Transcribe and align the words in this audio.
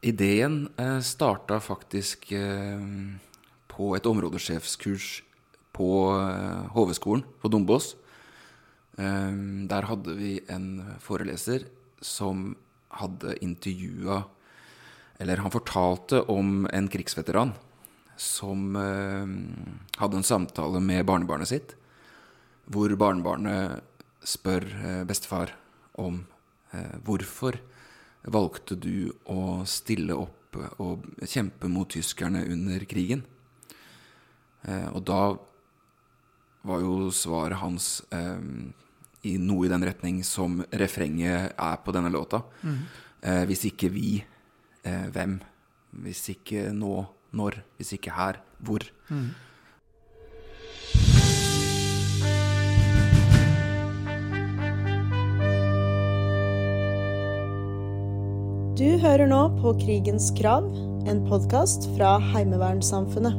Ideen 0.00 0.68
eh, 0.80 1.00
starta 1.04 1.58
faktisk 1.60 2.30
eh, 2.32 2.80
på 3.68 3.90
et 3.96 4.06
områdesjefskurs 4.08 5.20
på 5.76 5.90
eh, 6.16 6.70
HV-skolen 6.72 7.24
på 7.42 7.50
Dombås. 7.52 7.92
Eh, 8.96 9.32
der 9.68 9.88
hadde 9.90 10.16
vi 10.16 10.38
en 10.48 10.96
foreleser 11.04 11.68
som 12.00 12.54
hadde 12.96 13.36
intervjua 13.44 14.24
Eller 15.20 15.36
han 15.36 15.52
fortalte 15.52 16.22
om 16.32 16.64
en 16.72 16.88
krigsveteran 16.88 17.52
som 18.16 18.76
eh, 18.76 20.00
hadde 20.00 20.16
en 20.16 20.24
samtale 20.24 20.80
med 20.80 21.04
barnebarnet 21.04 21.48
sitt, 21.48 21.74
hvor 22.64 22.88
barnebarnet 22.96 23.84
spør 24.24 24.64
eh, 24.64 25.02
bestefar 25.04 25.52
om 26.00 26.22
eh, 26.72 26.96
hvorfor 27.04 27.60
valgte 28.22 28.76
du 28.76 29.12
å 29.30 29.62
stille 29.68 30.16
opp 30.16 30.58
og 30.82 31.06
kjempe 31.22 31.68
mot 31.70 31.88
tyskerne 31.88 32.42
under 32.50 32.84
krigen? 32.90 33.22
Eh, 34.66 34.88
og 34.92 35.04
da 35.08 35.22
var 36.68 36.80
jo 36.84 37.10
svaret 37.14 37.60
hans 37.62 38.02
eh, 38.12 38.40
i 39.22 39.36
noe 39.40 39.66
i 39.66 39.70
den 39.72 39.84
retning 39.84 40.22
som 40.24 40.60
refrenget 40.72 41.54
er 41.56 41.76
på 41.84 41.92
denne 41.96 42.10
låta. 42.12 42.42
Eh, 43.22 43.44
hvis 43.48 43.66
ikke 43.70 43.90
vi, 43.92 44.24
eh, 44.84 45.06
hvem? 45.12 45.38
Hvis 46.04 46.28
ikke 46.34 46.70
nå, 46.72 47.06
når? 47.32 47.62
Hvis 47.78 47.94
ikke 47.96 48.12
her, 48.16 48.40
hvor? 48.60 48.84
Du 58.80 58.86
hører 58.96 59.28
nå 59.28 59.38
på 59.58 59.74
Krigens 59.76 60.30
krav, 60.32 60.64
en 61.04 61.18
podkast 61.28 61.84
fra 61.98 62.14
Heimevernssamfunnet. 62.30 63.34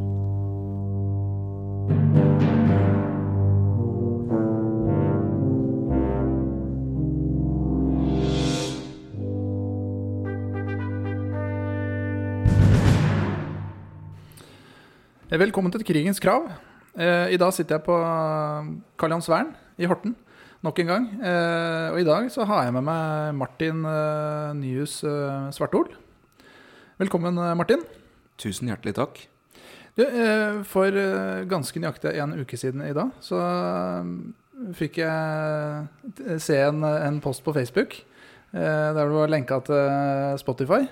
Eh, 15.25 15.39
Velkommen 15.41 15.73
til 15.73 15.81
Krigens 15.81 16.21
krav. 16.21 16.51
Eh, 16.93 17.33
I 17.33 17.41
dag 17.41 17.49
sitter 17.57 17.79
jeg 17.79 17.87
på 17.89 17.97
Karl 17.97 19.17
Johans 19.17 19.57
i 19.81 19.89
Horten 19.89 20.13
nok 20.61 20.79
en 20.81 20.89
gang. 20.91 21.07
Eh, 21.21 21.87
Og 21.91 21.99
i 22.01 22.07
dag 22.07 22.29
så 22.31 22.45
har 22.45 22.65
jeg 22.67 22.75
med 22.75 22.85
meg 22.85 23.35
Martin 23.37 23.83
eh, 23.87 24.51
Nyhus 24.57 25.01
eh, 25.03 25.49
Svartol. 25.55 25.89
Velkommen, 27.01 27.35
Martin. 27.57 27.81
Tusen 28.37 28.69
hjertelig 28.69 28.93
takk. 28.97 29.23
Du, 29.97 30.05
for 30.71 30.95
ganske 31.51 31.81
nøyaktig 31.81 32.13
en 32.23 32.37
uke 32.39 32.55
siden 32.55 32.79
i 32.85 32.93
dag 32.95 33.09
så 33.19 33.35
fikk 34.77 35.01
jeg 35.01 36.37
se 36.39 36.55
en, 36.63 36.79
en 36.87 37.17
post 37.19 37.43
på 37.43 37.51
Facebook 37.57 37.97
eh, 37.97 38.61
der 38.95 39.01
du 39.09 39.17
var 39.17 39.33
lenka 39.33 39.57
til 39.67 40.37
Spotify 40.39 40.85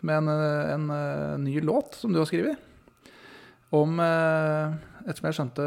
med 0.00 0.30
en, 0.30 0.88
en 0.88 1.44
ny 1.44 1.58
låt 1.60 1.98
som 1.98 2.14
du 2.14 2.22
har 2.22 2.30
skrevet. 2.30 2.56
Om, 3.74 3.98
eh, 4.00 4.78
etter 5.04 5.18
som 5.20 5.28
jeg 5.28 5.36
skjønte, 5.36 5.66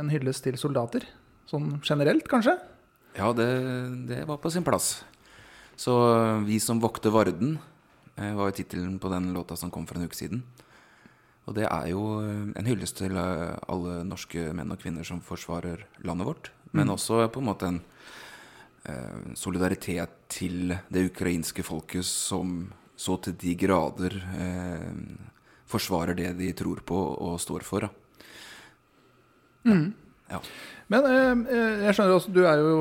en 0.00 0.10
hyllest 0.10 0.42
til 0.48 0.58
soldater. 0.58 1.06
Sånn 1.52 1.74
generelt, 1.84 2.24
kanskje? 2.32 2.56
Ja, 3.18 3.28
det, 3.36 3.48
det 4.08 4.22
var 4.24 4.38
på 4.40 4.48
sin 4.50 4.64
plass. 4.64 5.02
Så 5.76 5.92
eh, 6.16 6.40
'Vi 6.46 6.56
som 6.60 6.80
vokter 6.80 7.12
Varden' 7.12 7.58
eh, 8.16 8.32
var 8.32 8.48
jo 8.48 8.56
tittelen 8.56 8.98
på 8.98 9.12
den 9.12 9.34
låta 9.36 9.56
som 9.56 9.70
kom 9.70 9.84
for 9.86 10.00
en 10.00 10.08
uke 10.08 10.16
siden. 10.16 10.42
Og 11.44 11.56
det 11.58 11.66
er 11.68 11.90
jo 11.92 12.22
eh, 12.24 12.56
en 12.56 12.68
hyllest 12.68 12.96
til 13.02 13.18
alle 13.18 14.00
norske 14.08 14.48
menn 14.56 14.72
og 14.72 14.80
kvinner 14.80 15.04
som 15.04 15.20
forsvarer 15.20 15.84
landet 16.08 16.26
vårt. 16.26 16.52
Men 16.72 16.88
også 16.88 17.26
på 17.28 17.42
en 17.42 17.48
måte 17.50 17.68
en 17.68 17.80
eh, 18.88 19.34
solidaritet 19.36 20.14
til 20.32 20.72
det 20.88 21.04
ukrainske 21.10 21.64
folket 21.66 22.08
som 22.08 22.70
så 22.96 23.18
til 23.20 23.36
de 23.36 23.52
grader 23.60 24.16
eh, 24.40 24.92
forsvarer 25.68 26.16
det 26.16 26.32
de 26.38 26.52
tror 26.56 26.80
på 26.86 26.96
og 26.96 27.40
står 27.40 27.66
for. 27.66 27.84
Da. 27.84 27.90
Ja. 30.32 30.40
Men 30.92 31.06
eh, 31.08 31.30
eh, 31.56 31.82
jeg 31.86 31.96
skjønner 31.96 32.18
også, 32.18 32.32
du 32.34 32.42
er 32.44 32.60
jo 32.60 32.72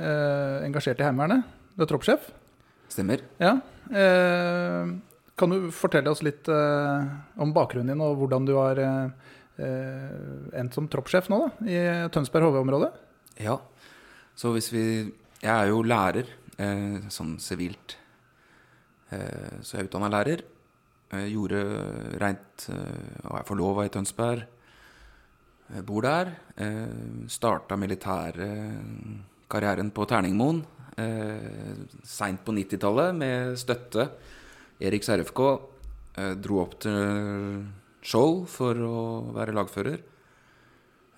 eh, 0.00 0.56
engasjert 0.66 1.00
i 1.02 1.06
Heimevernet. 1.06 1.46
Du 1.76 1.84
er 1.84 1.90
troppssjef. 1.90 2.24
Stemmer? 2.90 3.22
Ja. 3.38 3.52
Eh, 3.94 4.90
kan 5.38 5.54
du 5.54 5.68
fortelle 5.74 6.10
oss 6.10 6.24
litt 6.26 6.50
eh, 6.50 7.10
om 7.40 7.54
bakgrunnen 7.56 7.92
din, 7.94 8.02
og 8.04 8.18
hvordan 8.20 8.48
du 8.48 8.56
har 8.58 8.80
eh, 8.82 9.30
endt 10.58 10.74
som 10.76 10.88
troppssjef 10.90 11.30
nå, 11.30 11.38
da, 11.44 11.50
i 11.70 11.78
Tønsberg 12.12 12.48
HV-området? 12.50 12.90
Ja. 13.44 13.60
Så 14.36 14.54
hvis 14.56 14.70
vi 14.74 14.84
Jeg 15.40 15.54
er 15.54 15.70
jo 15.70 15.78
lærer, 15.86 16.26
eh, 16.60 17.06
sånn 17.08 17.38
sivilt. 17.40 17.94
Eh, 19.08 19.60
så 19.64 19.76
jeg 19.78 19.84
er 19.84 19.86
utdanna 19.88 20.10
lærer. 20.12 20.42
Jeg 21.14 21.30
gjorde 21.32 21.62
reint 22.20 22.66
og 23.24 23.38
er 23.38 23.46
forlova 23.48 23.86
i 23.86 23.90
Tønsberg. 23.94 24.44
Jeg 25.70 25.84
bor 25.86 26.02
der. 26.02 26.32
Eh, 26.58 27.30
starta 27.30 27.76
militærkarrieren 27.78 29.92
på 29.94 30.02
Terningmoen 30.10 30.64
eh, 30.98 31.86
seint 32.02 32.42
på 32.44 32.52
90-tallet 32.56 33.14
med 33.14 33.54
støtte. 33.60 34.08
Eriks 34.82 35.08
RFK. 35.14 35.40
Eh, 36.18 36.34
dro 36.42 36.58
opp 36.64 36.74
til 36.82 36.98
Skjold 38.00 38.48
for 38.50 38.74
å 38.82 39.30
være 39.36 39.54
lagfører. 39.54 39.98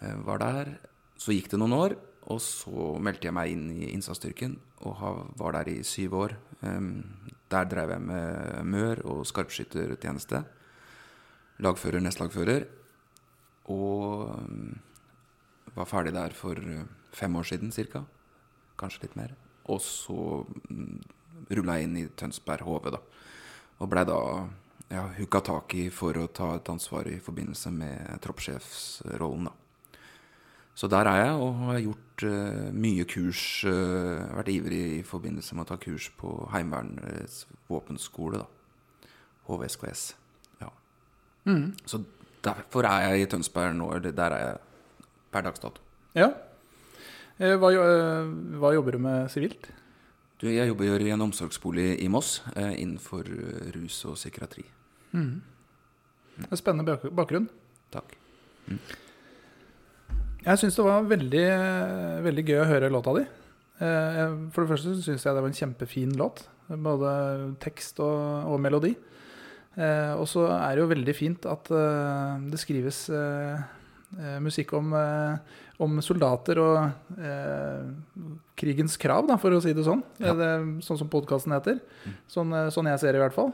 Eh, 0.02 0.16
var 0.26 0.38
der. 0.42 0.66
Så 1.16 1.32
gikk 1.32 1.48
det 1.52 1.58
noen 1.62 1.78
år, 1.78 1.92
og 2.28 2.40
så 2.42 2.98
meldte 3.00 3.26
jeg 3.28 3.36
meg 3.36 3.50
inn 3.54 3.70
i 3.72 3.92
innsatsstyrken 3.92 4.52
og 4.82 4.94
var 5.38 5.52
der 5.54 5.68
i 5.70 5.84
syv 5.86 6.10
år. 6.18 6.32
Der 7.52 7.64
drev 7.70 7.88
jeg 7.94 8.02
med 8.02 8.66
mør 8.66 8.96
og 9.06 9.26
skarpskyttertjeneste. 9.30 10.42
Lagfører, 11.62 12.02
nestlagfører. 12.02 12.81
Og 13.70 14.32
var 15.74 15.88
ferdig 15.88 16.14
der 16.14 16.34
for 16.36 16.58
eh, 16.58 16.84
fem 17.12 17.36
år 17.36 17.48
siden 17.48 17.72
ca. 17.72 18.04
Kanskje 18.78 19.06
litt 19.06 19.16
mer. 19.16 19.34
Og 19.70 19.80
så 19.80 20.44
rulla 21.52 21.78
jeg 21.78 21.88
inn 21.88 21.96
i 22.00 22.08
Tønsberg 22.18 22.66
HV, 22.66 22.90
da. 22.94 23.00
Og 23.80 23.90
blei 23.90 24.04
da 24.08 24.18
ja, 24.92 25.06
hooka 25.16 25.40
tak 25.44 25.74
i 25.78 25.88
for 25.90 26.16
å 26.18 26.28
ta 26.28 26.54
et 26.56 26.68
ansvar 26.68 27.08
i 27.08 27.20
forbindelse 27.22 27.72
med 27.74 28.22
troppssjefsrollen, 28.24 29.48
da. 29.48 29.58
Så 30.74 30.88
der 30.88 31.04
er 31.04 31.18
jeg 31.20 31.32
og 31.36 31.58
har 31.66 31.78
gjort 31.84 32.22
uh, 32.24 32.68
mye 32.72 33.04
kurs. 33.04 33.42
Uh, 33.68 34.24
vært 34.38 34.48
ivrig 34.54 34.80
i 34.94 35.02
forbindelse 35.04 35.56
med 35.56 35.66
å 35.66 35.68
ta 35.68 35.76
kurs 35.76 36.06
på 36.16 36.30
Heimevernets 36.54 37.42
våpenskole, 37.68 38.40
da. 38.40 39.10
HVSKS. 39.50 40.04
Ja. 40.62 40.70
Så 41.84 42.00
derfor 42.44 42.86
er 42.88 43.12
jeg 43.12 43.24
i 43.24 43.28
Tønsberg 43.30 43.76
nå. 43.78 43.90
Der 44.08 44.34
er 44.36 44.46
jeg 44.46 44.58
per 45.32 45.46
dags 45.46 45.62
dato. 45.62 45.80
Ja. 46.18 46.30
Eh, 47.38 47.54
hva, 47.58 47.72
eh, 47.72 48.32
hva 48.60 48.72
jobber 48.74 48.96
du 48.96 49.02
med 49.02 49.30
sivilt? 49.32 49.70
Du, 50.42 50.48
jeg 50.50 50.68
jobber 50.68 51.02
i 51.02 51.12
en 51.14 51.24
omsorgsbolig 51.24 51.96
i 52.02 52.08
Moss 52.10 52.40
eh, 52.56 52.74
innenfor 52.82 53.28
rus 53.76 54.00
og 54.10 54.18
psykiatri. 54.18 54.64
Det 55.12 56.48
er 56.48 56.58
Spennende 56.58 56.96
bakgrunn. 57.14 57.48
Takk. 57.92 58.14
Jeg 60.42 60.58
syns 60.58 60.78
det 60.78 60.86
var 60.86 61.06
veldig, 61.06 61.44
veldig 62.24 62.44
gøy 62.48 62.58
å 62.62 62.68
høre 62.70 62.90
låta 62.90 63.14
di. 63.18 63.26
For 63.78 64.64
det 64.64 64.70
første 64.70 64.94
syns 65.04 65.26
jeg 65.26 65.36
det 65.36 65.44
var 65.44 65.50
en 65.50 65.58
kjempefin 65.58 66.16
låt. 66.18 66.42
Både 66.72 67.12
tekst 67.62 68.00
og, 68.02 68.48
og 68.48 68.58
melodi. 68.64 68.94
Eh, 69.76 70.12
Og 70.20 70.26
så 70.28 70.46
er 70.52 70.74
det 70.76 70.82
jo 70.82 70.90
veldig 70.90 71.14
fint 71.16 71.46
at 71.48 71.70
eh, 71.72 72.42
det 72.52 72.58
skrives 72.60 73.06
eh, 73.08 73.62
eh, 74.18 74.38
musikk 74.44 74.74
om, 74.76 74.92
eh, 74.92 75.38
om 75.80 75.96
soldater 76.04 76.60
og 76.60 77.16
eh, 77.16 77.86
krigens 78.60 78.98
krav, 79.00 79.24
da, 79.30 79.38
for 79.40 79.56
å 79.56 79.62
si 79.64 79.72
det 79.72 79.86
sånn. 79.86 80.02
Ja. 80.20 80.34
Det, 80.36 80.50
sånn 80.84 81.00
som 81.00 81.08
podkasten 81.08 81.54
heter. 81.56 81.80
Sånn, 82.28 82.52
eh, 82.52 82.68
sånn 82.74 82.90
jeg 82.92 83.00
ser 83.00 83.12
det, 83.16 83.22
i 83.22 83.24
hvert 83.24 83.38
fall. 83.38 83.52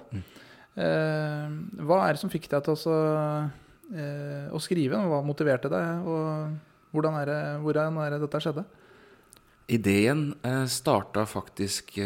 Eh, 0.78 1.46
hva 1.86 2.00
er 2.08 2.14
det 2.18 2.20
som 2.22 2.30
fikk 2.34 2.50
deg 2.50 2.66
til 2.66 2.74
å, 2.90 2.98
eh, 3.94 4.50
å 4.50 4.58
skrive? 4.62 4.98
Hva 5.10 5.22
motiverte 5.26 5.70
deg? 5.70 6.02
Og 6.06 6.92
hvordan 6.94 7.16
er 7.22 7.26
det, 7.30 7.40
hvordan 7.62 7.98
er 8.02 8.10
det 8.16 8.20
dette 8.26 8.42
skjedde? 8.42 8.66
Ideen 9.70 10.32
eh, 10.42 10.64
starta 10.66 11.26
faktisk 11.28 11.98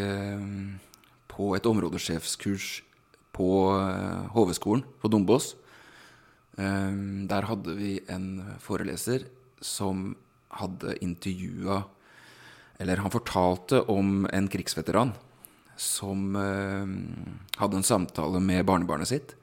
på 1.33 1.53
et 1.57 1.65
områdesjefskurs 1.69 2.83
på 3.43 3.53
eh, 3.75 4.31
HV-skolen 4.35 4.85
på 5.03 5.11
Dombås. 5.11 5.55
Eh, 6.59 6.95
der 7.31 7.49
hadde 7.51 7.75
vi 7.79 7.97
en 8.13 8.57
foreleser 8.63 9.27
som 9.63 10.13
hadde 10.53 10.99
intervjua 11.01 11.85
Eller 12.83 12.99
han 12.99 13.13
fortalte 13.15 13.79
om 13.93 14.27
en 14.27 14.49
krigsveteran 14.51 15.13
som 15.79 16.35
eh, 16.37 16.89
hadde 17.61 17.79
en 17.79 17.87
samtale 17.87 18.41
med 18.43 18.67
barnebarnet 18.67 19.09
sitt, 19.09 19.35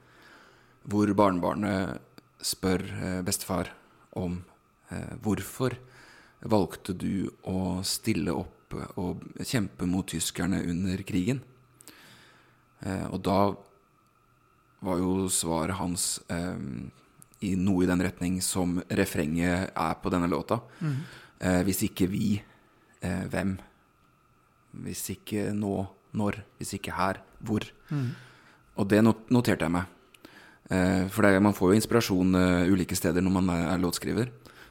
hvor 0.84 1.08
barnebarnet 1.16 2.00
spør 2.44 2.84
eh, 2.84 3.20
bestefar 3.24 3.72
om 4.18 4.42
eh, 4.92 5.14
hvorfor 5.24 5.78
valgte 6.52 6.92
du 6.92 7.30
å 7.48 7.80
stille 7.86 8.34
opp 8.34 8.76
og 9.00 9.24
kjempe 9.40 9.88
mot 9.88 10.06
tyskerne 10.06 10.60
under 10.68 11.00
krigen. 11.06 11.40
Eh, 12.84 13.06
og 13.10 13.20
da 13.26 13.40
var 14.80 14.98
jo 15.00 15.28
svaret 15.32 15.76
hans 15.76 16.20
eh, 16.32 16.56
i 17.40 17.54
noe 17.56 17.84
i 17.84 17.88
den 17.88 18.02
retning 18.04 18.40
som 18.44 18.78
refrenget 18.88 19.70
er 19.74 19.94
på 20.02 20.12
denne 20.12 20.28
låta. 20.28 20.60
Eh, 21.40 21.62
hvis 21.64 21.82
ikke 21.88 22.08
vi, 22.12 22.42
eh, 23.00 23.24
hvem? 23.32 23.58
Hvis 24.84 25.06
ikke 25.16 25.50
nå, 25.56 25.86
når? 26.16 26.42
Hvis 26.58 26.74
ikke 26.76 26.92
her, 26.96 27.20
hvor? 27.40 27.64
Og 28.76 28.88
det 28.88 29.02
not 29.04 29.30
noterte 29.30 29.66
jeg 29.66 29.72
meg. 29.72 29.88
Eh, 30.70 31.08
for 31.10 31.26
det, 31.26 31.40
man 31.42 31.56
får 31.56 31.72
jo 31.72 31.80
inspirasjon 31.80 32.34
eh, 32.38 32.70
ulike 32.70 32.96
steder 32.96 33.24
når 33.24 33.34
man 33.40 33.50
er, 33.56 33.64
er 33.74 33.82
låtskriver. 33.82 34.30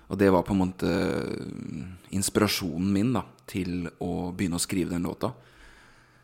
Og 0.10 0.18
det 0.18 0.32
var 0.34 0.46
på 0.48 0.56
en 0.56 0.62
måte 0.64 0.90
eh, 0.90 1.90
inspirasjonen 2.18 2.94
min 2.94 3.12
da, 3.14 3.26
til 3.50 3.90
å 4.02 4.32
begynne 4.32 4.58
å 4.58 4.64
skrive 4.64 4.94
den 4.96 5.06
låta. 5.06 5.34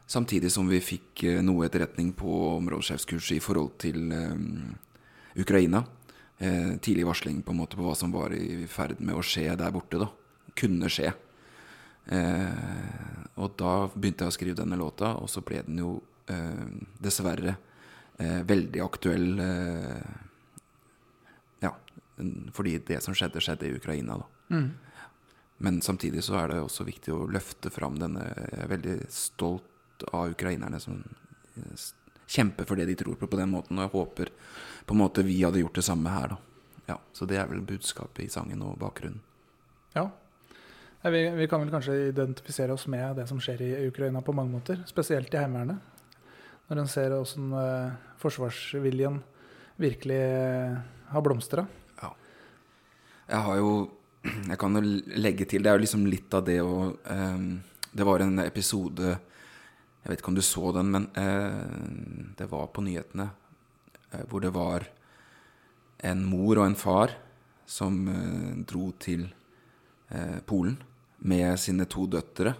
Samtidig 0.05 0.51
som 0.53 0.67
vi 0.69 0.79
fikk 0.83 1.23
eh, 1.25 1.41
noe 1.41 1.65
etterretning 1.65 2.13
på 2.17 2.31
områdesjefskurset 2.59 3.39
i 3.39 3.43
forhold 3.43 3.73
til 3.81 4.11
eh, 4.13 4.35
Ukraina. 5.41 5.81
Eh, 6.37 6.75
tidlig 6.77 7.07
varsling 7.07 7.41
på 7.41 7.55
en 7.55 7.61
måte 7.63 7.79
på 7.79 7.85
hva 7.85 7.95
som 7.97 8.13
var 8.13 8.35
i 8.37 8.67
ferd 8.69 9.01
med 9.01 9.17
å 9.17 9.25
skje 9.25 9.49
der 9.57 9.73
borte. 9.73 10.01
da. 10.03 10.11
Kunne 10.55 10.91
skje. 10.93 11.09
Eh, 12.05 13.25
og 13.41 13.55
da 13.57 13.73
begynte 13.95 14.25
jeg 14.27 14.33
å 14.33 14.35
skrive 14.37 14.59
denne 14.61 14.77
låta, 14.77 15.15
og 15.17 15.29
så 15.31 15.41
ble 15.45 15.63
den 15.65 15.81
jo 15.81 15.97
eh, 16.29 16.65
dessverre 17.01 17.55
eh, 18.19 18.41
veldig 18.45 18.83
aktuell. 18.85 19.29
Ja, 21.65 21.73
fordi 22.53 22.77
det 22.85 23.01
som 23.03 23.17
skjedde, 23.17 23.41
skjedde 23.41 23.71
i 23.71 23.77
Ukraina. 23.79 24.21
da. 24.21 24.55
Mm. 24.55 24.69
Men 25.65 25.79
samtidig 25.81 26.21
så 26.27 26.37
er 26.37 26.51
det 26.51 26.61
også 26.61 26.85
viktig 26.85 27.13
å 27.15 27.25
løfte 27.31 27.71
fram 27.71 27.95
denne 27.95 28.25
Jeg 28.27 28.59
er 28.59 28.71
veldig 28.73 28.95
stolt 29.09 29.71
av 30.11 30.33
ukrainerne 30.33 30.79
som 30.79 30.99
eh, 31.55 31.85
kjemper 32.27 32.67
for 32.67 32.79
det 32.79 32.87
de 32.89 32.97
tror 32.99 33.15
på 33.19 33.29
på 33.29 33.39
den 33.39 33.53
måten. 33.53 33.77
Og 33.77 33.85
jeg 33.85 33.93
håper 33.93 34.31
på 34.85 34.95
en 34.95 35.01
måte 35.01 35.25
vi 35.25 35.41
hadde 35.43 35.61
gjort 35.61 35.79
det 35.79 35.85
samme 35.87 36.11
her, 36.13 36.35
da. 36.35 36.41
Ja, 36.85 36.99
så 37.13 37.25
det 37.25 37.39
er 37.41 37.47
vel 37.49 37.63
budskapet 37.65 38.27
i 38.27 38.29
sangen 38.29 38.61
og 38.61 38.77
bakgrunnen. 38.77 39.21
Ja. 39.95 40.09
Vi, 41.05 41.21
vi 41.37 41.47
kan 41.49 41.61
vel 41.61 41.71
kanskje 41.73 41.95
identifisere 42.09 42.73
oss 42.73 42.87
med 42.89 43.17
det 43.17 43.27
som 43.29 43.39
skjer 43.41 43.61
i 43.61 43.71
Ukraina 43.87 44.21
på 44.25 44.33
mange 44.33 44.53
måter. 44.53 44.81
Spesielt 44.89 45.33
i 45.33 45.39
Heimevernet. 45.41 45.81
Når 46.69 46.81
en 46.81 46.89
ser 46.89 47.13
åssen 47.13 47.51
eh, 47.53 47.97
forsvarsviljen 48.21 49.19
virkelig 49.81 50.21
eh, 50.21 50.77
har 51.13 51.25
blomstra. 51.25 51.65
Jeg 53.25 53.41
har 53.47 53.61
jo 53.61 53.69
Jeg 54.49 54.57
kan 54.57 54.75
jo 54.75 54.81
legge 55.21 55.45
til 55.45 55.63
Det 55.63 55.69
er 55.69 55.77
jo 55.77 55.83
liksom 55.83 56.05
litt 56.09 56.33
av 56.33 56.45
det 56.45 56.59
å 56.61 56.93
um, 56.97 57.61
Det 57.91 58.05
var 58.05 58.23
en 58.25 58.39
episode 58.41 59.17
Jeg 60.05 60.11
vet 60.11 60.21
ikke 60.21 60.29
om 60.29 60.37
du 60.37 60.45
så 60.45 60.69
den, 60.75 60.91
men 60.93 61.07
eh, 61.17 62.35
det 62.37 62.45
var 62.51 62.67
på 62.69 62.83
nyhetene 62.85 63.25
eh, 64.11 64.21
hvor 64.29 64.43
det 64.43 64.51
var 64.53 64.85
en 66.05 66.21
mor 66.29 66.59
og 66.59 66.67
en 66.67 66.77
far 66.77 67.15
som 67.65 67.97
eh, 68.11 68.53
dro 68.69 68.91
til 69.01 69.25
eh, 70.13 70.37
Polen 70.45 70.77
med 71.25 71.57
sine 71.57 71.89
to 71.89 72.05
døtre 72.05 72.53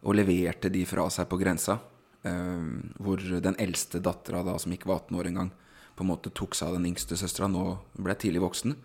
og 0.00 0.16
leverte 0.16 0.72
de 0.72 0.86
fra 0.88 1.04
seg 1.12 1.28
på 1.28 1.36
grensa. 1.36 1.76
Eh, 2.24 2.66
hvor 2.96 3.20
den 3.20 3.60
eldste 3.60 4.00
dattera, 4.00 4.40
da, 4.46 4.56
som 4.56 4.72
ikke 4.72 4.88
var 4.88 5.02
18 5.04 5.20
år 5.20 5.32
engang, 5.34 5.54
på 5.98 6.06
en 6.06 6.14
måte 6.14 6.32
tok 6.32 6.56
seg 6.56 6.70
av 6.70 6.78
den 6.80 6.88
yngste 6.94 7.20
søstera. 7.20 7.52
Nå 7.52 7.74
ble 7.92 8.16
jeg 8.16 8.24
tidlig 8.24 8.46
voksen. 8.48 8.78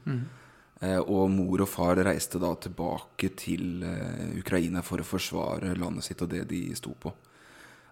Eh, 0.84 1.00
og 1.00 1.30
mor 1.32 1.64
og 1.64 1.72
far 1.72 1.96
reiste 2.04 2.44
da 2.44 2.52
tilbake 2.60 3.32
til 3.40 3.86
Ukraina 4.36 4.84
for 4.84 5.00
å 5.00 5.08
forsvare 5.08 5.78
landet 5.80 6.12
sitt 6.12 6.28
og 6.28 6.36
det 6.36 6.50
de 6.52 6.66
sto 6.76 6.92
på. 6.92 7.14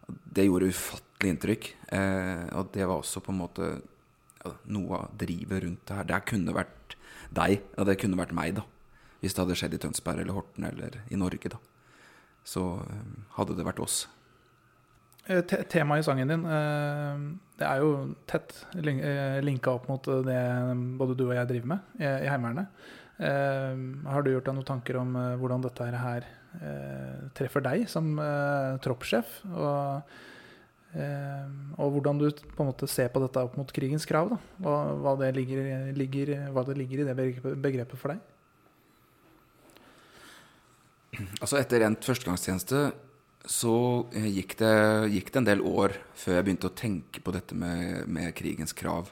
Det 0.08 0.46
gjorde 0.48 0.70
ufattelig 0.72 1.34
inntrykk. 1.36 1.68
Eh, 1.94 2.46
og 2.58 2.72
det 2.74 2.88
var 2.88 3.02
også 3.02 3.22
på 3.24 3.34
en 3.34 3.42
måte 3.42 3.68
ja, 4.42 4.54
noe 4.74 5.02
av 5.04 5.12
drivet 5.22 5.64
rundt 5.66 5.84
det 5.88 5.98
her. 6.00 6.08
Det 6.10 6.22
kunne 6.32 6.56
vært 6.56 6.96
deg, 7.32 7.60
og 7.78 7.86
det 7.88 7.98
kunne 8.02 8.20
vært 8.20 8.34
meg, 8.36 8.56
da. 8.58 8.66
Hvis 9.22 9.36
det 9.38 9.44
hadde 9.44 9.56
skjedd 9.60 9.76
i 9.78 9.82
Tønsberg 9.84 10.24
eller 10.24 10.34
Horten 10.40 10.66
eller 10.66 10.98
i 11.14 11.20
Norge, 11.20 11.52
da. 11.54 11.60
Så 12.48 12.64
eh, 12.88 13.06
hadde 13.38 13.56
det 13.60 13.68
vært 13.68 13.84
oss. 13.84 14.00
Eh, 15.30 15.44
Temaet 15.46 16.02
i 16.02 16.08
sangen 16.08 16.32
din 16.34 16.48
eh, 16.50 17.20
det 17.62 17.68
er 17.70 17.84
jo 17.84 17.92
tett 18.26 18.56
lin- 18.82 19.04
linka 19.46 19.76
opp 19.78 19.86
mot 19.92 20.08
det 20.26 20.40
både 20.98 21.14
du 21.20 21.28
og 21.28 21.36
jeg 21.38 21.50
driver 21.52 21.70
med 21.76 22.02
i 22.02 22.26
Heimevernet. 22.26 22.72
Har 23.22 24.24
du 24.26 24.32
gjort 24.32 24.48
deg 24.50 24.56
noen 24.58 24.66
tanker 24.66 24.98
om 24.98 25.12
hvordan 25.38 25.62
dette 25.62 25.86
her 25.94 26.26
treffer 27.38 27.64
deg 27.64 27.88
som 27.90 28.12
eh, 28.20 28.78
troppssjef? 28.84 29.30
Og, 29.52 30.02
eh, 31.00 31.46
og 31.80 31.94
hvordan 31.96 32.20
du 32.20 32.28
på 32.32 32.64
en 32.66 32.72
måte 32.74 32.90
ser 32.92 33.08
på 33.14 33.22
dette 33.24 33.44
opp 33.46 33.56
mot 33.60 33.72
krigens 33.72 34.06
krav? 34.10 34.34
Da. 34.34 34.40
Hva, 34.66 34.76
hva, 35.00 35.14
det 35.22 35.32
ligger, 35.38 35.92
ligger, 35.96 36.34
hva 36.52 36.66
det 36.68 36.76
ligger 36.82 37.04
i 37.04 37.08
det 37.08 37.16
begrepet- 37.64 37.98
for 38.02 38.16
deg? 38.16 38.28
Altså 41.42 41.58
etter 41.60 41.84
endt 41.84 42.06
førstegangstjeneste 42.08 42.84
så 43.52 43.74
eh, 44.14 44.28
gikk 44.38 44.54
det, 44.60 44.76
gikk 45.16 45.32
det 45.34 45.40
en 45.42 45.48
del 45.50 45.64
år 45.66 45.96
før 46.20 46.38
jeg 46.38 46.46
begynte 46.46 46.70
å 46.70 46.76
tenke 46.78 47.24
på 47.26 47.34
dette 47.34 47.58
med, 47.58 48.06
med 48.08 48.30
krigens 48.38 48.74
krav. 48.78 49.10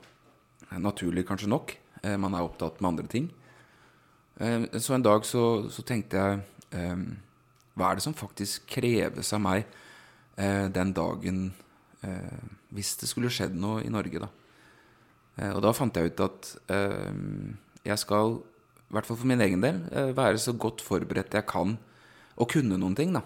Eh, 0.69 0.77
Naturlig 0.79 1.25
kanskje 1.27 1.49
nok. 1.49 1.73
Eh, 2.03 2.15
Man 2.21 2.35
er 2.37 2.45
opptatt 2.45 2.77
med 2.79 2.91
andre 2.93 3.07
ting. 3.09 3.31
Eh, 4.39 4.67
Så 4.77 4.93
en 4.95 5.03
dag 5.03 5.25
så, 5.27 5.65
så 5.73 5.83
tenkte 5.83 6.21
jeg 6.21 6.43
eh, 6.77 7.01
Hva 7.79 7.89
er 7.93 7.99
det 7.99 8.03
som 8.05 8.17
faktisk 8.17 8.67
kreves 8.69 9.31
av 9.35 9.41
meg 9.45 9.63
eh, 10.35 10.67
den 10.75 10.91
dagen 10.95 11.41
eh, 12.03 12.43
hvis 12.75 12.93
det 13.01 13.09
skulle 13.09 13.31
skjedd 13.33 13.55
noe 13.57 13.81
i 13.85 13.91
Norge, 13.93 14.21
da? 14.25 14.29
Eh, 15.39 15.51
Og 15.55 15.63
da 15.63 15.71
fant 15.73 15.95
jeg 15.95 16.11
ut 16.11 16.23
at 16.27 16.51
eh, 16.75 17.09
jeg 17.87 18.01
skal, 18.03 18.37
i 18.89 18.93
hvert 18.93 19.07
fall 19.07 19.19
for 19.21 19.31
min 19.31 19.41
egen 19.47 19.63
del, 19.63 19.81
eh, 19.89 20.11
være 20.17 20.37
så 20.43 20.53
godt 20.59 20.83
forberedt 20.85 21.39
jeg 21.39 21.47
kan 21.49 21.77
og 22.39 22.47
kunne 22.51 22.77
noen 22.79 22.95
ting, 22.95 23.11
da. 23.15 23.23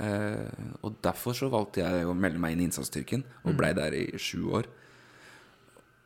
Eh, 0.00 0.70
og 0.82 0.96
derfor 1.04 1.36
så 1.36 1.50
valgte 1.52 1.82
jeg 1.84 2.06
å 2.08 2.14
melde 2.16 2.40
meg 2.42 2.54
inn 2.54 2.64
i 2.64 2.68
innsatsstyrken, 2.68 3.24
og 3.44 3.56
blei 3.58 3.72
der 3.76 3.94
i 3.96 4.06
sju 4.20 4.46
år. 4.60 4.68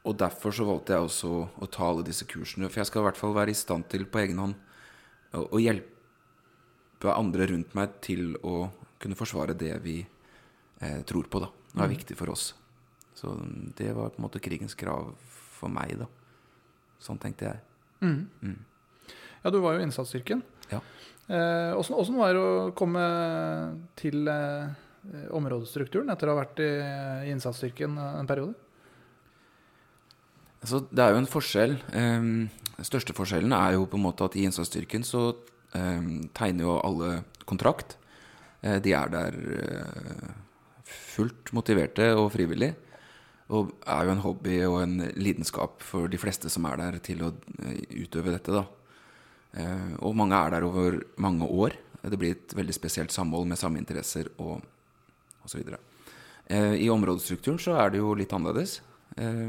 Og 0.08 0.16
derfor 0.18 0.54
så 0.54 0.64
valgte 0.66 0.94
jeg 0.94 1.04
også 1.06 1.30
å 1.60 1.68
ta 1.70 1.86
alle 1.90 2.04
disse 2.06 2.26
kursene, 2.28 2.70
for 2.70 2.80
jeg 2.80 2.88
skal 2.90 3.02
i 3.02 3.06
hvert 3.08 3.20
fall 3.20 3.34
være 3.36 3.52
i 3.52 3.58
stand 3.58 3.86
til 3.92 4.06
på 4.08 4.22
egen 4.22 4.40
hånd 4.40 4.56
å, 5.36 5.42
å 5.52 5.60
hjelpe 6.98 7.14
andre 7.14 7.46
rundt 7.46 7.74
meg 7.74 8.00
til 8.02 8.36
å 8.42 8.70
kunne 8.98 9.14
forsvare 9.16 9.54
det 9.54 9.78
vi 9.82 10.00
eh, 10.80 11.02
tror 11.06 11.28
på, 11.30 11.40
da. 11.40 11.48
Det 11.72 11.84
er 11.84 11.92
viktig 11.92 12.16
for 12.16 12.30
oss. 12.30 12.54
Så 13.14 13.36
det 13.76 13.92
var 13.94 14.10
på 14.10 14.18
en 14.18 14.26
måte 14.26 14.40
krigens 14.40 14.74
krav 14.74 15.14
for 15.58 15.70
meg, 15.70 15.98
da. 15.98 16.06
Sånn 16.98 17.18
tenkte 17.18 17.46
jeg. 17.46 17.60
Mm. 18.02 18.58
Ja, 19.44 19.50
du 19.50 19.60
var 19.60 19.74
jo 19.76 19.80
i 19.80 19.86
innsatsstyrken. 19.86 20.42
Ja. 20.70 20.80
Eh, 21.28 21.76
åssen 21.78 22.18
var 22.18 22.34
det 22.34 22.42
å 22.42 22.70
komme 22.74 23.02
til 23.96 24.26
eh, 24.26 24.72
områdestrukturen 25.30 26.10
etter 26.10 26.28
å 26.28 26.34
ha 26.34 26.42
vært 26.42 26.58
i, 26.58 26.72
i 27.28 27.34
innsatsstyrken 27.34 27.98
en 27.98 28.26
periode? 28.26 28.56
Altså, 30.58 30.82
det 30.90 31.04
er 31.04 31.14
jo 31.14 31.20
en 31.22 31.30
forskjell. 31.30 31.76
Ehm, 31.94 32.48
Den 32.78 32.86
største 32.86 33.14
forskjellen 33.14 33.54
er 33.54 33.76
jo 33.76 33.86
på 33.86 33.98
en 33.98 34.02
måte 34.02 34.26
at 34.26 34.34
i 34.38 34.44
innsatsstyrken 34.46 35.06
så 35.06 35.30
ehm, 35.30 35.57
tegner 35.72 36.64
jo 36.64 36.78
alle 36.80 37.10
kontrakt. 37.48 37.98
Eh, 38.60 38.78
de 38.82 38.94
er 38.96 39.10
der 39.12 39.36
eh, 39.54 40.30
fullt 40.88 41.52
motiverte 41.56 42.10
og 42.16 42.32
frivillig. 42.34 42.72
Og 43.54 43.72
er 43.88 44.04
jo 44.04 44.12
en 44.12 44.24
hobby 44.24 44.58
og 44.66 44.82
en 44.82 44.98
lidenskap 45.16 45.84
for 45.84 46.10
de 46.10 46.20
fleste 46.20 46.50
som 46.52 46.66
er 46.68 46.80
der 46.82 46.98
til 47.04 47.22
å 47.24 47.32
eh, 47.64 47.84
utøve 48.02 48.34
dette, 48.34 48.52
da. 48.52 48.66
Eh, 49.56 49.94
og 50.04 50.16
mange 50.18 50.36
er 50.36 50.56
der 50.56 50.66
over 50.68 50.98
mange 51.16 51.46
år. 51.48 51.78
Det 52.02 52.18
blir 52.18 52.36
et 52.36 52.52
veldig 52.54 52.74
spesielt 52.76 53.12
samhold 53.12 53.48
med 53.48 53.58
samme 53.60 53.80
interesser 53.80 54.28
og 54.38 54.60
osv. 55.44 55.64
Eh, 56.48 56.74
I 56.84 56.90
områdestrukturen 56.92 57.60
så 57.60 57.78
er 57.80 57.94
det 57.94 58.02
jo 58.02 58.12
litt 58.18 58.34
annerledes. 58.36 58.80
Eh, 59.16 59.48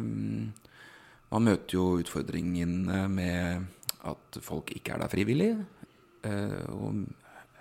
man 1.29 1.45
møter 1.45 1.75
jo 1.75 1.99
utfordringene 1.99 3.03
med 3.11 3.67
at 4.07 4.39
folk 4.41 4.71
ikke 4.73 4.95
er 4.95 5.03
der 5.03 5.11
frivillig. 5.11 5.51
Eh, 6.23 6.63
Og 6.73 7.05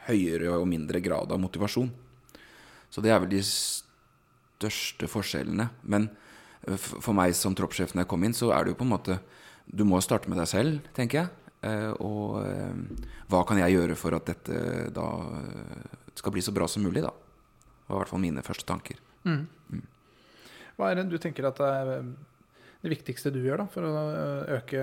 høyere 0.08 0.54
og 0.56 0.68
mindre 0.70 1.00
grad 1.04 1.32
av 1.32 1.40
motivasjon. 1.42 1.90
Så 2.88 3.02
det 3.04 3.10
er 3.12 3.20
vel 3.20 3.34
de 3.34 3.42
største 3.44 5.08
forskjellene. 5.10 5.68
Men 5.82 6.08
eh, 6.66 6.76
for 6.78 7.12
meg 7.16 7.34
som 7.36 7.54
troppssjef 7.58 7.92
når 7.94 8.04
jeg 8.06 8.10
kom 8.14 8.24
inn, 8.24 8.36
så 8.36 8.52
er 8.56 8.64
det 8.64 8.74
jo 8.74 8.80
på 8.80 8.88
en 8.88 8.94
måte 8.96 9.18
Du 9.68 9.84
må 9.84 10.00
starte 10.00 10.30
med 10.32 10.38
deg 10.40 10.48
selv, 10.48 10.80
tenker 10.96 11.20
jeg. 11.20 11.28
Eh, 11.68 11.90
Og 12.00 12.38
hva 13.28 13.42
kan 13.44 13.58
jeg 13.60 13.74
gjøre 13.76 13.96
for 14.00 14.16
at 14.16 14.30
dette 14.30 14.88
da 14.94 15.08
skal 16.16 16.32
bli 16.32 16.40
så 16.40 16.54
bra 16.56 16.66
som 16.66 16.82
mulig, 16.82 17.02
da. 17.04 17.12
var 17.86 17.98
i 17.98 18.00
hvert 18.00 18.10
fall 18.10 18.22
mine 18.22 18.42
første 18.42 18.64
tanker. 18.66 18.96
Mm. 19.28 19.44
Hva 20.78 20.88
er 20.90 20.96
det 21.00 21.08
du 21.10 21.18
tenker 21.20 21.46
at 21.48 21.58
det 21.60 21.68
er 21.68 21.90
det 22.82 22.90
viktigste 22.94 23.32
du 23.34 23.40
gjør 23.42 23.64
da, 23.64 23.66
for 23.70 23.84
å 23.84 23.92
øke 24.56 24.82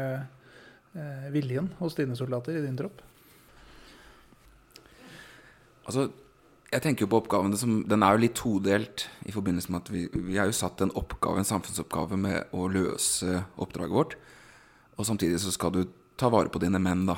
eh, 0.93 1.27
viljen 1.33 1.71
hos 1.79 1.95
dine 1.97 2.15
soldater 2.19 2.57
i 2.59 2.63
din 2.63 2.77
tropp? 2.79 3.01
Altså, 5.85 6.09
jeg 6.73 6.81
tenker 6.83 7.05
jo 7.05 7.11
på 7.13 7.19
oppgavene 7.21 7.57
som 7.59 7.77
Den 7.87 8.03
er 8.03 8.15
jo 8.15 8.23
litt 8.23 8.37
todelt 8.39 9.05
i 9.29 9.33
forbindelse 9.35 9.71
med 9.71 9.83
at 9.83 9.91
vi, 9.93 10.05
vi 10.11 10.39
er 10.41 10.49
jo 10.49 10.57
satt 10.57 10.81
en 10.83 10.93
oppgave, 10.97 11.39
en 11.39 11.47
samfunnsoppgave 11.47 12.17
med 12.19 12.55
å 12.57 12.67
løse 12.71 13.43
oppdraget 13.61 13.95
vårt. 13.95 14.17
Og 14.97 15.07
samtidig 15.07 15.39
så 15.43 15.53
skal 15.53 15.73
du 15.75 15.83
ta 16.19 16.31
vare 16.33 16.51
på 16.51 16.61
dine 16.63 16.81
menn, 16.81 17.05
da. 17.07 17.17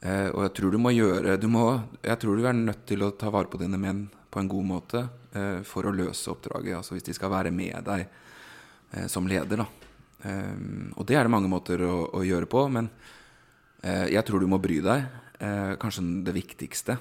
Eh, 0.00 0.28
og 0.30 0.44
jeg 0.46 0.54
tror 0.56 0.74
du 0.74 0.78
må 0.78 0.92
gjøre 0.94 1.32
du 1.42 1.48
må, 1.50 1.64
Jeg 2.06 2.20
tror 2.22 2.38
du 2.38 2.44
er 2.46 2.54
nødt 2.54 2.84
til 2.86 3.02
å 3.02 3.10
ta 3.18 3.32
vare 3.34 3.50
på 3.50 3.58
dine 3.58 3.80
menn 3.82 4.04
på 4.30 4.38
en 4.38 4.46
god 4.46 4.66
måte 4.68 5.00
eh, 5.34 5.60
for 5.66 5.88
å 5.88 5.94
løse 5.94 6.30
oppdraget. 6.30 6.78
Altså 6.78 6.94
hvis 6.94 7.08
de 7.08 7.16
skal 7.16 7.32
være 7.34 7.52
med 7.54 7.82
deg 7.88 8.06
eh, 8.06 9.06
som 9.10 9.26
leder, 9.28 9.64
da. 9.64 9.68
Eh, 10.22 10.56
og 10.94 11.06
det 11.06 11.18
er 11.18 11.26
det 11.26 11.34
mange 11.34 11.50
måter 11.50 11.82
å, 11.86 12.08
å 12.18 12.24
gjøre 12.26 12.50
på, 12.50 12.64
men 12.72 12.90
eh, 13.82 14.08
jeg 14.14 14.24
tror 14.26 14.42
du 14.42 14.50
må 14.50 14.62
bry 14.62 14.80
deg. 14.86 15.06
Eh, 15.38 15.74
kanskje 15.82 16.06
det 16.26 16.34
viktigste 16.34 16.98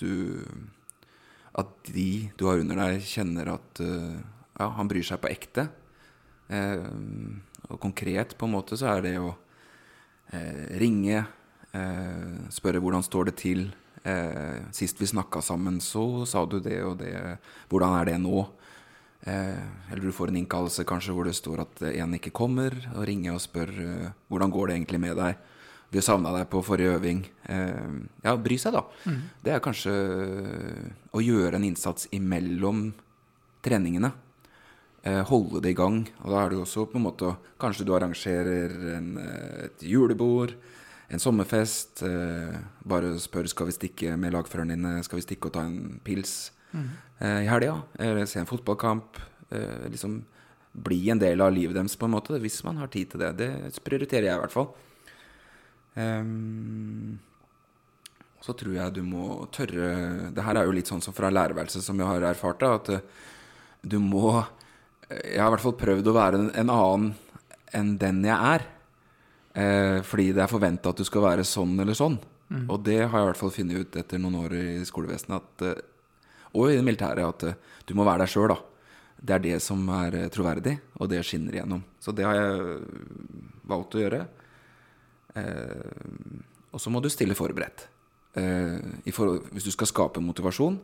du 0.00 0.44
At 1.54 1.70
de 1.86 2.30
du 2.36 2.48
har 2.48 2.58
under 2.58 2.80
deg, 2.80 3.04
kjenner 3.06 3.52
at 3.54 3.80
uh, 3.80 4.18
ja, 4.58 4.68
han 4.76 4.90
bryr 4.90 5.06
seg 5.06 5.20
på 5.22 5.30
ekte. 5.30 5.68
Eh, 6.52 6.84
og 7.70 7.80
konkret 7.80 8.36
på 8.38 8.46
en 8.46 8.54
måte 8.54 8.78
så 8.78 8.92
er 8.92 9.06
det 9.06 9.14
å 9.20 9.32
eh, 10.34 10.76
ringe, 10.80 11.24
eh, 11.72 12.34
spørre 12.54 12.82
hvordan 12.82 13.04
står 13.06 13.30
det 13.30 13.36
til. 13.40 13.64
Eh, 14.04 14.68
sist 14.76 15.00
vi 15.00 15.08
snakka 15.08 15.42
sammen, 15.42 15.80
så 15.80 16.26
sa 16.28 16.44
du 16.46 16.60
det 16.60 16.82
og 16.84 16.98
det. 17.00 17.14
Hvordan 17.72 17.96
er 18.00 18.12
det 18.12 18.18
nå? 18.22 18.44
Eh, 19.24 19.64
eller 19.90 20.04
du 20.04 20.12
får 20.12 20.30
en 20.30 20.42
innkallelse 20.42 20.84
kanskje 20.86 21.16
hvor 21.16 21.26
det 21.26 21.36
står 21.38 21.64
at 21.64 21.84
en 21.94 22.18
ikke 22.18 22.34
kommer, 22.36 22.76
og 22.94 23.08
ringer 23.08 23.38
og 23.38 23.42
spør 23.42 23.72
hvordan 24.28 24.52
går 24.52 24.68
det 24.68 24.78
egentlig 24.78 25.02
med 25.06 25.18
deg. 25.18 25.50
Vi 25.94 26.02
savna 26.02 26.32
deg 26.34 26.48
på 26.50 26.62
forrige 26.66 26.96
øving. 26.96 27.22
Eh, 27.46 27.98
ja, 28.24 28.34
bry 28.34 28.56
seg, 28.58 28.74
da. 28.74 28.82
Mm. 29.06 29.18
Det 29.46 29.52
er 29.54 29.62
kanskje 29.62 29.92
å 31.14 31.22
gjøre 31.22 31.60
en 31.60 31.66
innsats 31.68 32.08
imellom 32.14 32.88
treningene. 33.62 34.10
Eh, 35.04 35.20
holde 35.28 35.62
det 35.62 35.74
i 35.74 35.78
gang. 35.78 36.00
Og 36.24 36.32
da 36.32 36.40
er 36.40 36.50
det 36.50 36.58
jo 36.58 36.64
også 36.64 36.88
på 36.90 36.98
en 36.98 37.06
måte 37.06 37.34
Kanskje 37.60 37.86
du 37.86 37.94
arrangerer 37.94 38.72
en, 38.96 39.16
eh, 39.18 39.64
et 39.68 39.84
julebord, 39.86 40.56
en 41.08 41.22
sommerfest. 41.22 42.02
bare 42.84 43.14
spør 43.20 43.46
skal 43.48 43.66
vi 43.66 43.72
stikke 43.72 44.16
med 44.18 44.32
lagførerne 44.32 44.74
dine, 44.74 45.02
skal 45.04 45.18
vi 45.18 45.22
stikke 45.22 45.46
og 45.46 45.52
ta 45.52 45.60
en 45.60 46.00
pils 46.02 46.50
mm. 46.72 46.90
i 47.20 47.46
helga. 47.46 47.84
Eller 47.98 48.26
se 48.26 48.40
en 48.40 48.46
fotballkamp. 48.50 49.20
liksom 49.88 50.24
bli 50.72 51.10
en 51.10 51.18
del 51.18 51.40
av 51.40 51.52
livet 51.52 51.76
deres, 51.76 51.96
på 51.96 52.06
en 52.06 52.16
måte, 52.16 52.40
hvis 52.40 52.64
man 52.64 52.76
har 52.76 52.88
tid 52.88 53.10
til 53.10 53.20
det. 53.20 53.36
Det 53.38 53.84
prioriterer 53.84 54.26
jeg 54.26 54.34
i 54.34 54.42
hvert 54.42 54.52
fall. 54.52 54.74
Um, 55.94 57.18
så 58.44 58.52
tror 58.52 58.74
jeg 58.76 58.94
du 58.96 59.04
må 59.06 59.44
tørre 59.54 60.32
Det 60.34 60.42
her 60.42 60.58
er 60.58 60.66
jo 60.66 60.74
litt 60.74 60.88
sånn 60.90 61.00
som 61.04 61.14
fra 61.16 61.30
lærerværelset, 61.32 61.84
som 61.86 62.00
jeg 62.00 62.08
har 62.08 62.26
erfart 62.28 62.60
det, 62.60 62.68
at 62.68 62.90
eh, 62.96 63.04
du 63.80 63.96
må 64.02 64.32
Jeg 65.08 65.38
har 65.38 65.48
i 65.48 65.54
hvert 65.54 65.64
fall 65.64 65.78
prøvd 65.80 66.10
å 66.10 66.16
være 66.16 66.40
en 66.52 66.72
annen 66.72 67.12
enn 67.74 67.96
den 67.98 68.20
jeg 68.26 68.36
er. 68.54 68.66
Eh, 69.54 69.98
fordi 70.06 70.32
det 70.34 70.44
er 70.44 70.50
forventa 70.50 70.90
at 70.90 70.98
du 70.98 71.06
skal 71.06 71.24
være 71.24 71.46
sånn 71.46 71.74
eller 71.82 71.96
sånn. 71.98 72.18
Mm. 72.50 72.66
Og 72.68 72.78
det 72.86 73.00
har 73.00 73.14
jeg 73.14 73.26
i 73.26 73.30
hvert 73.30 73.40
fall 73.40 73.54
funnet 73.54 73.80
ut 73.80 73.98
etter 73.98 74.22
noen 74.22 74.38
år 74.42 74.54
i 74.58 74.68
skolevesenet 74.86 75.36
at, 75.40 75.64
eh, 75.66 76.30
og 76.54 76.70
i 76.70 76.78
det 76.78 76.86
militære 76.86 77.26
at 77.26 77.46
eh, 77.48 77.58
du 77.86 77.94
må 77.98 78.06
være 78.06 78.24
deg 78.24 78.32
sjøl, 78.34 78.54
da. 78.54 78.58
Det 79.24 79.36
er 79.36 79.44
det 79.44 79.58
som 79.62 79.80
er 79.94 80.16
troverdig, 80.34 80.74
og 81.00 81.08
det 81.08 81.22
skinner 81.24 81.54
igjennom. 81.56 81.84
Så 82.02 82.12
det 82.12 82.26
har 82.26 82.34
jeg 82.36 82.74
valgt 83.70 83.94
å 83.96 84.02
gjøre. 84.02 84.24
Eh, 85.34 86.40
og 86.74 86.82
så 86.82 86.90
må 86.90 87.02
du 87.02 87.10
stille 87.12 87.36
forberedt. 87.38 87.86
Eh, 88.38 89.10
forhold, 89.14 89.48
hvis 89.54 89.68
du 89.68 89.72
skal 89.74 89.90
skape 89.90 90.22
motivasjon, 90.22 90.78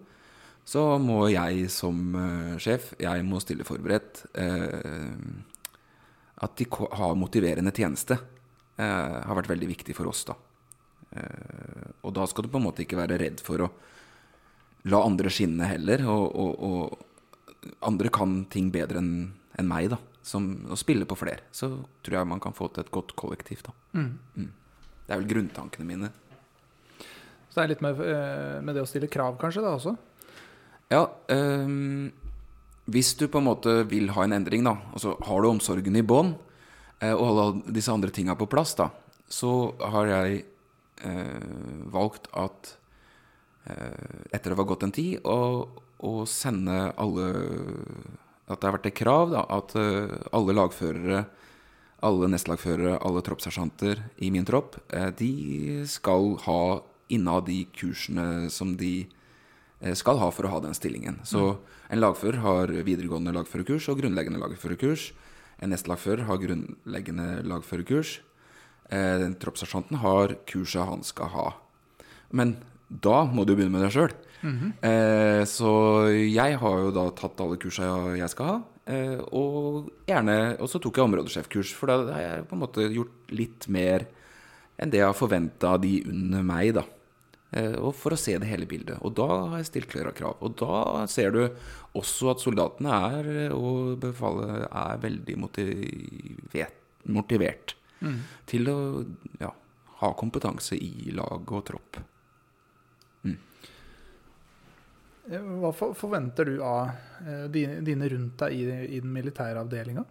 så 0.67 0.85
må 1.03 1.25
jeg 1.33 1.71
som 1.73 2.15
eh, 2.19 2.57
sjef 2.63 2.93
jeg 3.01 3.25
må 3.27 3.41
stille 3.43 3.67
forberedt 3.67 4.27
at 6.41 6.57
de 6.57 6.65
har 6.71 7.19
motiverende 7.21 7.73
tjeneste. 7.75 8.17
har 8.81 9.37
vært 9.37 9.51
veldig 9.51 9.67
viktig 9.69 9.93
for 9.93 10.09
oss, 10.09 10.23
da. 10.25 10.33
og 12.01 12.15
da 12.17 12.25
skal 12.25 12.47
du 12.47 12.49
på 12.49 12.57
en 12.57 12.65
måte 12.65 12.81
ikke 12.87 12.97
være 12.97 13.19
redd 13.21 13.43
for 13.45 13.61
å 13.61 13.69
la 14.89 15.03
andre 15.05 15.29
skinne 15.29 15.69
heller. 15.69 16.07
Og, 16.09 16.25
og, 16.33 16.65
og 16.65 17.75
andre 17.85 18.09
kan 18.09 18.47
ting 18.49 18.71
bedre 18.73 19.03
enn 19.03 19.13
en 19.61 19.69
meg, 19.69 19.91
da 19.93 19.99
som 20.31 20.47
og 20.71 20.79
spille 20.79 21.07
på 21.09 21.19
flere. 21.19 21.43
Så 21.53 21.73
tror 22.05 22.21
jeg 22.21 22.31
man 22.31 22.43
kan 22.43 22.55
få 22.57 22.71
til 22.71 22.85
et 22.85 22.93
godt 22.95 23.15
kollektiv. 23.19 23.65
Da. 23.67 23.75
Mm. 23.99 24.13
Mm. 24.37 24.51
Det 25.07 25.15
er 25.15 25.23
vel 25.23 25.31
grunntankene 25.33 25.89
mine. 25.89 26.13
Så 27.51 27.59
det 27.59 27.63
er 27.65 27.73
litt 27.73 27.83
med, 27.83 28.01
eh, 28.07 28.61
med 28.63 28.77
det 28.77 28.85
å 28.85 28.89
stille 28.89 29.11
krav, 29.11 29.35
kanskje, 29.41 29.65
da 29.65 29.75
også? 29.75 29.97
Ja. 30.91 31.03
Um, 31.27 32.13
hvis 32.91 33.15
du 33.19 33.27
på 33.31 33.41
en 33.41 33.49
måte 33.49 33.81
vil 33.91 34.11
ha 34.15 34.25
en 34.27 34.37
endring, 34.39 34.63
da, 34.67 34.77
altså 34.95 35.17
har 35.27 35.43
du 35.43 35.51
omsorgen 35.51 35.99
i 35.99 36.07
bånn, 36.07 36.37
uh, 37.03 37.15
og 37.17 37.25
alle 37.27 37.75
disse 37.75 37.91
andre 37.91 38.15
tinga 38.15 38.39
på 38.39 38.49
plass, 38.51 38.77
da, 38.79 38.91
så 39.31 39.75
har 39.83 40.11
jeg 40.11 40.45
uh, 41.03 41.91
valgt 41.91 42.31
at 42.39 42.75
uh, 43.67 44.31
etter 44.31 44.53
det 44.53 44.59
var 44.63 44.71
gått 44.71 44.87
en 44.87 44.95
tid, 44.95 45.19
å 45.27 46.13
sende 46.31 46.85
alle 47.03 47.29
at 48.51 48.59
det 48.59 48.67
har 48.67 48.77
vært 48.79 48.89
et 48.91 48.99
krav 48.99 49.31
da, 49.33 49.45
at 49.47 49.75
uh, 49.79 50.17
alle 50.35 50.57
lagførere, 50.57 51.25
alle 52.07 52.31
nestlagførere, 52.33 52.99
alle 53.07 53.23
troppssersjanter 53.25 54.03
i 54.25 54.31
min 54.35 54.47
tropp, 54.49 54.79
uh, 54.95 55.11
de 55.15 55.87
skal 55.91 56.35
ha 56.47 56.63
innad 57.11 57.47
de 57.51 57.63
kursene 57.77 58.51
som 58.53 58.75
de 58.81 58.95
uh, 59.85 59.95
skal 59.99 60.19
ha 60.23 60.31
for 60.35 60.49
å 60.49 60.55
ha 60.57 60.63
den 60.67 60.75
stillingen. 60.77 61.21
Så 61.29 61.53
mm. 61.53 61.77
en 61.95 62.03
lagfører 62.03 62.43
har 62.47 62.75
videregående 62.75 63.35
lagførerkurs 63.39 63.91
og 63.93 64.03
grunnleggende 64.03 64.43
lagførerkurs. 64.43 65.13
En 65.61 65.75
nestlagfører 65.75 66.27
har 66.27 66.43
grunnleggende 66.43 67.45
lagførerkurs. 67.45 68.19
Troppssersjanten 68.91 70.01
har 70.03 70.33
kurset 70.49 70.89
han 70.89 71.05
skal 71.07 71.29
ha. 71.31 71.45
Men 72.35 72.57
da 72.91 73.23
må 73.31 73.47
du 73.47 73.55
begynne 73.55 73.77
med 73.77 73.87
deg 73.87 73.95
sjøl. 73.95 74.15
Mm 74.41 74.57
-hmm. 74.59 74.71
eh, 74.89 75.45
så 75.45 76.09
jeg 76.11 76.59
har 76.59 76.79
jo 76.81 76.91
da 76.91 77.11
tatt 77.11 77.41
alle 77.41 77.57
kursa 77.57 78.17
jeg 78.17 78.31
skal 78.31 78.47
ha. 78.47 78.63
Eh, 78.87 79.21
og 79.33 79.91
gjerne 80.07 80.57
Og 80.59 80.69
så 80.69 80.81
tok 80.81 80.97
jeg 80.97 81.05
områdesjefkurs, 81.05 81.75
for 81.75 81.87
da 81.87 82.13
har 82.13 82.21
jeg 82.21 82.49
på 82.49 82.57
en 82.57 82.63
måte 82.63 82.89
gjort 82.91 83.31
litt 83.31 83.69
mer 83.69 84.07
enn 84.79 84.91
det 84.91 84.99
jeg 84.99 85.07
har 85.07 85.15
forventa 85.15 85.75
av 85.75 85.81
de 85.81 86.03
under 86.09 86.43
meg, 86.43 86.75
da. 86.75 86.85
Eh, 87.53 87.75
og 87.75 87.95
for 87.95 88.15
å 88.15 88.19
se 88.19 88.37
det 88.39 88.49
hele 88.49 88.67
bildet. 88.67 88.99
Og 89.03 89.15
da 89.15 89.27
har 89.27 89.57
jeg 89.59 89.67
stilt 89.67 89.91
flere 89.93 90.13
krav. 90.13 90.37
Og 90.41 90.57
da 90.57 91.07
ser 91.07 91.31
du 91.35 91.43
også 91.99 92.31
at 92.31 92.41
soldatene 92.41 92.91
er, 92.91 93.53
og 93.53 93.99
befalet 94.01 94.69
er 94.71 95.03
veldig 95.03 95.37
motivert, 95.37 96.79
motivert 97.05 97.75
mm. 98.01 98.21
til 98.47 98.71
å 98.71 98.79
ja, 99.43 99.51
ha 100.01 100.13
kompetanse 100.17 100.79
i 100.79 101.11
lag 101.13 101.45
og 101.45 101.67
tropp. 101.67 102.01
Hva 105.29 105.71
forventer 105.77 106.49
du 106.49 106.63
av 106.65 106.89
eh, 107.27 107.45
dine 107.53 108.09
rundt 108.09 108.41
deg 108.41 108.57
i, 108.57 109.01
den 109.01 109.13
militære 109.13 109.61
avdelinga? 109.61 110.05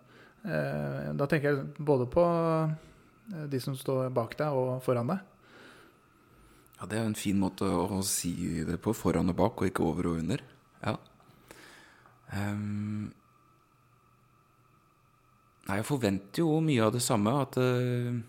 Eh, 0.45 1.09
da 1.17 1.27
tenker 1.27 1.49
jeg 1.49 1.83
både 1.83 2.05
på 2.11 2.23
eh, 2.23 3.47
de 3.49 3.59
som 3.63 3.75
står 3.75 4.13
bak 4.15 4.37
deg 4.39 4.55
og 4.55 4.77
foran 4.85 5.09
deg. 5.11 5.25
Ja, 6.79 6.87
det 6.87 6.99
er 6.99 7.09
en 7.09 7.17
fin 7.17 7.39
måte 7.41 7.67
å 7.67 7.99
si 8.07 8.63
det 8.67 8.77
på. 8.79 8.93
Foran 8.95 9.33
og 9.33 9.39
bak, 9.41 9.59
og 9.59 9.67
ikke 9.67 9.83
over 9.83 10.13
og 10.13 10.21
under. 10.21 10.43
Ja. 10.79 10.93
Um, 12.31 13.09
nei, 15.65 15.79
jeg 15.81 15.87
forventer 15.89 16.45
jo 16.45 16.61
mye 16.63 16.85
av 16.85 16.93
det 16.95 17.03
samme. 17.03 17.33
At 17.43 17.59
uh, 17.59 18.21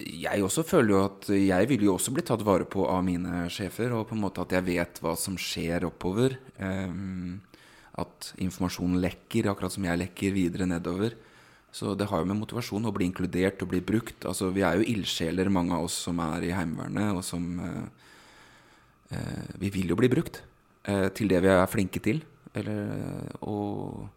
jeg 0.00 0.44
også 0.44 0.64
føler 0.66 0.92
jo 0.94 1.00
at 1.04 1.28
jeg 1.32 1.68
vil 1.70 1.84
jo 1.86 1.94
også 1.94 2.12
bli 2.14 2.24
tatt 2.26 2.42
vare 2.46 2.66
på 2.68 2.86
av 2.88 3.02
mine 3.06 3.46
sjefer. 3.52 3.92
Og 3.96 4.06
på 4.08 4.16
en 4.16 4.24
måte 4.24 4.42
at 4.44 4.52
jeg 4.56 4.66
vet 4.66 5.00
hva 5.04 5.14
som 5.18 5.38
skjer 5.40 5.86
oppover. 5.88 6.36
Um, 6.58 7.40
at 8.00 8.30
informasjonen 8.40 9.00
lekker, 9.02 9.50
akkurat 9.50 9.74
som 9.74 9.84
jeg 9.84 10.00
lekker 10.00 10.36
videre 10.36 10.68
nedover. 10.68 11.16
Så 11.74 11.94
det 11.94 12.08
har 12.10 12.22
jo 12.22 12.28
med 12.30 12.40
motivasjon 12.40 12.88
å 12.88 12.94
bli 12.94 13.06
inkludert 13.10 13.60
og 13.62 13.70
bli 13.72 13.82
brukt. 13.84 14.24
Altså, 14.26 14.50
vi 14.54 14.64
er 14.66 14.78
jo 14.78 14.86
ildsjeler, 14.94 15.52
mange 15.52 15.76
av 15.76 15.86
oss 15.86 15.98
som 16.06 16.18
er 16.24 16.48
i 16.48 16.54
Heimevernet, 16.54 17.12
og 17.14 17.22
som 17.26 17.44
uh, 17.62 17.84
uh, 19.14 19.44
Vi 19.60 19.70
vil 19.74 19.92
jo 19.92 19.98
bli 19.98 20.10
brukt 20.10 20.42
uh, 20.88 21.08
til 21.14 21.30
det 21.30 21.42
vi 21.44 21.52
er 21.52 21.70
flinke 21.70 22.02
til. 22.02 22.24
Eller, 22.58 23.28
og 23.46 24.08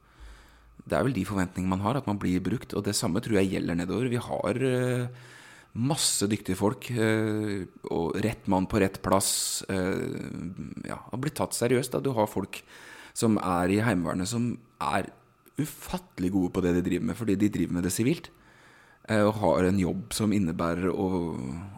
det 0.89 0.97
er 0.97 1.05
vel 1.05 1.13
de 1.15 1.27
forventningene 1.27 1.75
man 1.75 1.85
har, 1.85 1.99
at 1.99 2.09
man 2.09 2.17
blir 2.21 2.41
brukt. 2.43 2.73
Og 2.73 2.85
det 2.87 2.95
samme 2.97 3.21
tror 3.21 3.37
jeg 3.41 3.53
gjelder 3.53 3.77
nedover. 3.77 4.09
Vi 4.09 4.21
har 4.21 4.63
masse 5.75 6.27
dyktige 6.29 6.55
folk. 6.59 6.89
eh, 6.91 7.65
og 7.89 8.15
rett 8.21 8.47
mann 8.47 8.67
på 8.69 8.79
rett 8.83 9.01
plass. 9.01 9.63
eh, 9.69 10.87
ja, 10.87 10.99
har 11.11 11.17
blitt 11.19 11.35
tatt 11.35 11.53
seriøst. 11.57 11.91
Da. 11.91 11.99
Du 11.99 12.11
har 12.13 12.27
folk 12.27 12.61
som 13.13 13.37
er 13.37 13.69
i 13.69 13.81
Heimevernet, 13.81 14.27
som 14.27 14.57
er 14.81 15.09
ufattelig 15.59 16.31
gode 16.33 16.51
på 16.53 16.61
det 16.65 16.73
de 16.75 16.81
driver 16.81 17.05
med, 17.05 17.15
fordi 17.17 17.35
de 17.37 17.49
driver 17.49 17.73
med 17.73 17.83
det 17.83 17.91
sivilt. 17.93 18.29
eh, 19.09 19.19
og 19.21 19.33
har 19.41 19.65
en 19.65 19.77
jobb 19.79 20.13
som 20.13 20.31
innebærer 20.31 20.87
å, 20.89 21.07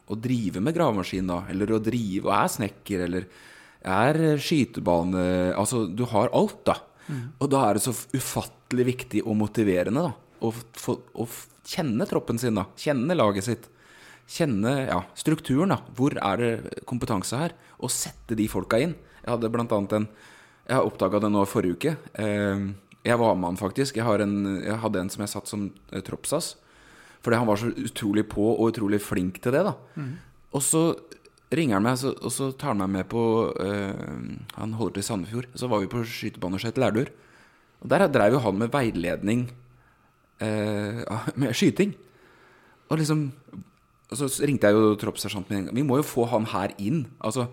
å 0.07 0.15
drive 0.21 0.61
med 0.61 0.75
gravemaskin, 0.75 1.25
da. 1.27 1.39
Eller 1.49 1.67
å 1.73 1.79
drive 1.81 2.25
Og 2.27 2.33
er 2.35 2.47
snekker, 2.53 3.03
eller 3.07 3.25
er 3.83 4.37
skytebane 4.37 5.53
Altså, 5.57 5.87
du 5.95 6.03
har 6.05 6.29
alt, 6.33 6.63
da. 6.65 6.75
Og 7.39 7.49
da 7.49 7.69
er 7.69 7.73
det 7.77 7.81
så 7.85 7.93
ufattelig 8.13 8.85
viktig 8.85 9.23
og 9.25 9.35
motiverende, 9.37 10.03
da. 10.05 10.13
Å, 10.45 10.51
få- 10.77 11.01
å 11.15 11.25
kjenne 11.65 12.05
troppen 12.09 12.37
sin, 12.39 12.53
da. 12.55 12.65
Kjenne 12.77 13.15
laget 13.17 13.43
sitt. 13.47 13.67
Kjenne 14.25 14.73
ja, 14.87 15.01
strukturen, 15.17 15.73
da. 15.75 15.79
Hvor 15.97 16.15
er 16.17 16.41
det 16.41 16.85
kompetanse 16.89 17.37
her? 17.37 17.53
Og 17.77 17.93
sette 17.93 18.37
de 18.37 18.47
folka 18.49 18.79
inn. 18.81 18.95
Jeg 19.21 19.31
hadde 19.35 19.51
blant 19.53 19.73
annet 19.75 19.99
en 19.99 20.07
Jeg 20.65 20.79
har 20.79 20.87
oppdaga 20.87 21.19
det 21.21 21.29
nå 21.29 21.43
forrige 21.45 21.77
uke. 21.77 21.91
Eh, 22.17 22.63
jeg 23.05 23.19
var 23.21 23.35
med 23.37 23.51
han 23.51 23.59
faktisk. 23.59 23.99
Jeg, 23.99 24.05
har 24.07 24.23
en, 24.23 24.63
jeg 24.63 24.79
hadde 24.81 25.01
en 25.03 25.11
som 25.13 25.21
jeg 25.21 25.33
satt 25.35 25.51
som 25.51 25.67
eh, 25.91 26.01
troppsas. 26.01 26.55
Fordi 27.21 27.37
han 27.37 27.49
var 27.49 27.61
så 27.61 27.69
utrolig 27.69 28.25
på 28.29 28.47
og 28.53 28.71
utrolig 28.71 29.01
flink 29.01 29.37
til 29.41 29.53
det. 29.53 29.61
da 29.65 29.75
Og 30.53 30.61
så 30.65 30.81
ringer 31.53 31.77
han 31.77 31.85
meg, 31.85 32.01
og 32.01 32.31
så 32.33 32.49
tar 32.57 32.73
han 32.73 32.81
meg 32.81 32.91
med 32.95 33.07
på 33.09 33.21
eh, 33.61 34.25
Han 34.57 34.73
holder 34.73 34.97
til 34.97 35.05
i 35.05 35.07
Sandefjord. 35.09 35.51
Så 35.53 35.69
var 35.69 35.83
vi 35.83 35.91
på 35.91 36.01
skytebane 36.01 36.57
og 36.57 36.65
skjøt 36.65 36.81
lærdur. 36.81 37.13
Og 37.81 37.89
der 37.93 38.07
drev 38.09 38.37
jo 38.37 38.41
han 38.41 38.57
med 38.57 38.73
veiledning 38.73 39.47
eh, 40.41 41.05
med 41.41 41.53
skyting. 41.53 41.93
Og 42.89 42.97
liksom 43.01 43.29
Og 44.11 44.17
så 44.21 44.27
ringte 44.45 44.69
jeg 44.69 44.77
jo 44.77 44.95
troppssersjanten 45.01 45.49
min 45.55 45.59
en 45.63 45.65
gang. 45.69 45.75
Vi 45.79 45.83
må 45.87 45.97
jo 45.97 46.05
få 46.05 46.27
han 46.29 46.45
her 46.51 46.73
inn. 46.77 47.05
Altså, 47.25 47.47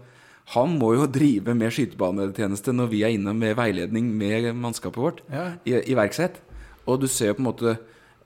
han 0.52 0.74
må 0.78 0.92
jo 0.98 1.06
drive 1.18 1.54
med 1.56 1.72
skytebanetjeneste 1.72 2.74
når 2.76 2.90
vi 2.92 3.02
er 3.06 3.14
inne 3.16 3.32
med 3.36 3.56
veiledning 3.56 4.10
med 4.18 4.50
mannskapet 4.58 5.00
vårt 5.00 5.22
Ja. 5.32 5.52
i, 5.64 5.78
iverksett. 5.94 6.40
Og 6.86 7.00
du 7.00 7.06
ser 7.08 7.30
jo 7.32 7.38
på 7.38 7.44
en 7.44 7.46
måte 7.48 7.72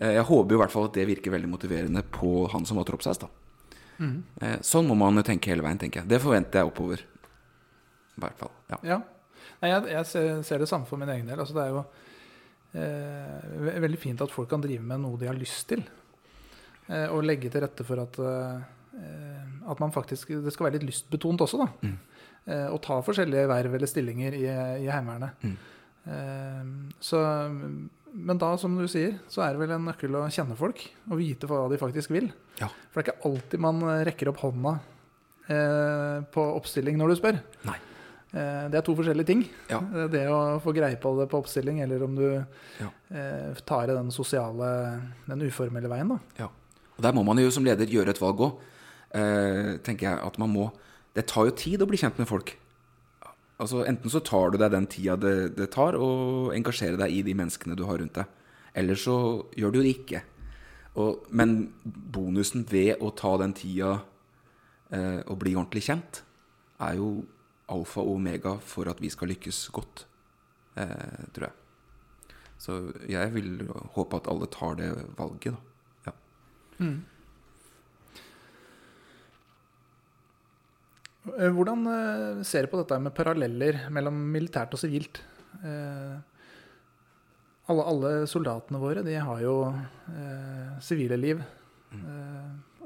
eh, 0.00 0.14
Jeg 0.16 0.24
håper 0.26 0.54
jo 0.54 0.58
i 0.58 0.62
hvert 0.64 0.72
fall 0.72 0.88
at 0.88 0.94
det 0.96 1.06
virker 1.06 1.30
veldig 1.34 1.50
motiverende 1.52 2.02
på 2.02 2.46
han 2.52 2.64
som 2.66 2.78
var 2.80 2.88
troppsheis. 2.88 3.20
da. 3.20 3.28
Mm. 3.98 4.16
Sånn 4.64 4.88
må 4.90 4.96
man 4.98 5.16
jo 5.16 5.22
tenke 5.24 5.48
hele 5.52 5.62
veien, 5.64 5.78
tenker 5.80 6.02
jeg. 6.02 6.08
Det 6.10 6.18
forventer 6.20 6.60
jeg 6.60 6.68
oppover. 6.68 7.00
I 8.16 8.20
hvert 8.24 8.36
fall. 8.40 8.50
Ja. 8.72 8.78
Ja. 8.84 8.98
Nei, 9.62 9.70
jeg 9.70 9.86
jeg 9.92 10.06
ser, 10.10 10.42
ser 10.44 10.58
det 10.60 10.68
samme 10.68 10.84
for 10.88 11.00
min 11.00 11.08
egen 11.14 11.28
del. 11.30 11.38
Altså, 11.40 11.54
det 11.56 11.62
er 11.64 11.70
jo 11.72 11.84
eh, 12.76 13.78
veldig 13.86 14.00
fint 14.02 14.20
at 14.24 14.32
folk 14.34 14.50
kan 14.50 14.64
drive 14.64 14.82
med 14.84 15.00
noe 15.04 15.16
de 15.20 15.28
har 15.30 15.38
lyst 15.38 15.68
til. 15.70 15.84
Eh, 16.88 17.08
og 17.10 17.24
legge 17.26 17.50
til 17.50 17.60
rette 17.64 17.84
for 17.84 17.98
at, 17.98 18.18
eh, 18.18 19.70
at 19.70 19.80
man 19.82 19.90
faktisk 19.92 20.28
Det 20.44 20.52
skal 20.54 20.68
være 20.68 20.78
litt 20.78 20.86
lystbetont 20.90 21.40
også, 21.42 21.58
da. 21.64 21.68
Mm. 21.82 21.96
Eh, 22.46 22.66
og 22.70 22.80
ta 22.82 23.00
forskjellige 23.02 23.48
verv 23.50 23.74
eller 23.74 23.86
stillinger 23.90 24.34
i, 24.38 24.44
i 24.46 24.86
Heimevernet. 24.86 25.30
Mm. 25.42 25.56
Eh, 26.06 26.92
så, 27.02 27.18
men 28.14 28.38
da, 28.38 28.52
som 28.56 28.76
du 28.78 28.86
sier, 28.88 29.16
så 29.28 29.42
er 29.42 29.52
det 29.56 29.64
vel 29.64 29.74
en 29.74 29.88
nøkkel 29.90 30.14
å 30.14 30.28
kjenne 30.30 30.54
folk 30.56 30.78
og 31.10 31.18
vite 31.18 31.48
hva 31.50 31.64
de 31.72 31.76
faktisk 31.80 32.10
vil. 32.14 32.30
Ja. 32.60 32.68
For 32.92 33.02
det 33.02 33.08
er 33.08 33.12
ikke 33.16 33.26
alltid 33.32 33.60
man 33.66 33.82
rekker 34.06 34.30
opp 34.30 34.38
hånda 34.44 34.76
eh, 35.50 36.22
på 36.32 36.46
oppstilling 36.56 36.96
når 37.00 37.12
du 37.12 37.16
spør. 37.20 37.40
Nei. 37.66 37.76
Eh, 38.36 38.68
Det 38.70 38.78
er 38.78 38.84
to 38.86 38.94
forskjellige 38.98 39.26
ting. 39.32 39.42
Ja. 39.70 39.78
Eh, 39.82 40.06
Det 40.12 40.24
å 40.30 40.60
få 40.62 40.72
greie 40.76 40.96
på 41.02 41.12
det 41.18 41.28
på 41.32 41.42
oppstilling, 41.42 41.82
eller 41.82 42.02
om 42.06 42.14
du 42.14 42.28
Ja. 42.78 42.88
eh, 43.10 43.54
tar 43.66 43.84
i 43.90 43.94
den 43.94 44.10
sosiale, 44.10 45.00
den 45.26 45.42
uformelle 45.42 45.88
veien. 45.90 46.08
da. 46.08 46.18
Ja. 46.38 46.48
Og 46.96 47.04
der 47.04 47.14
må 47.16 47.24
man 47.26 47.38
jo 47.40 47.52
som 47.52 47.64
leder 47.66 47.88
gjøre 47.90 48.14
et 48.14 48.20
valg 48.20 48.42
òg. 48.46 48.62
Eh, 49.16 49.76
tenker 49.84 50.10
jeg 50.10 50.18
at 50.18 50.38
man 50.42 50.50
må 50.50 50.64
Det 51.16 51.24
tar 51.30 51.46
jo 51.46 51.52
tid 51.56 51.80
å 51.80 51.86
bli 51.88 51.96
kjent 51.96 52.18
med 52.20 52.28
folk. 52.28 52.50
Altså 53.56 53.86
Enten 53.88 54.12
så 54.12 54.20
tar 54.20 54.50
du 54.52 54.58
deg 54.60 54.68
den 54.74 54.84
tida 54.84 55.14
det, 55.16 55.56
det 55.56 55.70
tar, 55.72 55.96
og 55.96 56.52
engasjerer 56.52 56.98
deg 57.00 57.14
i 57.14 57.22
de 57.24 57.32
menneskene 57.32 57.76
du 57.78 57.86
har 57.88 58.02
rundt 58.02 58.18
deg. 58.18 58.28
Eller 58.76 59.00
så 59.00 59.46
gjør 59.56 59.72
du 59.72 59.78
det 59.80 59.94
ikke. 59.94 60.20
Og, 61.00 61.24
men 61.32 61.70
bonusen 61.84 62.66
ved 62.68 63.00
å 63.00 63.14
ta 63.16 63.32
den 63.40 63.54
tida 63.56 63.94
eh, 64.92 65.22
og 65.24 65.38
bli 65.40 65.54
ordentlig 65.56 65.86
kjent, 65.88 66.20
er 66.84 66.98
jo 67.00 67.24
alfa 67.72 68.04
og 68.04 68.18
omega 68.18 68.58
for 68.60 68.88
at 68.92 69.00
vi 69.00 69.08
skal 69.12 69.32
lykkes 69.32 69.62
godt, 69.72 70.04
eh, 70.76 71.24
tror 71.32 71.48
jeg. 71.48 72.34
Så 72.60 72.76
jeg 73.08 73.32
vil 73.32 73.64
håpe 73.96 74.20
at 74.20 74.28
alle 74.32 74.48
tar 74.52 74.76
det 74.80 74.92
valget, 75.16 75.56
da. 75.56 75.75
Ja. 76.80 76.90
Eh, 81.38 81.50
Hvordan 81.52 81.86
eh, 81.90 82.42
ser 82.46 82.66
du 82.66 82.72
på 82.72 82.80
dette 82.82 82.98
med 83.02 83.14
paralleller 83.16 83.86
mellom 83.94 84.18
militært 84.32 84.74
og 84.76 84.80
sivilt? 84.82 85.22
Eh, 85.64 86.16
Alle, 87.66 87.82
alle 87.90 88.10
soldatene 88.30 88.78
våre 88.78 89.02
de 89.02 89.16
har 89.18 89.40
jo 89.42 89.56
eh, 89.72 90.76
sivile 90.86 91.16
liv. 91.18 91.40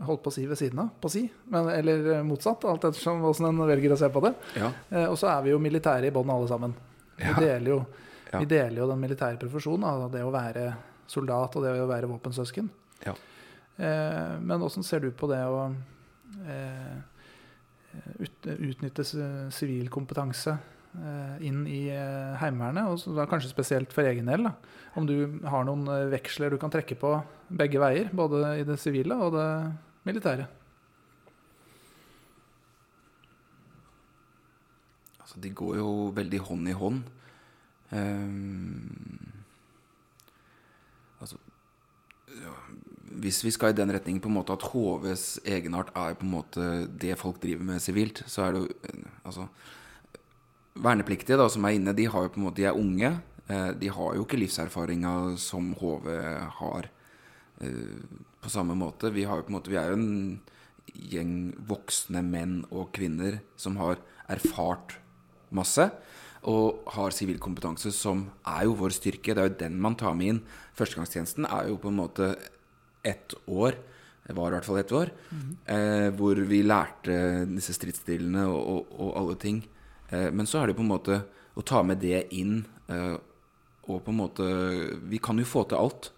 Holdt 0.01 0.23
på 0.25 0.31
å 0.31 0.33
si 0.33 0.47
ved 0.49 0.57
siden 0.57 0.79
av, 0.81 0.95
på 1.03 1.11
å 1.11 1.13
si. 1.13 1.27
Men, 1.53 1.67
eller 1.69 2.23
motsatt, 2.25 2.63
alt 2.65 2.87
ettersom 2.89 3.21
hvordan 3.21 3.51
en 3.51 3.61
velger 3.69 3.93
å 3.93 3.99
se 4.01 4.09
på 4.15 4.23
det. 4.25 4.31
Ja. 4.57 4.71
Eh, 4.89 5.05
Og 5.11 5.19
så 5.21 5.29
er 5.29 5.43
vi 5.45 5.53
jo 5.53 5.59
militære 5.61 6.09
i 6.09 6.15
bånn 6.15 6.33
alle 6.33 6.49
sammen. 6.49 6.73
Vi 7.21 7.35
deler 7.43 7.75
jo 7.75 7.81
Ja. 8.31 8.39
Vi 8.39 8.47
deler 8.47 8.77
jo 8.79 8.87
den 8.87 9.01
militære 9.03 9.41
profesjonen, 9.43 9.83
altså 9.85 10.07
det 10.15 10.21
å 10.23 10.31
være 10.31 10.69
soldat 11.11 11.57
og 11.59 11.65
det 11.65 11.73
å 11.83 11.87
være 11.91 12.07
våpensøsken. 12.07 12.69
Ja. 13.03 13.13
Eh, 13.81 14.35
men 14.41 14.63
åssen 14.63 14.85
ser 14.85 15.01
du 15.01 15.09
på 15.17 15.29
det 15.31 15.41
å 15.49 15.63
eh, 16.45 16.99
ut, 18.21 18.49
utnytte 18.53 19.07
sivil 19.55 19.89
kompetanse 19.93 20.53
eh, 20.53 21.37
inn 21.49 21.63
i 21.65 21.87
Heimevernet, 22.43 22.91
og 22.91 23.17
da 23.17 23.29
kanskje 23.31 23.53
spesielt 23.53 23.95
for 23.97 24.09
egen 24.11 24.29
del? 24.29 24.45
Da. 24.51 24.55
Om 25.01 25.09
du 25.09 25.17
har 25.49 25.65
noen 25.65 25.89
veksler 26.13 26.53
du 26.53 26.61
kan 26.61 26.73
trekke 26.73 26.99
på 27.01 27.15
begge 27.49 27.81
veier, 27.81 28.13
både 28.13 28.59
i 28.61 28.67
det 28.69 28.77
sivile 28.83 29.17
og 29.17 29.33
det 29.39 29.49
militære? 30.09 30.49
Altså, 35.25 35.41
de 35.41 35.55
går 35.57 35.77
jo 35.79 35.91
veldig 36.13 36.43
hånd 36.43 36.69
i 36.69 36.77
hånd. 36.77 37.03
Um, 37.91 39.31
altså 41.19 41.39
ja, 42.39 42.53
Hvis 43.11 43.41
vi 43.43 43.51
skal 43.51 43.73
i 43.73 43.79
den 43.79 43.91
retningen 43.91 44.23
på 44.23 44.31
en 44.31 44.37
måte 44.39 44.55
at 44.55 44.69
HVs 44.71 45.41
egenart 45.49 45.91
er 45.99 46.15
på 46.19 46.27
en 46.27 46.35
måte 46.37 46.67
det 47.03 47.19
folk 47.19 47.41
driver 47.43 47.67
med 47.73 47.83
sivilt, 47.83 48.23
så 48.31 48.47
er 48.47 48.55
det 48.55 48.63
jo 48.63 48.97
altså 49.25 49.49
Vernepliktige 50.81 51.37
da, 51.37 51.49
som 51.51 51.65
er 51.67 51.75
inne, 51.77 51.93
de, 51.93 52.07
har 52.09 52.25
jo 52.25 52.31
på 52.31 52.39
en 52.39 52.45
måte, 52.47 52.61
de 52.61 52.69
er 52.71 52.79
unge. 52.79 53.11
Eh, 53.51 53.71
de 53.77 53.89
har 53.91 54.15
jo 54.17 54.23
ikke 54.25 54.39
livserfaringa 54.39 55.35
som 55.43 55.73
HV 55.77 56.07
har 56.61 56.87
eh, 57.61 57.99
på 58.41 58.53
samme 58.53 58.77
måte. 58.79 59.11
Vi, 59.13 59.27
har 59.29 59.41
jo 59.41 59.49
på 59.49 59.53
en 59.53 59.59
måte, 59.59 59.73
vi 59.73 59.81
er 59.81 59.91
jo 59.91 59.99
en 59.99 60.41
gjeng 61.11 61.35
voksne 61.69 62.23
menn 62.27 62.61
og 62.71 62.93
kvinner 62.97 63.41
som 63.61 63.77
har 63.83 64.01
erfart 64.31 64.97
masse. 65.51 65.91
Og 66.49 66.87
har 66.95 67.13
sivil 67.13 67.43
kompetanse, 67.43 67.93
som 67.93 68.29
er 68.49 68.65
jo 68.65 68.79
vår 68.79 68.95
styrke. 68.97 69.35
Det 69.35 69.43
er 69.43 69.51
jo 69.51 69.59
den 69.67 69.77
man 69.83 69.99
tar 70.01 70.15
med 70.17 70.35
inn. 70.35 70.41
Førstegangstjenesten 70.79 71.51
er 71.51 71.69
jo 71.69 71.77
på 71.83 71.91
en 71.91 71.99
måte 71.99 72.33
ett 73.03 73.35
år. 73.47 73.79
Det 74.27 74.37
var 74.37 74.51
i 74.51 74.55
hvert 74.55 74.65
fall 74.69 74.79
ett 74.79 74.93
år. 74.93 75.11
eh, 75.67 76.11
hvor 76.15 76.35
vi 76.47 76.63
lærte 76.63 77.47
disse 77.51 77.73
stridsstillene 77.75 78.47
og, 78.47 78.61
og, 78.69 78.87
og 79.01 79.17
alle 79.19 79.37
ting. 79.41 79.63
Eh, 80.11 80.31
men 80.31 80.47
så 80.47 80.61
er 80.61 80.67
det 80.71 80.77
på 80.77 80.83
en 80.85 80.93
måte 80.93 81.23
å 81.57 81.63
ta 81.67 81.83
med 81.83 81.99
det 82.01 82.29
inn 82.33 82.65
eh, 82.89 83.17
og 83.91 84.05
på 84.05 84.13
en 84.13 84.21
måte 84.21 84.45
Vi 85.11 85.19
kan 85.19 85.39
jo 85.39 85.45
få 85.45 85.65
til 85.67 85.79
alt. 85.81 86.13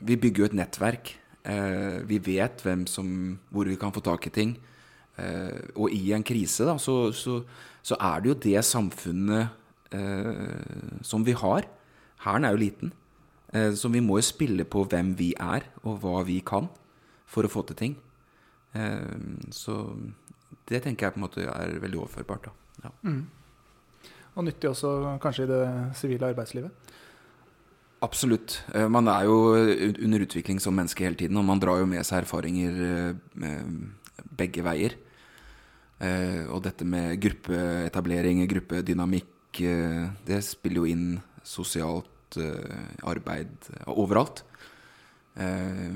Vi 0.00 0.16
bygger 0.16 0.44
jo 0.44 0.48
et 0.48 0.56
nettverk. 0.56 1.10
Eh, 1.44 2.00
vi 2.08 2.18
vet 2.22 2.62
hvem 2.64 2.86
som, 2.86 3.38
hvor 3.50 3.68
vi 3.68 3.76
kan 3.76 3.92
få 3.92 4.00
tak 4.04 4.26
i 4.26 4.32
ting. 4.32 4.54
Eh, 5.18 5.74
og 5.76 5.90
i 5.92 6.12
en 6.14 6.22
krise 6.24 6.64
da, 6.68 6.76
så, 6.78 7.10
så, 7.12 7.42
så 7.82 7.98
er 7.98 8.22
det 8.22 8.30
jo 8.30 8.38
det 8.46 8.64
samfunnet 8.64 9.48
eh, 9.92 11.02
som 11.02 11.26
vi 11.26 11.34
har. 11.36 11.66
Hæren 12.24 12.46
er 12.46 12.54
jo 12.54 12.62
liten. 12.62 12.92
Eh, 13.52 13.72
så 13.72 13.88
vi 13.88 14.02
må 14.04 14.18
jo 14.18 14.28
spille 14.28 14.66
på 14.68 14.84
hvem 14.88 15.14
vi 15.18 15.32
er, 15.40 15.68
og 15.82 16.02
hva 16.02 16.22
vi 16.26 16.40
kan, 16.44 16.68
for 17.28 17.46
å 17.46 17.52
få 17.52 17.64
til 17.68 17.78
ting. 17.78 17.96
Eh, 18.76 19.16
så 19.54 19.80
det 20.68 20.82
tenker 20.84 21.06
jeg 21.06 21.16
på 21.16 21.20
en 21.20 21.26
måte 21.26 21.48
er 21.48 21.78
veldig 21.80 22.02
overførbart. 22.04 22.50
Ja. 22.84 22.92
Mm. 23.02 23.24
Og 24.36 24.46
nyttig 24.46 24.70
også 24.70 25.18
kanskje 25.22 25.48
i 25.48 25.50
det 25.50 25.62
sivile 25.98 26.30
arbeidslivet. 26.30 26.94
Absolutt. 28.04 28.60
Eh, 28.74 28.86
Man 28.88 29.08
er 29.08 29.24
jo 29.26 29.56
under 29.56 30.26
utvikling 30.26 30.60
som 30.60 30.76
menneske 30.76 31.04
hele 31.04 31.18
tiden, 31.18 31.40
og 31.40 31.48
man 31.48 31.60
drar 31.60 31.80
jo 31.80 31.88
med 31.88 32.04
seg 32.06 32.22
erfaringer 32.22 33.16
begge 34.38 34.62
veier. 34.62 34.94
Og 36.54 36.60
dette 36.62 36.86
med 36.86 37.16
gruppeetablering, 37.18 38.44
gruppedynamikk, 38.46 39.58
det 39.58 40.38
spiller 40.46 40.78
jo 40.78 40.86
inn 40.86 41.06
sosialt 41.42 42.06
eh, 42.36 42.88
arbeid 43.08 43.70
overalt. 43.86 44.44
Eh, 45.38 45.94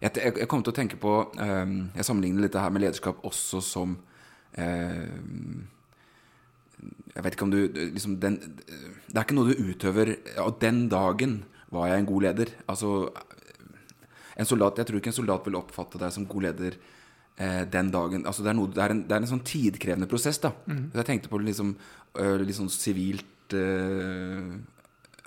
Jeg, 0.00 0.16
jeg, 0.16 0.48
kom 0.48 0.62
til 0.64 0.72
å 0.72 0.76
tenke 0.76 0.96
på 0.96 1.10
eh, 1.36 1.72
Jeg 1.92 2.06
sammenligner 2.08 2.46
litt 2.46 2.54
det 2.54 2.62
her 2.62 2.72
med 2.72 2.80
lederskap 2.80 3.18
også 3.28 3.60
som 3.60 3.98
eh, 4.56 5.10
Jeg 7.12 7.24
vet 7.26 7.36
ikke 7.36 7.44
om 7.44 7.52
du 7.52 7.58
liksom 7.68 8.14
den, 8.22 8.38
Det 9.10 9.12
er 9.12 9.26
ikke 9.26 9.36
noe 9.36 9.52
du 9.52 9.60
utøver 9.60 10.14
Og 10.46 10.56
den 10.62 10.86
dagen 10.88 11.42
var 11.70 11.90
jeg 11.90 12.00
en 12.00 12.08
god 12.08 12.24
leder. 12.24 12.48
Altså 12.66 13.12
en 14.40 14.48
soldat, 14.48 14.80
Jeg 14.80 14.88
tror 14.88 14.98
ikke 14.98 15.12
en 15.12 15.18
soldat 15.20 15.44
vil 15.46 15.58
oppfatte 15.60 16.00
deg 16.00 16.10
som 16.16 16.24
god 16.26 16.42
leder 16.48 16.78
eh, 17.36 17.62
den 17.68 17.92
dagen. 17.92 18.24
Altså 18.26 18.42
det, 18.42 18.50
er 18.50 18.56
noe, 18.58 18.72
det, 18.72 18.80
er 18.82 18.94
en, 18.96 19.02
det 19.04 19.14
er 19.14 19.20
en 19.20 19.30
sånn 19.36 19.44
tidkrevende 19.44 20.08
prosess. 20.10 20.40
da 20.40 20.54
Jeg 20.66 21.06
tenkte 21.06 21.28
på 21.30 21.38
liksom, 21.44 21.76
litt 22.40 22.56
sånn 22.56 22.72
sivilt 22.72 23.54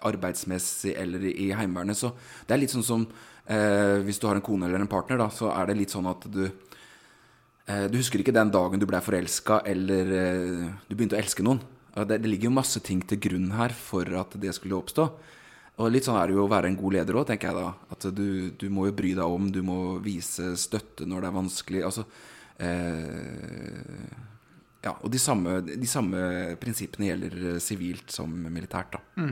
arbeidsmessig 0.10 0.96
eller 1.00 1.24
i 1.30 1.52
Heimevernet. 1.56 1.98
Så 2.00 2.14
det 2.48 2.56
er 2.56 2.62
litt 2.64 2.74
sånn 2.74 2.86
som 2.86 3.06
eh, 3.46 4.00
hvis 4.06 4.20
du 4.22 4.28
har 4.30 4.40
en 4.40 4.46
kone 4.46 4.68
eller 4.70 4.84
en 4.84 4.92
partner, 4.92 5.20
da, 5.22 5.30
så 5.34 5.52
er 5.56 5.70
det 5.70 5.80
litt 5.82 5.94
sånn 5.96 6.10
at 6.12 6.28
du 6.32 6.46
eh, 6.48 7.86
Du 7.92 8.00
husker 8.00 8.20
ikke 8.24 8.36
den 8.36 8.52
dagen 8.54 8.82
du 8.82 8.88
ble 8.90 9.02
forelska 9.04 9.62
eller 9.70 10.16
eh, 10.20 10.66
du 10.88 10.96
begynte 10.96 11.18
å 11.18 11.22
elske 11.24 11.46
noen. 11.46 11.62
Det, 11.94 12.18
det 12.18 12.30
ligger 12.30 12.50
jo 12.50 12.58
masse 12.58 12.82
ting 12.82 13.04
til 13.06 13.20
grunn 13.22 13.52
her 13.54 13.74
for 13.78 14.08
at 14.18 14.34
det 14.42 14.56
skulle 14.58 14.80
oppstå. 14.80 15.08
Og 15.82 15.90
litt 15.90 16.06
sånn 16.06 16.20
er 16.20 16.30
det 16.30 16.36
jo 16.38 16.44
å 16.46 16.52
være 16.52 16.70
en 16.70 16.78
god 16.78 16.94
leder 17.00 17.18
òg, 17.18 17.26
tenker 17.30 17.50
jeg 17.50 17.58
da. 17.58 17.70
At 17.96 18.06
du, 18.14 18.28
du 18.62 18.68
må 18.74 18.88
jo 18.90 18.96
bry 18.98 19.16
deg 19.18 19.26
om, 19.38 19.48
du 19.50 19.62
må 19.66 19.78
vise 20.06 20.52
støtte 20.60 21.08
når 21.10 21.24
det 21.24 21.30
er 21.32 21.38
vanskelig. 21.40 21.82
Altså 21.88 22.06
eh, 22.62 24.20
Ja, 24.84 24.94
og 25.00 25.10
de 25.14 25.22
samme, 25.22 25.62
de 25.66 25.90
samme 25.90 26.22
prinsippene 26.62 27.10
gjelder 27.10 27.38
eh, 27.54 27.60
sivilt 27.64 28.14
som 28.14 28.30
militært, 28.54 28.98
da. 28.98 29.02
Ja. 29.18 29.32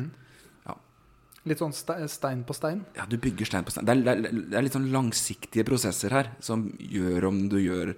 Litt 1.50 1.62
sånn 1.62 1.74
stein 1.74 2.44
på 2.46 2.54
stein. 2.54 2.84
Ja, 2.94 3.08
du 3.10 3.16
bygger 3.22 3.50
stein 3.50 3.66
på 3.66 3.74
stein. 3.74 3.88
Det 3.88 3.96
er, 3.96 4.20
det, 4.28 4.54
er, 4.54 4.62
litt 4.62 4.76
sånn 4.76 4.92
langsiktige 4.94 5.66
prosesser 5.66 6.14
her 6.14 6.30
som 6.44 6.68
gjør 6.78 7.32
om 7.32 7.40
du 7.50 7.58
gjør 7.58 7.96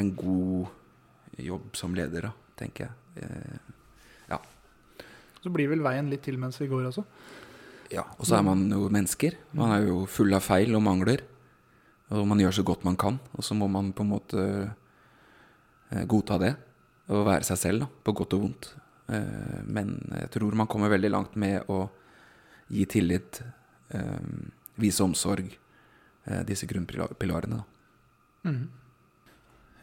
en 0.00 0.14
god 0.16 0.70
jobb 1.44 1.76
som 1.76 1.92
leder, 1.96 2.30
da, 2.30 2.54
tenker 2.56 2.86
jeg. 2.86 3.26
Eh, 3.26 3.76
ja. 4.32 4.40
Så 5.44 5.52
blir 5.52 5.68
vel 5.72 5.84
veien 5.84 6.08
litt 6.08 6.24
til 6.24 6.40
mens 6.40 6.56
vi 6.60 6.70
går 6.70 6.88
også. 6.88 7.04
ja. 7.92 8.06
Og 8.16 8.24
så 8.24 8.38
er 8.38 8.48
man 8.48 8.64
jo 8.72 8.88
mennesker. 8.92 9.36
Man 9.52 9.76
er 9.76 9.84
jo 9.90 10.06
full 10.08 10.32
av 10.36 10.46
feil 10.46 10.72
og 10.78 10.84
mangler. 10.86 11.26
Og 12.16 12.26
man 12.26 12.40
gjør 12.42 12.60
så 12.60 12.66
godt 12.66 12.88
man 12.88 12.96
kan. 12.98 13.20
Og 13.36 13.44
så 13.44 13.54
må 13.54 13.68
man 13.68 13.92
på 13.92 14.06
en 14.06 14.12
måte 14.16 14.42
eh, 15.92 16.04
godta 16.08 16.40
det. 16.40 16.54
Og 17.12 17.26
være 17.28 17.44
seg 17.44 17.60
selv, 17.60 17.84
da, 17.84 17.92
på 18.06 18.16
godt 18.16 18.38
og 18.38 18.46
vondt. 18.46 18.72
Eh, 19.12 19.60
men 19.68 19.98
jeg 20.16 20.32
tror 20.32 20.56
man 20.56 20.70
kommer 20.70 20.92
veldig 20.92 21.12
langt 21.12 21.36
med 21.36 21.68
å 21.68 21.84
gi 22.70 22.84
tillit, 22.86 23.40
eh, 23.90 24.18
vise 24.80 25.02
omsorg, 25.04 25.50
eh, 26.26 26.42
disse 26.48 26.66
grunnpilarene. 26.70 27.60
da. 28.44 28.50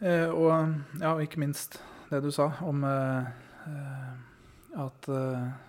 Eh, 0.00 0.28
og 0.30 0.74
ja, 1.00 1.12
ikke 1.18 1.40
minst 1.42 1.80
det 2.10 2.22
du 2.22 2.30
sa 2.30 2.52
om 2.62 2.84
at 4.78 5.08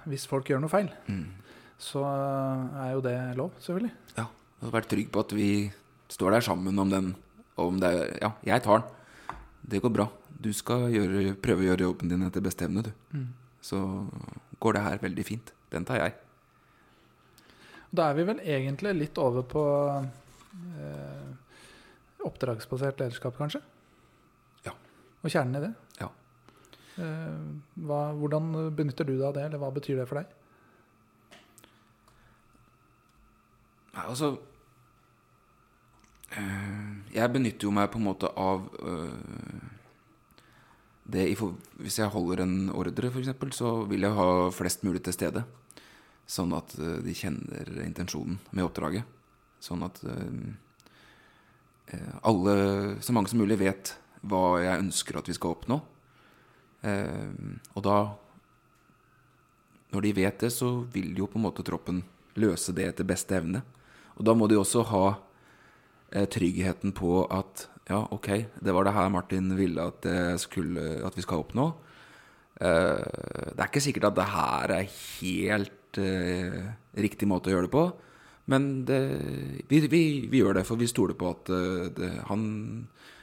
hvis 0.08 0.28
folk 0.30 0.46
gjør 0.50 0.62
noe 0.64 0.70
feil, 0.72 0.90
Mm. 1.08 1.26
så 1.80 2.04
er 2.06 2.92
jo 2.94 3.02
det 3.02 3.16
lov, 3.38 3.52
selvfølgelig. 3.60 3.92
Ja, 4.18 4.26
og 4.62 4.72
vær 4.72 4.82
trygg 4.88 5.10
på 5.12 5.20
at 5.26 5.32
vi 5.36 5.72
står 6.10 6.32
der 6.32 6.42
sammen 6.42 6.80
om 6.80 6.90
den. 6.90 7.16
Om 7.58 7.80
det 7.80 8.20
Ja, 8.22 8.32
jeg 8.46 8.64
tar 8.64 8.80
den. 8.80 8.90
Det 9.68 9.82
går 9.82 9.94
bra. 9.94 10.10
Du 10.42 10.54
skal 10.54 10.90
gjøre, 10.90 11.36
prøve 11.36 11.60
å 11.66 11.68
gjøre 11.76 11.84
jobben 11.84 12.08
din 12.10 12.24
etter 12.24 12.42
beste 12.42 12.66
evne, 12.66 12.84
du. 12.84 12.92
Så 13.62 14.08
går 14.62 14.74
det 14.74 14.82
her 14.84 14.98
veldig 15.00 15.26
fint. 15.26 15.52
Den 15.70 15.84
tar 15.86 15.98
jeg. 15.98 16.14
Da 17.90 18.10
er 18.10 18.18
vi 18.20 18.26
vel 18.28 18.42
egentlig 18.46 18.94
litt 18.98 19.18
over 19.22 19.46
på 19.50 19.64
eh, 19.98 21.30
oppdragsbasert 22.28 23.02
lederskap, 23.02 23.38
kanskje? 23.40 23.62
Ja. 24.68 24.76
Og 25.24 25.32
kjernen 25.34 25.58
i 25.58 25.64
det? 25.64 25.72
Ja. 26.02 26.12
Eh, 27.02 27.40
hva, 27.88 28.02
hvordan 28.20 28.52
benytter 28.78 29.08
du 29.08 29.16
deg 29.16 29.26
av 29.32 29.38
det, 29.38 29.48
eller 29.50 29.62
hva 29.64 29.72
betyr 29.74 30.02
det 30.02 30.08
for 30.10 30.22
deg? 30.22 30.36
Nei, 33.90 34.06
altså 34.06 34.28
eh, 36.38 36.90
Jeg 37.16 37.34
benytter 37.34 37.68
jo 37.68 37.74
meg 37.74 37.90
på 37.92 38.00
en 38.00 38.06
måte 38.06 38.30
av 38.38 38.68
eh, 38.86 39.64
det 41.10 41.26
i 41.32 41.38
Hvis 41.40 41.98
jeg 41.98 42.14
holder 42.14 42.44
en 42.46 42.58
ordre, 42.70 43.10
f.eks., 43.10 43.58
så 43.58 43.80
vil 43.90 44.06
jeg 44.06 44.14
ha 44.14 44.30
flest 44.54 44.86
mulig 44.86 45.02
til 45.08 45.16
stede. 45.16 45.44
Sånn 46.30 46.54
at 46.54 46.76
eh, 46.78 47.00
de 47.02 47.16
kjenner 47.18 47.72
intensjonen 47.82 48.38
med 48.54 48.68
oppdraget. 48.68 49.08
Sånn 49.64 49.82
at 49.88 49.98
eh, 50.06 50.36
eh, 51.96 52.12
alle, 52.30 52.54
så 53.02 53.16
mange 53.16 53.32
som 53.32 53.42
mulig, 53.42 53.58
vet 53.62 53.96
hva 54.22 54.60
jeg 54.62 54.84
ønsker 54.86 55.18
at 55.18 55.32
vi 55.32 55.38
skal 55.38 55.56
oppnå. 55.56 55.80
Og 56.80 57.82
da 57.84 57.96
Når 59.92 60.04
de 60.06 60.12
vet 60.16 60.40
det, 60.40 60.52
så 60.54 60.86
vil 60.94 61.18
jo 61.18 61.26
på 61.28 61.40
en 61.40 61.44
måte 61.44 61.64
troppen 61.66 62.04
løse 62.40 62.72
det 62.78 62.86
etter 62.88 63.08
beste 63.08 63.36
evne. 63.36 63.64
Og 64.16 64.24
da 64.28 64.36
må 64.38 64.48
de 64.48 64.56
også 64.60 64.84
ha 64.88 65.18
tryggheten 66.32 66.94
på 66.96 67.26
at 67.26 67.66
ja, 67.90 68.04
ok, 68.12 68.30
det 68.62 68.76
var 68.76 68.86
det 68.86 68.94
her 68.96 69.10
Martin 69.12 69.50
ville 69.58 69.90
at, 69.92 70.08
skulle, 70.40 71.02
at 71.04 71.18
vi 71.18 71.26
skal 71.26 71.44
oppnå. 71.44 71.66
Det 72.60 73.58
er 73.58 73.68
ikke 73.68 73.84
sikkert 73.84 74.12
at 74.12 74.20
det 74.20 74.30
her 74.36 74.76
er 74.78 74.94
helt 74.94 75.79
eh, 75.98 76.62
riktig 76.94 77.28
måte 77.28 77.50
å 77.50 77.56
gjøre 77.56 77.68
det 77.68 77.74
på. 77.74 77.84
Men 78.50 78.86
det, 78.86 79.00
vi, 79.70 79.80
vi, 79.88 80.04
vi 80.30 80.42
gjør 80.42 80.60
det, 80.60 80.66
for 80.66 80.78
vi 80.78 80.88
stoler 80.90 81.18
på 81.18 81.30
at 81.34 81.50
eh, 81.54 81.90
det, 81.98 82.12
han 82.30 82.44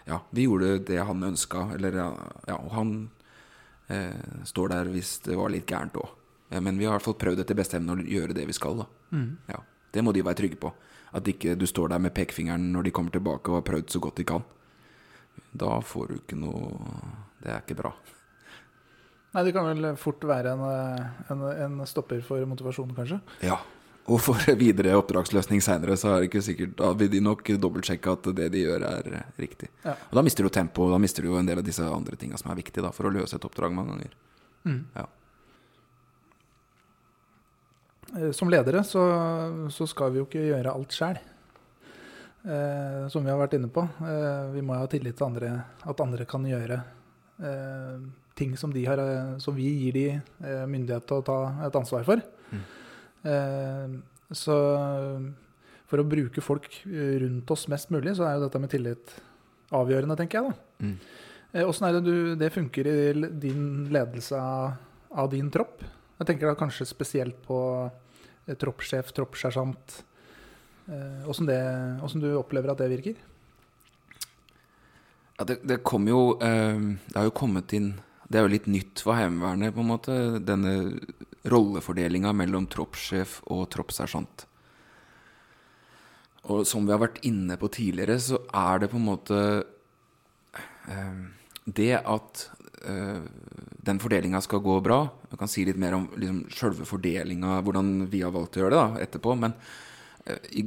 Ja, 0.07 0.21
vi 0.31 0.45
gjorde 0.47 0.79
det 0.87 1.01
han 1.03 1.23
ønska, 1.27 1.65
eller 1.75 1.97
ja, 1.99 2.57
og 2.57 2.71
han 2.77 2.91
eh, 3.91 4.43
står 4.47 4.69
der 4.71 4.91
hvis 4.95 5.17
det 5.25 5.35
var 5.39 5.51
litt 5.51 5.67
gærent 5.67 5.99
òg. 5.99 6.13
Men 6.63 6.79
vi 6.79 6.87
har 6.87 6.95
i 6.95 6.95
hvert 6.95 7.09
fall 7.09 7.19
prøvd 7.19 7.43
etter 7.43 7.59
beste 7.59 7.81
evne 7.81 7.97
å 7.97 8.05
gjøre 8.07 8.37
det 8.37 8.45
vi 8.47 8.55
skal. 8.55 8.85
da 8.85 8.87
ja, 9.51 9.59
Det 9.91 10.05
må 10.07 10.13
de 10.15 10.23
være 10.23 10.39
trygge 10.39 10.61
på. 10.63 10.71
At 11.11 11.27
ikke 11.27 11.57
du 11.59 11.67
står 11.67 11.91
der 11.91 12.05
med 12.05 12.15
pekefingeren 12.15 12.69
når 12.71 12.87
de 12.87 12.93
kommer 12.95 13.11
tilbake 13.11 13.51
og 13.51 13.59
har 13.59 13.67
prøvd 13.67 13.91
så 13.91 13.99
godt 14.05 14.21
de 14.23 14.29
kan. 14.31 14.45
Da 15.51 15.81
får 15.83 16.07
du 16.07 16.15
ikke 16.21 16.39
noe 16.39 16.71
Det 17.43 17.51
er 17.51 17.65
ikke 17.65 17.81
bra. 17.83 17.93
Nei, 19.37 19.43
det 19.45 19.53
kan 19.53 19.67
vel 19.69 19.91
fort 20.01 20.23
være 20.25 20.55
en, 20.57 20.63
eh, 20.73 21.25
en, 21.33 21.43
en 21.67 21.81
stopper 21.89 22.23
for 22.25 22.41
motivasjon, 22.49 22.95
kanskje? 22.97 23.19
Ja. 23.45 23.59
Og 24.07 24.23
for 24.23 24.39
videre 24.63 24.95
oppdragsløsning 24.97 25.61
seinere, 25.65 25.99
så 26.01 26.15
er 26.15 26.23
det 26.23 26.31
ikke 26.31 26.45
sikkert 26.47 26.77
Da 26.79 26.93
vil 26.97 27.11
de 27.13 27.21
nok 27.21 27.43
dobbeltsjekke 27.61 28.15
at 28.17 28.31
det 28.39 28.49
de 28.55 28.65
gjør, 28.65 28.87
er 28.89 29.21
riktig. 29.43 29.69
Ja. 29.85 29.97
Og 30.09 30.17
da 30.21 30.25
mister 30.25 30.47
du 30.47 30.53
tempo, 30.55 30.87
og 30.87 30.95
da 30.95 31.03
mister 31.03 31.27
du 31.27 31.33
jo 31.33 31.39
en 31.41 31.49
del 31.49 31.61
av 31.61 31.67
disse 31.67 31.85
andre 31.85 32.17
tinga 32.17 32.41
som 32.41 32.53
er 32.55 32.61
viktige 32.63 32.87
da, 32.87 32.95
for 32.97 33.11
å 33.11 33.13
løse 33.13 33.37
et 33.37 33.47
oppdrag 33.49 33.77
mange 33.77 33.97
ganger. 33.97 34.17
Ja. 34.97 35.07
Eh, 38.17 38.31
Som 38.33 38.51
ledere 38.51 38.83
så, 38.89 39.05
så 39.75 39.87
skal 39.91 40.15
vi 40.15 40.23
jo 40.23 40.29
ikke 40.31 40.49
gjøre 40.49 40.75
alt 40.75 40.97
sjæl, 40.97 41.21
Eh, 42.47 43.09
som 43.11 43.25
vi 43.25 43.31
har 43.33 43.41
vært 43.41 43.57
inne 43.59 43.67
på. 43.75 43.83
Eh, 43.83 44.45
vi 44.55 44.61
må 44.63 44.77
ha 44.79 44.87
tillit 44.87 45.17
til 45.19 45.27
andre, 45.27 45.49
at 45.83 46.01
andre 46.05 46.27
kan 46.31 46.45
gjøre 46.47 46.77
eh, 47.43 48.05
ting 48.37 48.53
som, 48.61 48.73
de 48.73 48.85
har, 48.87 49.01
eh, 49.01 49.37
som 49.43 49.57
vi 49.57 49.71
gir 49.81 49.97
de 49.97 50.07
eh, 50.17 50.67
myndighet 50.69 51.09
til 51.09 51.23
å 51.23 51.27
ta 51.27 51.41
et 51.67 51.83
ansvar 51.83 52.07
for. 52.09 52.23
Mm. 52.53 54.03
så 54.31 54.55
for 55.87 56.03
å 56.03 56.07
bruke 56.07 56.43
folk 56.43 56.67
eh, 56.87 57.17
rundt 57.23 57.51
oss 57.55 57.67
mest 57.71 57.93
mulig, 57.95 58.17
så 58.19 58.27
er 58.27 58.37
jo 58.37 58.47
dette 58.47 58.61
med 58.63 58.73
tillit 58.73 59.15
avgjørende, 59.75 60.17
tenker 60.19 60.41
jeg. 60.41 60.51
da. 60.51 60.87
Mm. 60.87 60.97
Eh, 61.53 61.69
Åssen 61.69 61.87
er 61.89 61.97
det 61.97 62.03
du, 62.07 62.17
det 62.39 62.53
funker 62.55 62.91
i 62.91 62.97
din 63.47 63.87
ledelse 63.95 64.41
av, 64.41 64.75
av 65.23 65.31
din 65.33 65.51
tropp? 65.55 65.85
Jeg 66.19 66.31
tenker 66.31 66.51
da 66.51 66.59
kanskje 66.59 66.89
spesielt 66.89 67.39
på 67.47 67.61
eh, 67.87 68.57
troppssjef, 68.59 69.15
troppssersjant. 69.15 70.01
Eh, 70.91 71.31
Åssen 71.31 72.23
du 72.23 72.29
opplever 72.35 72.75
at 72.75 72.83
det 72.83 72.91
virker? 72.97 73.23
Ja, 75.37 75.45
det, 75.45 75.61
det 75.69 75.83
kom 75.85 76.07
jo 76.09 76.39
eh, 76.41 76.79
Det 77.11 77.19
har 77.19 77.27
jo 77.29 77.35
kommet 77.37 77.75
inn 77.77 77.91
Det 78.27 78.39
er 78.39 78.47
jo 78.47 78.51
litt 78.51 78.67
nytt 78.71 79.03
for 79.05 79.15
Heimevernet, 79.19 79.75
på 79.75 79.85
en 79.85 79.91
måte. 79.93 80.17
Denne 80.43 80.75
rollefordelinga 81.47 82.33
mellom 82.35 82.67
troppssjef 82.71 83.39
og 83.55 83.69
troppssersjant. 83.75 84.47
Og 86.51 86.67
som 86.67 86.87
vi 86.87 86.95
har 86.95 87.03
vært 87.03 87.23
inne 87.27 87.59
på 87.59 87.71
tidligere, 87.75 88.19
så 88.23 88.41
er 88.55 88.83
det 88.83 88.91
på 88.93 88.99
en 89.01 89.09
måte 89.09 89.39
eh, 90.91 91.23
Det 91.67 91.95
at 91.99 92.43
eh, 92.87 93.23
den 93.87 93.99
fordelinga 94.03 94.39
skal 94.45 94.63
gå 94.63 94.77
bra 94.85 95.01
Jeg 95.33 95.41
kan 95.41 95.51
si 95.51 95.65
litt 95.67 95.81
mer 95.81 95.97
om 95.99 96.07
liksom, 96.15 96.45
sjølve 96.55 96.87
fordelinga, 96.87 97.61
hvordan 97.67 98.07
vi 98.13 98.23
har 98.23 98.35
valgt 98.35 98.59
å 98.59 98.63
gjøre 98.63 98.75
det 98.77 98.83
da, 98.83 99.07
etterpå. 99.07 99.39
Men 99.43 99.57
eh, 100.27 100.53
i, 100.63 100.67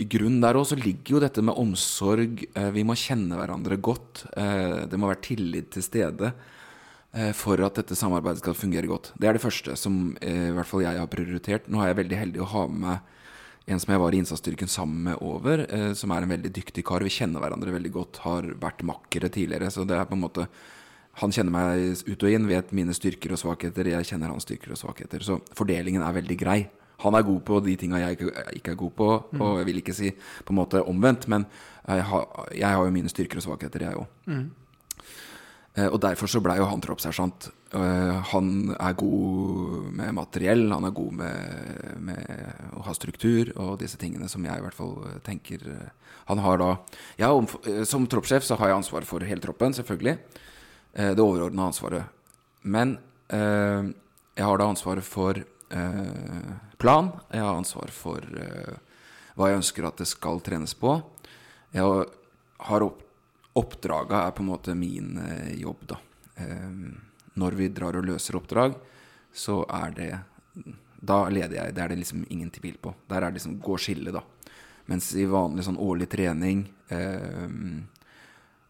i 0.00 0.08
grunnen 0.08 0.40
der 0.44 0.60
òg 0.60 0.68
så 0.68 0.80
ligger 0.80 1.16
jo 1.16 1.24
dette 1.24 1.44
med 1.44 1.56
omsorg. 1.60 2.46
Eh, 2.54 2.70
vi 2.76 2.84
må 2.88 2.96
kjenne 2.96 3.40
hverandre 3.40 3.80
godt. 3.80 4.24
Eh, 4.36 4.88
det 4.88 5.00
må 5.00 5.12
være 5.12 5.24
tillit 5.32 5.72
til 5.76 5.84
stede 5.84 6.34
for 7.34 7.58
at 7.66 7.74
dette 7.74 7.96
samarbeidet 7.98 8.38
skal 8.42 8.54
fungere 8.54 8.86
godt. 8.86 9.12
Det 9.18 9.28
er 9.28 9.32
det 9.34 9.42
første 9.42 9.76
som 9.76 10.16
eh, 10.22 10.50
i 10.50 10.54
hvert 10.54 10.66
fall 10.70 10.84
jeg 10.84 10.98
har 11.00 11.08
prioritert. 11.10 11.66
Nå 11.68 11.80
er 11.82 11.90
jeg 11.90 11.96
veldig 12.04 12.18
heldig 12.20 12.42
å 12.44 12.50
ha 12.52 12.66
med 12.68 12.80
meg 12.84 13.00
en 13.70 13.78
som 13.78 13.92
jeg 13.92 14.00
var 14.02 14.14
i 14.14 14.18
innsatsstyrken 14.18 14.70
sammen 14.70 15.02
med 15.10 15.18
over, 15.22 15.60
eh, 15.70 15.92
som 15.94 16.10
er 16.14 16.22
en 16.24 16.32
veldig 16.32 16.50
dyktig 16.56 16.82
kar. 16.86 17.02
Vi 17.06 17.10
kjenner 17.12 17.42
hverandre 17.42 17.74
veldig 17.74 17.92
godt, 17.94 18.20
har 18.24 18.42
vært 18.62 18.82
makkere 18.86 19.28
tidligere. 19.30 19.70
Så 19.70 19.84
det 19.86 19.98
er 19.98 20.06
på 20.10 20.16
en 20.18 20.24
måte 20.26 20.48
Han 21.20 21.32
kjenner 21.34 21.50
meg 21.50 22.04
ut 22.06 22.22
og 22.22 22.30
inn, 22.30 22.46
vet 22.48 22.70
mine 22.72 22.94
styrker 22.94 23.32
og 23.34 23.38
svakheter. 23.42 23.88
Jeg 23.90 24.06
kjenner 24.06 24.30
hans 24.30 24.44
styrker 24.46 24.70
og 24.70 24.78
svakheter. 24.78 25.18
Så 25.26 25.40
fordelingen 25.58 26.02
er 26.06 26.14
veldig 26.14 26.36
grei. 26.38 26.60
Han 27.02 27.14
er 27.18 27.24
god 27.26 27.42
på 27.44 27.58
de 27.64 27.74
tinga 27.76 27.98
jeg 27.98 28.18
ikke- 28.20 28.70
er 28.70 28.74
god 28.76 28.94
på, 28.94 29.08
og 29.40 29.58
jeg 29.58 29.66
vil 29.66 29.80
ikke 29.82 29.94
si 29.94 30.10
på 30.12 30.50
en 30.54 30.56
måte 30.56 30.80
omvendt, 30.86 31.26
men 31.28 31.44
jeg 31.88 32.02
har, 32.04 32.46
jeg 32.54 32.62
har 32.76 32.84
jo 32.84 32.90
mine 32.94 33.08
styrker 33.10 33.36
og 33.38 33.42
svakheter, 33.42 33.80
jeg 33.80 33.94
òg. 33.98 34.06
Eh, 34.28 34.44
Og 35.88 36.00
derfor 36.02 36.26
så 36.28 36.40
blei 36.42 36.56
jo 36.58 36.66
han 36.66 36.80
troppssersjant. 36.82 37.48
Eh, 37.72 38.20
Han 38.32 38.74
er 38.74 38.94
god 38.98 39.90
med 39.94 40.14
materiell, 40.16 40.64
han 40.72 40.84
er 40.88 40.90
god 40.96 41.12
med, 41.12 42.00
med 42.02 42.74
å 42.76 42.82
ha 42.82 42.94
struktur 42.96 43.52
og 43.56 43.78
disse 43.78 43.96
tingene 44.00 44.28
som 44.28 44.44
jeg 44.44 44.58
i 44.58 44.64
hvert 44.64 44.74
fall 44.74 44.96
eh, 45.06 45.18
tenker 45.26 45.62
eh, 45.70 45.90
Han 46.26 46.38
har 46.42 46.58
da 46.58 46.70
ja, 47.20 47.30
om, 47.32 47.46
eh, 47.66 47.84
Som 47.86 48.08
troppssjef 48.10 48.42
så 48.44 48.58
har 48.58 48.72
jeg 48.72 48.80
ansvar 48.80 49.06
for 49.06 49.20
hele 49.22 49.40
troppen, 49.40 49.72
selvfølgelig. 49.76 50.18
Eh, 50.94 51.12
Det 51.14 51.22
overordna 51.22 51.68
ansvaret. 51.70 52.04
Men 52.62 52.98
eh, 53.30 53.92
jeg 54.36 54.44
har 54.46 54.58
da 54.58 54.70
ansvaret 54.72 55.04
for 55.06 55.38
eh, 55.38 56.50
plan. 56.78 57.12
Jeg 57.30 57.44
har 57.46 57.54
ansvar 57.60 57.90
for 57.94 58.18
eh, 58.24 58.74
hva 59.38 59.48
jeg 59.52 59.60
ønsker 59.62 59.86
at 59.86 59.96
det 60.02 60.08
skal 60.10 60.40
trenes 60.44 60.74
på. 60.74 60.98
Jeg 61.72 61.86
har 62.66 62.82
opp, 62.84 62.98
Oppdraga 63.58 64.24
er 64.26 64.34
på 64.36 64.44
en 64.44 64.50
måte 64.50 64.74
min 64.78 65.16
eh, 65.18 65.54
jobb, 65.60 65.86
da. 65.90 65.98
Eh, 66.36 66.70
når 67.40 67.56
vi 67.58 67.70
drar 67.74 67.98
og 67.98 68.06
løser 68.06 68.38
oppdrag, 68.38 68.76
så 69.32 69.62
er 69.70 69.94
det 69.96 70.10
Da 71.00 71.28
leder 71.32 71.56
jeg. 71.56 71.74
Det 71.74 71.82
er 71.82 71.88
det 71.88 71.96
liksom 72.02 72.26
ingen 72.28 72.50
tvil 72.50 72.76
på. 72.76 72.92
Der 73.08 73.22
er 73.22 73.30
det 73.30 73.38
liksom 73.40 73.58
går 73.62 73.78
skillet, 73.80 74.12
da. 74.12 74.20
Mens 74.90 75.14
i 75.16 75.24
vanlig 75.24 75.64
sånn 75.64 75.78
årlig 75.80 76.10
trening 76.12 76.66
eh, 76.92 77.46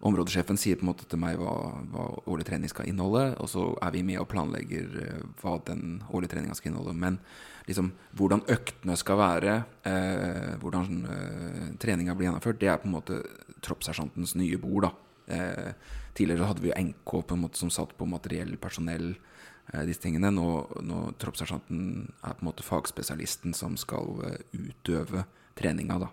Områdesjefen 0.01 0.57
sier 0.57 0.79
på 0.81 0.87
en 0.87 0.91
måte 0.95 1.05
til 1.05 1.21
meg 1.21 1.37
hva, 1.37 1.53
hva 1.93 2.07
årlig 2.33 2.47
trening 2.49 2.71
skal 2.73 2.87
inneholde, 2.89 3.35
og 3.37 3.49
så 3.53 3.67
er 3.85 3.93
vi 3.93 4.01
med 4.09 4.17
og 4.23 4.31
planlegger 4.33 4.95
eh, 5.03 5.25
hva 5.43 5.59
den 5.67 5.99
årlige 6.09 6.33
treninga 6.33 6.55
skal 6.57 6.71
inneholde. 6.71 6.95
Men 6.97 7.19
liksom 7.69 7.91
hvordan 8.17 8.47
øktene 8.49 8.97
skal 8.97 9.19
være, 9.21 9.57
eh, 9.91 10.55
hvordan 10.63 11.03
eh, 11.05 11.67
treninga 11.83 12.15
blir 12.17 12.31
gjennomført, 12.31 12.61
det 12.63 12.71
er 12.73 12.81
på 12.81 12.89
en 12.89 12.95
måte 12.95 13.19
troppssersjantens 13.61 14.33
nye 14.41 14.57
bord. 14.63 14.89
Eh, 15.29 15.75
tidligere 16.17 16.49
hadde 16.49 16.65
vi 16.65 16.73
NK 16.73 17.13
på 17.21 17.37
en 17.37 17.43
måte 17.43 17.61
som 17.61 17.73
satt 17.73 17.93
på 17.99 18.09
materiell, 18.09 18.55
personell, 18.63 19.13
eh, 19.75 19.85
disse 19.85 20.01
tingene. 20.07 20.33
Nå, 20.33 20.47
nå 20.81 21.03
troppssersjanten 21.21 21.83
er 22.23 22.39
på 22.39 22.41
en 22.41 22.49
måte 22.49 22.65
fagspesialisten 22.65 23.53
som 23.53 23.77
skal 23.77 24.17
eh, 24.31 24.41
utøve 24.57 25.27
treninga, 25.61 26.01
da. 26.07 26.11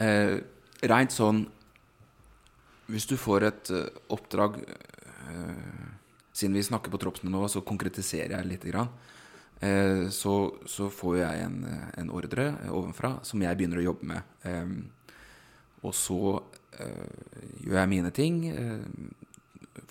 Eh, 0.00 0.38
Rent 0.84 1.14
sånn 1.14 1.44
Hvis 2.86 3.06
du 3.08 3.16
får 3.16 3.46
et 3.48 3.70
eh, 3.72 4.00
oppdrag 4.12 4.60
eh, 4.60 5.90
Siden 6.34 6.56
vi 6.58 6.64
snakker 6.66 6.90
på 6.90 6.98
troppsene 6.98 7.30
nå, 7.30 7.44
så 7.48 7.62
konkretiserer 7.62 8.34
jeg 8.34 8.48
litt. 8.48 8.64
Grann. 8.66 8.88
Eh, 9.62 10.08
så, 10.10 10.34
så 10.66 10.88
får 10.90 11.20
jeg 11.20 11.44
en, 11.44 11.60
en 11.94 12.10
ordre 12.10 12.48
ovenfra 12.74 13.20
som 13.22 13.44
jeg 13.44 13.54
begynner 13.54 13.78
å 13.78 13.84
jobbe 13.84 14.08
med. 14.10 14.82
Og 15.86 15.94
så 15.94 16.18
gjør 16.74 17.78
jeg 17.78 17.92
mine 17.92 18.10
ting. 18.10 18.40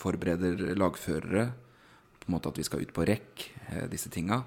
Forbereder 0.04 0.76
lagførere. 0.76 1.46
På 2.20 2.28
en 2.28 2.36
måte 2.36 2.52
at 2.52 2.60
vi 2.60 2.68
skal 2.68 2.84
ut 2.84 2.92
på 2.92 3.08
rekk, 3.08 3.48
disse 3.88 4.12
tinga. 4.12 4.42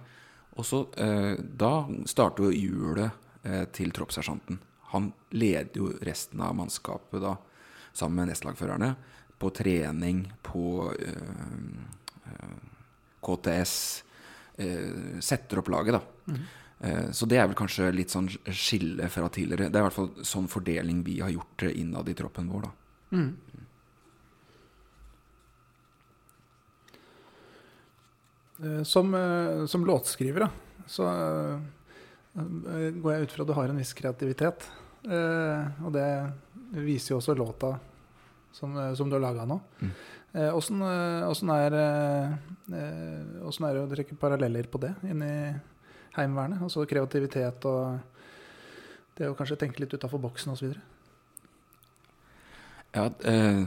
Og 0.61 0.69
så 0.69 0.83
Da 0.93 1.73
starter 2.13 2.51
jo 2.51 2.53
hjulet 2.53 3.73
til 3.73 3.97
troppssersjanten. 3.97 4.61
Han 4.93 5.15
leder 5.33 5.81
jo 5.81 5.95
resten 6.05 6.45
av 6.45 6.59
mannskapet 6.61 7.25
da, 7.25 7.39
sammen 7.97 8.21
med 8.21 8.31
nestlagførerne, 8.33 8.95
på 9.37 9.51
trening, 9.53 10.23
på 10.45 10.93
eh, 10.97 12.29
eh, 12.31 12.59
KTS. 13.25 13.75
Eh, 14.57 15.19
setter 15.21 15.61
opp 15.61 15.69
laget, 15.73 15.99
da. 15.99 16.03
Mm. 16.27 16.47
så 17.17 17.25
det 17.25 17.39
er 17.41 17.47
vel 17.49 17.57
kanskje 17.57 17.87
litt 17.95 18.13
sånn 18.13 18.27
skille 18.53 19.07
fra 19.09 19.31
tidligere. 19.33 19.71
Det 19.73 19.79
er 19.79 19.85
i 19.85 19.87
hvert 19.87 19.97
fall 19.97 20.25
sånn 20.29 20.49
fordeling 20.51 20.99
vi 21.07 21.15
har 21.23 21.31
gjort 21.33 21.63
innad 21.71 22.09
i 22.13 22.15
troppen 22.19 22.51
vår, 22.53 22.67
da. 22.67 22.73
Mm. 23.17 23.31
Som, 28.85 29.15
eh, 29.15 29.67
som 29.73 29.87
låtskriver, 29.89 30.47
da, 30.47 30.51
så 30.89 31.07
går 32.37 33.13
jeg 33.13 33.23
ut 33.27 33.33
fra 33.33 33.45
at 33.45 33.49
du 33.49 33.57
har 33.57 33.73
en 33.73 33.81
viss 33.81 33.95
kreativitet. 33.97 34.69
Eh, 35.05 35.85
Og 35.85 35.93
det 35.93 36.07
viser 36.73 37.15
jo 37.15 37.21
også 37.21 37.37
låta 37.37 37.77
som, 38.53 38.77
eh, 38.79 38.95
som 38.95 39.11
du 39.11 39.17
har 39.17 39.25
laga 39.25 39.47
nå. 39.47 39.61
Mm. 39.81 39.95
Eh, 40.37 40.57
Åssen 40.57 40.83
eh, 40.83 41.57
er, 41.57 41.73
eh, 41.73 42.33
eh, 42.73 43.47
er 43.47 43.79
det 43.79 43.85
å 43.85 43.89
trekke 43.93 44.19
paralleller 44.21 44.69
på 44.69 44.81
det 44.83 44.93
inni 45.09 45.31
Heimevernet? 46.17 46.63
Altså 46.63 46.87
kreativitet 46.89 47.65
og 47.69 47.99
det 49.17 49.31
å 49.31 49.37
kanskje 49.37 49.59
tenke 49.61 49.81
litt 49.81 49.95
utafor 49.95 50.21
boksen 50.21 50.53
osv. 50.53 50.75
Ja, 52.97 53.11
eh, 53.29 53.65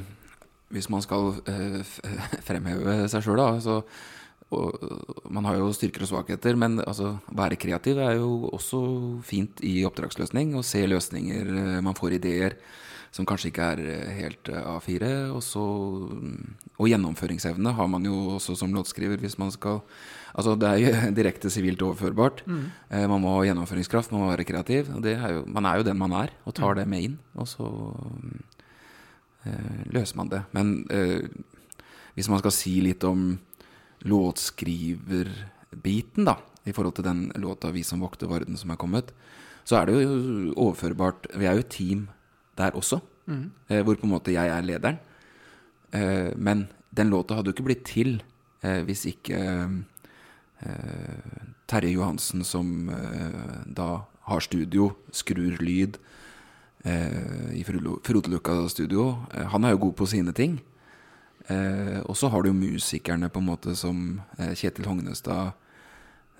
hvis 0.70 0.90
man 0.90 1.02
skal 1.06 1.36
fremheve 2.48 3.02
seg 3.10 3.26
sjøl, 3.26 3.42
da 3.42 3.52
så, 3.64 3.82
og, 4.56 5.30
Man 5.30 5.46
har 5.46 5.60
jo 5.60 5.72
styrker 5.74 6.06
og 6.06 6.10
svakheter, 6.12 6.58
men 6.58 6.80
altså, 6.82 7.18
være 7.30 7.60
kreativ 7.60 8.00
er 8.02 8.18
jo 8.18 8.50
også 8.50 8.82
fint 9.26 9.62
i 9.62 9.84
oppdragsløsning. 9.86 10.56
Å 10.58 10.66
se 10.66 10.86
løsninger, 10.88 11.52
eh, 11.54 11.82
man 11.86 11.98
får 11.98 12.18
ideer 12.18 12.58
som 13.16 13.26
kanskje 13.26 13.50
ikke 13.50 13.68
er 13.74 13.82
eh, 13.90 14.14
helt 14.20 14.50
eh, 14.52 14.70
A4. 14.74 15.10
Og, 15.34 15.42
så, 15.46 15.64
mm, 16.14 16.74
og 16.78 16.90
gjennomføringsevne 16.92 17.74
har 17.78 17.90
man 17.92 18.06
jo 18.06 18.16
også 18.38 18.58
som 18.60 18.74
låtskriver 18.76 19.22
hvis 19.22 19.40
man 19.42 19.54
skal 19.56 19.84
Altså 20.30 20.54
det 20.62 20.68
er 20.70 20.78
jo 20.78 20.90
direkte 21.18 21.50
sivilt 21.50 21.82
overførbart. 21.82 22.44
Mm. 22.46 22.68
man 23.10 23.22
må 23.24 23.32
ha 23.34 23.48
gjennomføringskraft, 23.48 24.12
man 24.14 24.22
må 24.22 24.28
være 24.30 24.46
kreativ. 24.46 24.92
Og 24.94 25.02
det 25.04 25.16
er 25.18 25.34
jo, 25.34 25.42
man 25.50 25.66
er 25.66 25.80
jo 25.80 25.88
den 25.88 25.98
man 25.98 26.14
er, 26.14 26.30
og 26.46 26.54
tar 26.56 26.78
det 26.78 26.86
med 26.88 27.02
inn. 27.08 27.16
Og 27.34 27.50
så 27.50 27.66
mm, 27.66 28.36
eh, 29.50 29.80
løser 29.90 30.20
man 30.22 30.30
det. 30.30 30.44
Men 30.56 30.86
øh, 30.94 31.26
hvis 32.14 32.30
man 32.30 32.40
skal 32.44 32.54
si 32.56 32.76
litt 32.86 33.04
om 33.10 33.40
låtskriverbiten, 34.08 36.26
da, 36.26 36.36
i 36.66 36.74
forhold 36.74 36.96
til 36.96 37.04
den 37.04 37.32
låta 37.36 37.72
'Vi 37.72 37.84
som 37.84 38.00
vokter 38.00 38.28
Varden' 38.28 38.58
som 38.58 38.72
er 38.72 38.76
kommet, 38.76 39.12
så 39.66 39.76
er 39.82 39.86
det 39.86 40.04
jo 40.04 40.54
overførbart. 40.56 41.28
Vi 41.36 41.46
er 41.46 41.54
jo 41.54 41.60
et 41.60 41.70
team 41.70 42.10
der 42.58 42.72
også, 42.72 43.02
eh, 43.70 43.84
hvor 43.84 43.96
på 43.96 44.04
en 44.04 44.10
måte 44.10 44.32
jeg 44.32 44.48
er 44.48 44.62
lederen. 44.62 45.00
Eh, 45.94 46.38
men 46.38 46.68
den 46.96 47.10
låta 47.10 47.36
hadde 47.36 47.48
jo 47.48 47.54
ikke 47.54 47.64
blitt 47.64 47.86
til 47.86 48.24
eh, 48.64 48.84
hvis 48.84 49.06
ikke 49.06 49.36
eh, 50.62 51.44
Terje 51.68 51.94
Johansen, 51.94 52.44
som 52.44 52.90
eh, 52.90 53.64
da 53.66 54.02
har 54.22 54.40
studio, 54.40 54.96
skrur 55.12 55.58
lyd 55.62 55.98
eh, 56.86 57.54
i 57.54 57.64
Frode 57.64 58.00
Frodelukka 58.04 58.70
studio, 58.70 59.26
han 59.34 59.64
er 59.64 59.70
jo 59.72 59.78
god 59.78 59.94
på 59.94 60.06
sine 60.06 60.34
ting. 60.34 60.62
Eh, 61.50 62.00
og 62.06 62.16
så 62.18 62.30
har 62.30 62.44
du 62.46 62.52
jo 62.52 62.58
musikerne 62.60 63.30
på 63.34 63.42
en 63.42 63.48
måte 63.50 63.76
som 63.76 64.22
eh, 64.38 64.54
Kjetil 64.54 64.86
Hognestad, 64.86 65.52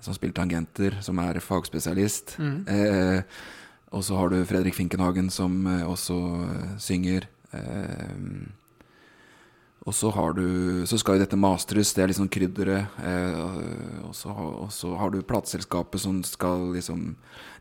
som 0.00 0.14
spiller 0.16 0.34
tangenter, 0.38 0.96
som 1.04 1.18
er 1.18 1.40
fagspesialist. 1.42 2.36
Eh, 2.38 3.22
og 3.90 4.04
så 4.06 4.16
har 4.20 4.30
du 4.30 4.38
Fredrik 4.46 4.76
Finkenhagen, 4.78 5.28
som 5.34 5.66
eh, 5.66 5.82
også 5.90 6.16
eh, 6.46 6.72
synger. 6.78 7.26
Eh, 7.52 8.46
og 9.88 9.94
så 9.96 10.10
har 10.12 10.34
du 10.36 10.84
Så 10.86 10.98
skal 11.00 11.16
jo 11.16 11.22
dette 11.24 11.38
mastres, 11.40 11.94
det 11.96 12.02
er 12.04 12.10
liksom 12.12 12.28
krydderet. 12.28 12.86
Eh, 13.00 13.38
og, 14.06 14.14
så, 14.14 14.28
har- 14.36 14.56
og 14.66 14.70
så 14.76 14.90
har 15.00 15.10
du 15.10 15.22
plateselskapet 15.22 16.00
som 16.02 16.18
skal 16.22 16.68
liksom 16.76 17.14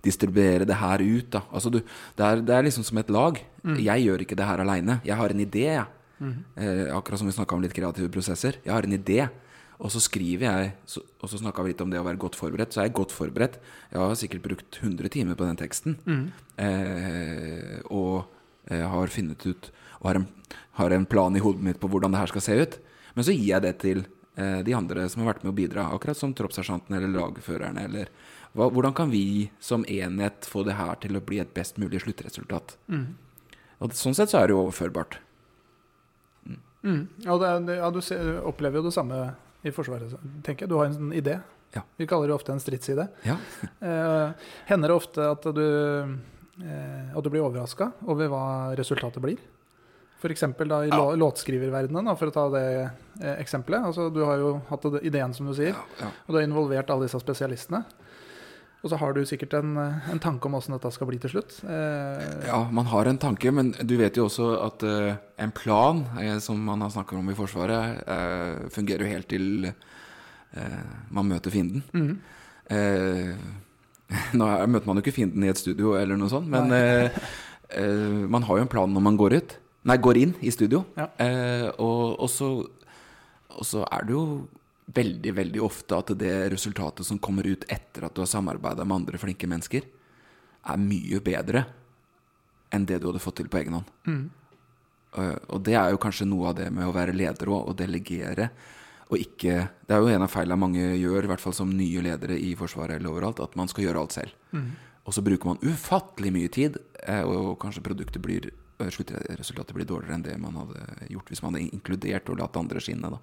distribuere 0.04 0.68
det 0.68 0.76
her 0.76 1.00
ut. 1.02 1.30
Da. 1.32 1.42
Altså 1.52 1.72
du, 1.72 1.80
det, 1.80 2.26
er, 2.26 2.42
det 2.44 2.56
er 2.56 2.68
liksom 2.68 2.84
som 2.84 2.98
et 3.02 3.10
lag. 3.10 3.40
Jeg 3.80 4.04
gjør 4.06 4.22
ikke 4.26 4.36
det 4.38 4.46
her 4.52 4.60
aleine. 4.64 5.00
Jeg 5.08 5.16
har 5.16 5.30
en 5.34 5.40
idé, 5.48 5.66
jeg. 5.80 5.86
Eh, 6.20 6.88
akkurat 6.96 7.22
som 7.22 7.30
vi 7.30 7.36
snakka 7.36 7.56
om 7.56 7.64
litt 7.64 7.76
kreative 7.76 8.10
prosesser. 8.14 8.60
Jeg 8.64 8.74
har 8.74 8.84
en 8.88 8.98
idé. 8.98 9.30
Og 9.80 9.88
så 9.94 10.02
skriver 10.04 10.44
jeg, 10.44 10.72
og 11.24 11.30
så 11.32 11.40
snakka 11.40 11.64
vi 11.64 11.72
litt 11.72 11.82
om 11.82 11.92
det 11.92 12.02
å 12.02 12.04
være 12.04 12.20
godt 12.20 12.36
forberedt. 12.36 12.74
Så 12.76 12.82
er 12.82 12.90
jeg 12.90 12.98
godt 12.98 13.14
forberedt. 13.16 13.62
Jeg 13.94 14.02
har 14.02 14.18
sikkert 14.20 14.44
brukt 14.44 14.80
100 14.82 15.08
timer 15.14 15.38
på 15.40 15.48
den 15.48 15.60
teksten. 15.60 15.96
Eh, 16.60 17.78
og 17.88 18.26
eh, 18.68 18.84
har 18.84 19.08
funnet 19.14 19.46
ut 19.48 19.70
Og 20.02 20.08
har 20.10 20.20
en, 20.20 20.28
har 20.80 20.92
en 20.96 21.06
plan 21.06 21.36
i 21.36 21.40
hodet 21.44 21.64
mitt 21.64 21.80
på 21.80 21.88
hvordan 21.92 22.12
det 22.12 22.20
her 22.20 22.32
skal 22.32 22.44
se 22.44 22.58
ut. 22.60 22.76
Men 23.16 23.26
så 23.28 23.36
gir 23.36 23.54
jeg 23.54 23.64
det 23.64 23.74
til 23.80 24.04
eh, 24.36 24.60
de 24.68 24.76
andre 24.76 25.08
som 25.12 25.24
har 25.24 25.34
vært 25.34 25.44
med 25.48 25.54
å 25.54 25.58
bidra. 25.58 25.88
Akkurat 25.96 26.20
som 26.20 26.36
troppssersjanten 26.36 26.96
eller 26.96 27.12
lagførerne. 27.16 27.88
Eller 27.88 28.12
hva, 28.56 28.68
hvordan 28.68 28.96
kan 28.96 29.12
vi 29.12 29.50
som 29.64 29.88
enhet 29.88 30.48
få 30.48 30.64
det 30.68 30.76
her 30.76 31.00
til 31.00 31.16
å 31.16 31.24
bli 31.24 31.40
et 31.40 31.56
best 31.56 31.80
mulig 31.80 32.04
sluttresultat? 32.04 32.76
Og 33.80 33.96
sånn 33.96 34.16
sett 34.16 34.32
så 34.32 34.42
er 34.42 34.48
det 34.48 34.56
jo 34.58 34.64
overførbart. 34.66 35.20
Mm. 36.90 37.04
Ja, 37.28 37.38
det, 37.38 37.76
ja, 37.78 37.90
du 37.94 38.02
ser, 38.02 38.34
opplever 38.50 38.82
jo 38.82 38.88
det 38.90 38.96
samme 38.96 39.22
i 39.68 39.72
Forsvaret, 39.76 40.14
tenker 40.46 40.66
jeg. 40.66 40.72
Du 40.72 40.78
har 40.80 40.90
en 40.90 40.96
sånn 40.98 41.14
idé. 41.14 41.38
Ja. 41.76 41.84
Vi 42.02 42.08
kaller 42.10 42.32
det 42.32 42.34
ofte 42.40 42.56
en 42.56 42.62
stridsidé. 42.64 43.06
Ja. 43.28 43.38
Eh, 43.90 44.32
hender 44.72 44.90
det 44.92 44.96
ofte 44.98 45.28
at 45.32 45.46
du, 45.56 45.64
eh, 46.66 47.14
at 47.16 47.24
du 47.24 47.30
blir 47.32 47.46
overraska 47.46 47.92
over 48.10 48.28
hva 48.32 48.44
resultatet 48.80 49.22
blir? 49.24 49.38
F.eks. 50.20 50.42
da 50.68 50.82
i 50.84 50.90
Ja. 50.92 51.00
låtskriververdenen, 51.16 52.10
da, 52.10 52.16
for 52.20 52.28
å 52.28 52.34
ta 52.36 52.48
det 52.52 52.64
eh, 53.22 53.36
eksempelet. 53.40 53.86
Altså, 53.88 54.10
du 54.12 54.20
har 54.28 54.42
jo 54.42 54.50
hatt 54.68 54.84
ideen, 55.02 55.32
som 55.34 55.48
du 55.48 55.54
sier, 55.56 55.72
Ja, 55.78 55.86
ja. 56.02 56.10
og 56.26 56.34
du 56.34 56.40
har 56.42 56.48
involvert 56.48 56.90
alle 56.92 57.08
disse 57.08 57.22
spesialistene. 57.24 57.86
Og 58.80 58.88
så 58.94 58.96
har 59.02 59.12
du 59.14 59.20
sikkert 59.28 59.54
en, 59.60 59.74
eh, 59.78 60.10
en 60.14 60.20
tanke 60.24 60.48
om 60.48 60.54
åssen 60.56 60.72
dette 60.72 60.90
skal 60.96 61.08
bli 61.10 61.18
til 61.20 61.34
slutt. 61.34 61.58
Eh, 61.68 62.48
Ja, 62.48 62.62
man 62.72 62.86
har 62.88 63.06
en 63.12 63.18
tanke, 63.20 63.52
men 63.52 63.74
du 63.84 63.98
vet 63.98 64.16
jo 64.16 64.26
også 64.30 64.54
at 64.66 64.84
eh, 64.88 65.16
en 65.38 65.52
plan, 65.52 66.06
eh, 66.20 66.40
som 66.40 66.58
man 66.64 66.80
har 66.82 66.90
snakket 66.90 67.20
om 67.20 67.30
i 67.30 67.36
Forsvaret, 67.36 68.00
eh, 68.08 68.70
fungerer 68.72 69.04
jo 69.04 69.12
helt 69.14 69.28
til 69.28 69.66
eh, 69.66 70.84
man 71.12 71.28
møter 71.28 71.52
fienden. 71.52 71.84
Mm. 71.94 72.20
Eh, 72.72 73.36
nå 74.40 74.48
er, 74.48 74.66
møter 74.72 74.88
man 74.88 74.98
jo 74.98 75.04
ikke 75.04 75.18
fienden 75.20 75.44
i 75.44 75.50
et 75.52 75.60
studio 75.60 75.98
eller 76.00 76.16
noe 76.18 76.30
sånt, 76.32 76.48
men 76.50 76.72
man 78.32 78.42
har 78.48 78.58
jo 78.58 78.64
en 78.64 78.72
plan 78.72 78.90
når 78.90 79.04
man 79.06 79.18
går 79.20 79.36
ut. 79.38 79.58
Nei, 79.86 79.98
går 80.02 80.18
inn 80.18 80.32
i 80.42 80.50
studio. 80.52 80.86
Ja. 80.98 81.06
Eh, 81.22 81.68
og 81.78 82.26
så 82.32 83.84
er 83.92 84.08
det 84.08 84.16
jo 84.16 84.48
veldig, 84.96 85.34
veldig 85.38 85.62
ofte 85.64 85.98
at 85.98 86.14
det 86.20 86.34
resultatet 86.54 87.06
som 87.06 87.20
kommer 87.22 87.48
ut 87.48 87.66
etter 87.70 88.08
at 88.08 88.16
du 88.16 88.24
har 88.24 88.30
samarbeida 88.30 88.86
med 88.86 89.02
andre 89.02 89.22
flinke 89.22 89.50
mennesker, 89.50 89.86
er 90.70 90.82
mye 90.82 91.22
bedre 91.24 91.64
enn 92.74 92.86
det 92.86 93.00
du 93.00 93.10
hadde 93.10 93.22
fått 93.24 93.40
til 93.42 93.50
på 93.50 93.62
egen 93.62 93.80
hånd. 93.80 93.94
Mm. 94.10 94.26
Eh, 95.18 95.38
og 95.50 95.64
det 95.66 95.78
er 95.80 95.94
jo 95.94 96.02
kanskje 96.02 96.28
noe 96.30 96.52
av 96.52 96.60
det 96.60 96.68
med 96.74 96.88
å 96.88 96.94
være 96.96 97.16
leder 97.16 97.50
òg, 97.50 97.72
å 97.72 97.78
delegere. 97.78 98.50
Og 99.10 99.18
ikke 99.18 99.70
Det 99.88 99.96
er 99.96 100.04
jo 100.04 100.12
en 100.14 100.22
av 100.22 100.30
feilene 100.30 100.60
mange 100.60 100.84
gjør, 101.00 101.24
i 101.24 101.30
hvert 101.32 101.42
fall 101.42 101.56
som 101.58 101.72
nye 101.74 102.02
ledere 102.06 102.38
i 102.38 102.54
Forsvaret 102.54 103.00
eller 103.00 103.10
overalt, 103.10 103.40
at 103.42 103.56
man 103.58 103.68
skal 103.68 103.88
gjøre 103.88 104.04
alt 104.04 104.14
selv. 104.14 104.36
Mm. 104.54 104.70
Og 105.06 105.16
så 105.16 105.24
bruker 105.26 105.50
man 105.50 105.64
ufattelig 105.66 106.32
mye 106.32 106.52
tid, 106.54 106.78
eh, 107.08 107.24
og 107.24 107.58
kanskje 107.60 107.82
produktet 107.82 108.22
blir 108.22 108.52
resultatet 108.80 109.26
sluttresultatet 109.26 109.76
blir 109.76 109.88
dårligere 109.88 110.16
enn 110.16 110.24
det 110.24 110.38
man 110.40 110.56
hadde 110.56 111.10
gjort 111.12 111.28
hvis 111.28 111.42
man 111.44 111.58
hadde 111.58 111.74
inkludert 111.76 112.30
og 112.32 112.38
latt 112.40 112.56
andre 112.56 112.80
skinne. 112.80 113.10
Da. 113.12 113.20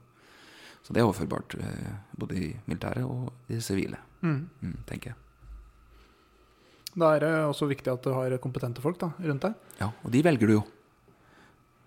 Så 0.87 0.95
det 0.95 1.03
er 1.03 1.09
overførbart 1.09 1.57
eh, 1.59 1.95
både 2.15 2.37
i 2.39 2.49
militæret 2.69 3.03
og 3.03 3.33
i 3.51 3.57
det 3.57 3.65
sivile, 3.67 3.99
mm. 4.23 4.37
mm, 4.63 4.77
tenker 4.87 5.11
jeg. 5.11 5.23
Da 6.97 7.09
er 7.17 7.25
det 7.25 7.33
også 7.45 7.67
viktig 7.69 7.91
at 7.91 8.05
du 8.07 8.13
har 8.15 8.37
kompetente 8.41 8.81
folk 8.85 9.01
da, 9.01 9.11
rundt 9.19 9.49
deg. 9.49 9.57
Ja, 9.81 9.91
og 9.91 10.13
de 10.15 10.23
velger 10.25 10.49
du 10.49 10.55
jo. 10.55 10.63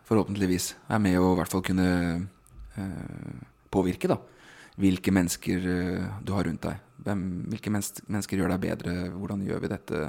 Forhåpentligvis. 0.09 0.73
Er 0.91 0.99
med 1.01 1.15
å 1.17 1.31
i 1.31 1.37
hvert 1.39 1.53
fall 1.53 1.63
kunne 1.65 1.87
eh, 2.75 3.39
påvirke, 3.71 4.11
da. 4.11 4.19
Hvilke 4.79 5.13
mennesker 5.15 5.69
eh, 5.71 6.09
du 6.25 6.33
har 6.35 6.45
rundt 6.49 6.67
deg. 6.67 6.83
Hvem, 7.07 7.23
hvilke 7.53 7.71
mennesker 7.71 8.41
gjør 8.41 8.51
deg 8.53 8.65
bedre? 8.67 8.97
Hvordan 9.15 9.45
gjør 9.47 9.63
vi 9.63 9.71
dette, 9.71 10.01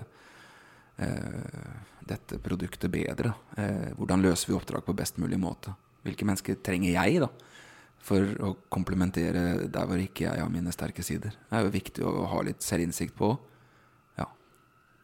eh, 1.07 1.71
dette 2.11 2.41
produktet 2.43 2.91
bedre? 2.91 3.37
Eh, 3.55 3.93
hvordan 3.95 4.27
løser 4.27 4.51
vi 4.51 4.59
oppdrag 4.59 4.83
på 4.89 4.97
best 4.99 5.23
mulig 5.23 5.39
måte? 5.41 5.77
Hvilke 6.03 6.27
mennesker 6.27 6.59
trenger 6.65 6.97
jeg, 6.97 7.23
da? 7.23 7.31
For 8.05 8.25
å 8.41 8.55
komplementere 8.73 9.69
der 9.71 9.89
hvor 9.89 10.01
ikke 10.01 10.25
jeg 10.25 10.41
har 10.41 10.53
mine 10.53 10.73
sterke 10.73 11.05
sider. 11.05 11.35
Det 11.37 11.59
er 11.59 11.67
jo 11.67 11.75
viktig 11.75 12.05
å 12.07 12.25
ha 12.33 12.41
litt 12.47 12.65
selvinnsikt 12.65 13.13
på, 13.19 13.35
ja, 14.19 14.27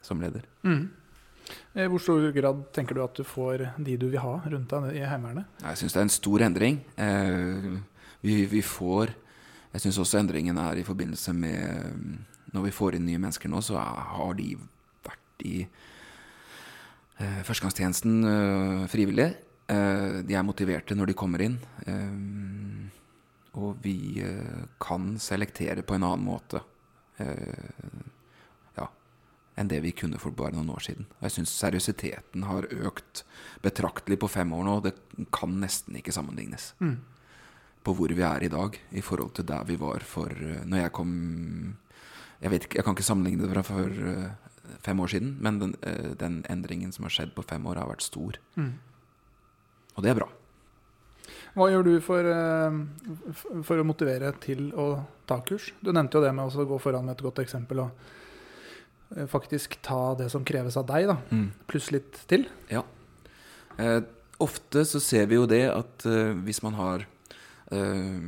som 0.03 0.23
leder. 0.23 0.47
Mm. 0.65 0.87
I 1.77 1.87
hvor 1.93 2.03
stor 2.03 2.25
grad 2.35 2.63
tenker 2.75 2.97
du 2.97 3.03
at 3.05 3.19
du 3.19 3.23
får 3.27 3.69
de 3.77 3.99
du 4.01 4.09
vil 4.09 4.23
ha 4.23 4.39
rundt 4.49 4.73
deg 4.73 4.97
i 4.97 5.05
Heimevernet? 5.07 5.47
Jeg 5.63 5.83
syns 5.83 5.95
det 5.95 6.01
er 6.01 6.09
en 6.09 6.17
stor 6.17 6.45
endring. 6.49 6.81
Eh, 6.97 7.69
vi, 8.25 8.41
vi 8.51 8.63
får 8.65 9.13
Jeg 9.75 9.85
syns 9.85 9.99
også 10.01 10.19
endringen 10.23 10.57
er 10.59 10.79
i 10.81 10.87
forbindelse 10.87 11.35
med 11.37 12.17
Når 12.55 12.63
vi 12.65 12.73
får 12.73 12.97
inn 12.97 13.05
nye 13.05 13.21
mennesker 13.21 13.51
nå, 13.53 13.61
så 13.61 13.77
har 13.77 14.33
de 14.39 14.55
vært 15.05 15.45
i 15.45 15.57
eh, 17.21 17.43
førstegangstjenesten 17.45 18.15
eh, 18.31 18.87
frivillig. 18.89 19.29
Eh, 19.69 20.23
de 20.27 20.39
er 20.39 20.47
motiverte 20.47 20.97
når 20.97 21.13
de 21.13 21.19
kommer 21.19 21.45
inn. 21.45 21.59
Og 23.57 23.81
vi 23.85 24.21
eh, 24.21 24.65
kan 24.83 25.15
selektere 25.23 25.85
på 25.87 25.97
en 25.97 26.05
annen 26.05 26.27
måte. 26.27 26.61
Eh, 27.23 28.05
ja, 28.77 28.89
enn 29.57 29.71
det 29.73 29.81
vi 29.85 29.95
kunne 29.97 30.21
for 30.21 30.37
bare 30.37 30.57
noen 30.59 30.75
år 30.75 30.85
siden. 30.89 31.09
Og 31.17 31.27
jeg 31.29 31.39
syns 31.39 31.57
seriøsiteten 31.57 32.45
har 32.51 32.69
økt 32.69 33.25
betraktelig 33.65 34.21
på 34.21 34.31
fem 34.33 34.53
år 34.53 34.67
nå. 34.69 34.79
Det 34.85 34.95
kan 35.35 35.57
nesten 35.63 35.97
ikke 35.97 36.15
sammenlignes. 36.15 36.75
Mm. 36.85 36.99
På 37.87 37.95
hvor 37.97 38.13
vi 38.13 38.25
er 38.27 38.45
i 38.45 38.53
dag 38.53 38.77
i 38.99 39.05
forhold 39.05 39.37
til 39.39 39.49
der 39.49 39.65
vi 39.65 39.79
var 39.81 40.05
for 40.05 40.33
eh, 40.33 40.65
Når 40.67 40.81
jeg 40.83 40.93
kom 40.93 41.13
Jeg 42.43 42.51
vet 42.51 42.65
ikke, 42.67 42.77
jeg 42.77 42.85
kan 42.85 42.97
ikke 42.97 43.07
sammenligne 43.07 43.47
det 43.47 43.55
fra 43.55 43.63
for 43.65 43.93
fem 44.85 45.01
år 45.01 45.09
siden, 45.09 45.37
men 45.41 45.59
den, 45.61 45.75
den 46.21 46.35
endringen 46.51 46.93
som 46.93 47.07
har 47.07 47.15
skjedd 47.15 47.31
på 47.33 47.45
fem 47.49 47.65
år, 47.67 47.79
har 47.81 47.89
vært 47.89 48.03
stor. 48.05 48.37
Mm. 48.59 48.75
Og 49.95 50.03
det 50.05 50.11
er 50.11 50.19
bra. 50.19 50.27
Hva 51.57 51.69
gjør 51.73 51.87
du 51.87 51.95
for, 52.05 52.27
eh, 52.31 53.63
for 53.67 53.81
å 53.81 53.87
motivere 53.87 54.33
til 54.43 54.69
å 54.73 54.89
ta 55.27 55.41
kurs? 55.47 55.73
Du 55.81 55.93
nevnte 55.93 56.19
jo 56.19 56.25
det 56.25 56.35
med 56.37 56.47
å 56.47 56.69
gå 56.69 56.81
foran 56.83 57.07
med 57.07 57.17
et 57.17 57.25
godt 57.27 57.41
eksempel 57.45 57.85
og 57.87 57.91
eh, 59.17 59.27
faktisk 59.31 59.79
ta 59.83 60.15
det 60.19 60.31
som 60.33 60.45
kreves 60.45 60.77
av 60.77 60.87
deg, 60.91 61.09
da, 61.09 61.19
pluss 61.67 61.91
litt 61.95 62.23
til. 62.29 62.47
Ja. 62.71 62.85
Eh, 63.79 64.01
ofte 64.41 64.85
så 64.89 65.01
ser 65.01 65.27
vi 65.31 65.39
jo 65.39 65.49
det 65.51 65.65
at 65.73 66.07
eh, 66.09 66.37
hvis 66.47 66.63
man 66.65 66.79
har 66.79 67.07
eh, 67.73 68.21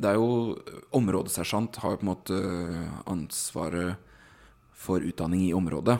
Det 0.00 0.08
er 0.08 0.16
jo 0.16 0.56
Områdesersjant 0.96 1.76
har 1.82 1.92
jo 1.92 1.98
på 2.00 2.06
en 2.06 2.10
måte 2.14 2.36
ansvaret 3.10 3.98
for 4.80 5.04
utdanning 5.04 5.44
i 5.44 5.52
området. 5.52 5.98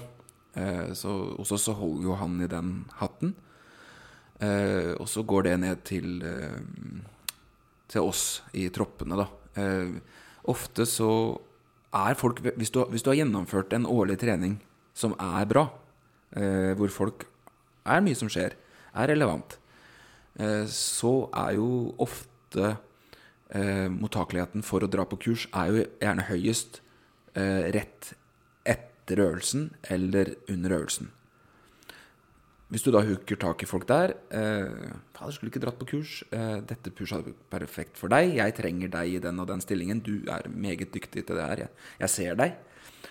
Eh, 0.55 0.93
så 0.97 1.13
hos 1.37 1.53
oss 1.53 1.67
så 1.69 1.75
holder 1.77 2.09
jo 2.09 2.17
han 2.19 2.41
i 2.41 2.49
den 2.51 2.73
hatten. 2.99 3.35
Eh, 4.41 4.95
og 4.97 5.09
så 5.11 5.23
går 5.27 5.49
det 5.49 5.59
ned 5.61 5.85
til, 5.85 6.23
eh, 6.25 7.05
til 7.89 8.09
oss 8.09 8.43
i 8.57 8.69
troppene, 8.73 9.19
da. 9.21 9.27
Eh, 9.61 10.01
ofte 10.49 10.87
så 10.89 11.39
er 11.93 12.19
folk 12.19 12.41
hvis 12.45 12.71
du, 12.71 12.83
hvis 12.87 13.03
du 13.03 13.11
har 13.11 13.21
gjennomført 13.21 13.75
en 13.75 13.89
årlig 13.89 14.21
trening 14.23 14.61
som 14.95 15.15
er 15.19 15.47
bra, 15.51 15.67
eh, 16.37 16.73
hvor 16.79 16.93
folk 16.93 17.27
er 17.87 18.03
mye 18.05 18.19
som 18.19 18.31
skjer, 18.31 18.55
er 18.95 19.11
relevant, 19.11 19.59
eh, 20.39 20.67
så 20.71 21.29
er 21.35 21.57
jo 21.59 21.95
ofte 21.99 22.77
eh, 23.51 23.89
mottakeligheten 23.91 24.65
for 24.67 24.85
å 24.85 24.91
dra 24.91 25.07
på 25.09 25.19
kurs 25.21 25.47
er 25.53 25.71
jo 25.71 25.87
gjerne 26.01 26.29
høyest 26.31 26.81
rett 27.31 28.09
etter 28.67 29.21
øvelsen 29.23 29.69
eller 29.87 30.33
under 30.51 30.73
øvelsen. 30.81 31.13
Hvis 32.71 32.85
du 32.87 32.93
da 32.95 33.01
hooker 33.03 33.39
tak 33.41 33.65
i 33.65 33.67
folk 33.67 33.83
der 33.91 34.13
eh, 34.31 34.91
Fader, 35.17 35.33
skulle 35.35 35.51
ikke 35.51 35.63
dratt 35.65 35.79
på 35.81 35.89
kurs. 35.91 36.21
Eh, 36.31 36.61
dette 36.63 36.93
kurset 36.95 37.27
er 37.27 37.39
perfekt 37.51 37.99
for 37.99 38.13
deg. 38.13 38.37
Jeg 38.39 38.55
trenger 38.55 38.93
deg 38.93 39.17
i 39.17 39.23
den 39.23 39.43
og 39.43 39.49
den 39.51 39.63
stillingen. 39.65 40.03
Du 40.07 40.23
er 40.31 40.47
meget 40.47 40.93
dyktig 40.95 41.25
til 41.27 41.41
det 41.41 41.49
her. 41.49 41.65
Jeg, 41.65 41.89
jeg 42.05 42.15
ser 42.15 42.39
deg 42.39 42.55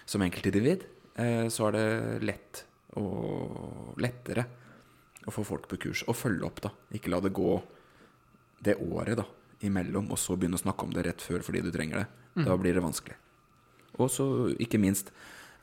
som 0.07 0.23
enkeltindivid. 0.23 0.85
Eh, 1.19 1.49
så 1.51 1.67
er 1.67 1.75
det 1.75 1.89
lett 2.29 2.63
og 2.99 3.99
lettere 3.99 4.45
å 5.27 5.33
få 5.35 5.43
folk 5.43 5.67
på 5.71 5.81
kurs. 5.89 6.05
Og 6.07 6.15
følge 6.15 6.47
opp, 6.47 6.63
da. 6.63 6.71
Ikke 6.95 7.11
la 7.11 7.19
det 7.23 7.35
gå 7.35 7.57
det 8.63 8.77
året 8.79 9.19
da, 9.19 9.25
imellom, 9.67 10.07
og 10.11 10.19
så 10.19 10.37
begynne 10.39 10.59
å 10.59 10.63
snakke 10.63 10.87
om 10.87 10.95
det 10.95 11.03
rett 11.07 11.23
før 11.23 11.43
fordi 11.43 11.63
du 11.63 11.71
trenger 11.75 12.03
det. 12.03 12.07
Da 12.47 12.55
blir 12.59 12.75
det 12.75 12.83
vanskelig. 12.83 13.19
Og 13.99 14.07
så 14.11 14.25
ikke 14.55 14.79
minst 14.79 15.11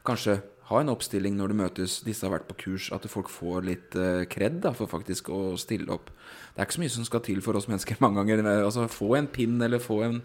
kanskje 0.07 0.39
ha 0.67 0.81
en 0.83 0.91
oppstilling 0.91 1.37
når 1.39 1.53
du 1.53 1.59
møtes. 1.61 2.01
Disse 2.07 2.27
har 2.27 2.33
vært 2.35 2.49
på 2.49 2.57
kurs. 2.65 2.89
At 2.95 3.07
folk 3.11 3.31
får 3.31 3.67
litt 3.69 3.97
uh, 3.99 4.25
kred 4.31 4.59
da, 4.65 4.73
for 4.75 4.91
faktisk 4.91 5.31
å 5.31 5.41
stille 5.61 5.93
opp. 5.95 6.11
Det 6.57 6.63
er 6.63 6.67
ikke 6.67 6.79
så 6.79 6.83
mye 6.83 6.95
som 6.97 7.07
skal 7.07 7.23
til 7.27 7.43
for 7.45 7.59
oss 7.59 7.69
mennesker 7.71 8.01
mange 8.05 8.23
ganger. 8.23 8.43
Altså, 8.57 8.89
få 8.91 9.13
en 9.19 9.31
pinn 9.31 9.61
eller 9.63 9.83
få 9.83 10.01
en, 10.09 10.21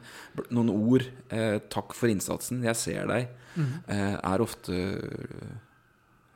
noen 0.49 0.71
ord. 0.73 1.05
Eh, 1.29 1.59
'Takk 1.69 1.93
for 1.97 2.09
innsatsen. 2.09 2.63
Jeg 2.65 2.79
ser 2.79 3.11
deg.' 3.11 3.29
eh, 3.59 4.15
er 4.15 4.43
ofte 4.43 4.73
eh, 4.73 5.51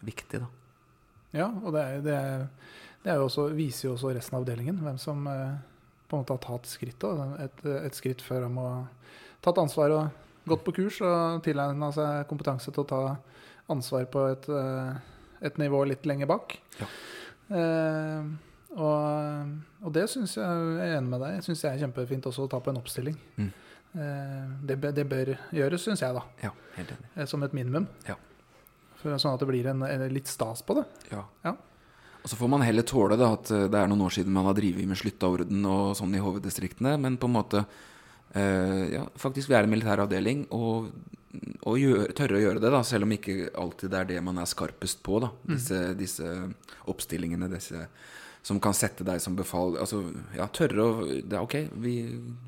viktig, 0.06 0.42
da. 0.44 0.50
Ja, 1.36 1.48
og 1.64 1.74
det, 1.76 1.82
er, 1.82 2.04
det, 2.04 2.16
er, 2.16 2.76
det 3.04 3.12
er 3.12 3.20
jo 3.20 3.30
også, 3.30 3.50
viser 3.56 3.90
jo 3.90 3.96
også 3.96 4.14
resten 4.16 4.38
av 4.38 4.44
avdelingen 4.44 4.80
hvem 4.84 5.00
som 5.02 5.26
eh, 5.28 5.56
på 6.08 6.16
en 6.16 6.24
måte 6.24 6.36
har 6.36 6.44
tatt 6.44 6.70
skrittet. 6.70 7.24
Et, 7.44 7.66
et 7.82 7.98
skritt 7.98 8.24
før 8.24 8.46
de 8.46 8.52
har 8.60 8.86
tatt 9.46 9.60
ansvar 9.62 9.96
og 9.96 10.50
gått 10.50 10.64
på 10.66 10.76
kurs 10.78 11.02
og 11.04 11.42
tilegna 11.46 11.90
seg 11.96 12.28
kompetanse 12.30 12.72
til 12.72 12.86
å 12.86 12.90
ta 12.90 13.02
ansvar 13.72 14.06
på 14.12 14.26
et, 14.32 14.48
eh, 14.50 14.96
et 15.50 15.58
nivå 15.62 15.84
litt 15.90 16.06
lenger 16.06 16.30
bak. 16.30 16.58
Ja. 16.80 16.88
Eh, 17.56 18.24
og, 18.76 19.52
og 19.86 19.94
det 19.96 20.08
syns 20.12 20.36
jeg 20.36 20.46
jeg 20.80 20.90
er 20.90 20.98
enig 21.00 21.12
med 21.14 21.22
deg. 21.24 21.36
Jeg 21.38 21.46
syns 21.48 21.62
det 21.64 21.70
er 21.72 21.84
kjempefint 21.86 22.26
også 22.32 22.46
å 22.48 22.52
ta 22.52 22.60
på 22.64 22.74
en 22.74 22.80
oppstilling. 22.82 23.16
Mm. 23.40 23.52
Eh, 23.96 24.50
det, 24.68 24.80
det 24.98 25.06
bør 25.08 25.34
gjøres, 25.56 25.86
syns 25.88 26.04
jeg, 26.04 26.16
da. 26.18 26.26
Ja, 26.44 26.52
helt 26.76 26.92
enig. 26.98 27.12
eh, 27.16 27.30
Som 27.32 27.46
et 27.48 27.56
minimum. 27.56 27.88
Ja. 28.10 28.18
For, 29.00 29.16
sånn 29.22 29.38
at 29.38 29.44
det 29.44 29.48
blir 29.52 29.70
en, 29.72 29.86
en 29.88 30.06
litt 30.12 30.28
stas 30.32 30.64
på 30.66 30.76
det. 30.80 30.86
Ja. 31.14 31.24
Ja. 31.46 31.56
Og 32.26 32.32
så 32.32 32.38
får 32.40 32.50
man 32.50 32.64
heller 32.66 32.82
tåle 32.90 33.18
da, 33.22 33.32
at 33.38 33.52
eh, 33.54 33.68
det 33.72 33.80
er 33.80 33.90
noen 33.92 34.02
år 34.08 34.16
siden 34.18 34.34
man 34.36 34.48
har 34.50 34.58
drevet 34.58 34.88
med 34.90 34.98
sluttaorden 35.00 35.66
og 35.70 35.94
sånn 36.00 36.16
i 36.18 36.22
HV-distriktene, 36.24 36.98
men 37.02 37.20
på 37.22 37.30
en 37.30 37.36
måte 37.38 37.64
ja, 38.36 39.06
faktisk 39.22 39.50
vi 39.50 39.56
er 39.56 39.64
en 39.64 39.72
militær 39.72 40.02
avdeling, 40.04 40.46
og, 40.56 40.90
og 41.64 41.80
gjør, 41.80 42.12
tørre 42.18 42.40
å 42.40 42.44
gjøre 42.44 42.64
det, 42.64 42.72
da, 42.74 42.82
selv 42.84 43.08
om 43.08 43.14
ikke 43.16 43.50
alltid 43.56 43.94
det 43.94 44.02
er 44.02 44.10
det 44.14 44.22
man 44.26 44.42
er 44.42 44.50
skarpest 44.50 45.02
på. 45.06 45.22
da, 45.24 45.32
Disse, 45.48 45.82
disse 46.00 46.34
oppstillingene, 46.92 47.52
disse 47.54 47.88
som 48.46 48.60
kan 48.62 48.76
sette 48.78 49.02
deg 49.08 49.18
som 49.24 49.34
befal 49.34 49.74
altså, 49.82 50.04
ja, 50.38 50.46
Tørre 50.54 50.84
å 50.84 50.90
det 51.08 51.34
er 51.34 51.42
Ok, 51.42 51.56
vi, 51.82 51.96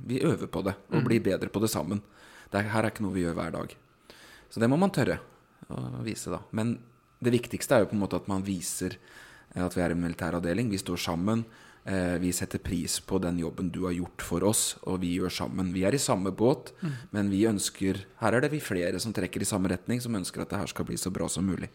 vi 0.05 0.19
øver 0.21 0.45
på 0.45 0.61
det, 0.67 0.75
og 0.93 1.07
blir 1.07 1.23
bedre 1.25 1.49
på 1.49 1.63
det 1.63 1.71
sammen. 1.73 2.03
Det 2.51 2.59
er, 2.59 2.69
her 2.69 2.85
er 2.85 2.93
ikke 2.93 3.05
noe 3.07 3.15
vi 3.15 3.23
gjør 3.23 3.37
hver 3.39 3.55
dag. 3.55 3.73
Så 4.47 4.61
det 4.61 4.69
må 4.69 4.77
man 4.79 4.93
tørre 4.93 5.17
å 5.73 6.03
vise, 6.05 6.29
da. 6.31 6.43
Men 6.55 6.77
det 7.23 7.33
viktigste 7.33 7.75
er 7.75 7.83
jo 7.83 7.89
på 7.89 7.97
en 7.97 8.03
måte 8.03 8.19
at 8.19 8.29
man 8.29 8.45
viser 8.45 8.93
eh, 8.93 9.63
at 9.65 9.73
vi 9.73 9.81
er 9.83 9.95
en 9.95 10.03
militæravdeling. 10.03 10.69
Vi 10.69 10.79
står 10.79 11.01
sammen. 11.01 11.43
Eh, 11.87 12.17
vi 12.19 12.33
setter 12.35 12.59
pris 12.59 12.99
på 12.99 13.15
den 13.23 13.37
jobben 13.39 13.69
du 13.71 13.85
har 13.85 13.93
gjort 13.95 14.23
for 14.27 14.43
oss, 14.43 14.75
og 14.83 14.99
vi 15.05 15.13
gjør 15.15 15.31
sammen. 15.31 15.69
Vi 15.71 15.85
er 15.87 15.95
i 15.95 16.01
samme 16.01 16.33
båt, 16.35 16.73
men 17.15 17.29
vi 17.31 17.45
ønsker 17.47 18.01
Her 18.19 18.35
er 18.35 18.43
det 18.43 18.51
vi 18.51 18.59
flere 18.59 18.99
som 18.99 19.13
trekker 19.15 19.41
i 19.41 19.47
samme 19.47 19.71
retning, 19.71 20.01
som 20.03 20.15
ønsker 20.19 20.43
at 20.43 20.51
det 20.51 20.59
her 20.59 20.67
skal 20.67 20.85
bli 20.89 20.97
så 20.99 21.13
bra 21.15 21.29
som 21.31 21.47
mulig. 21.47 21.69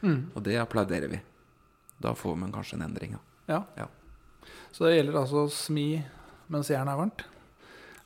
Og 0.00 0.40
det 0.42 0.56
applauderer 0.56 1.12
vi. 1.12 1.20
Da 2.00 2.14
får 2.16 2.38
man 2.40 2.52
kanskje 2.52 2.78
en 2.78 2.86
endring. 2.88 3.18
Ja. 3.50 3.66
Ja. 3.76 3.90
Så 4.72 4.86
det 4.86 4.96
gjelder 4.96 5.20
altså 5.20 5.44
å 5.44 5.52
smi 5.52 6.00
mens 6.48 6.72
jernet 6.72 6.94
er 6.94 7.02
varmt. 7.02 7.26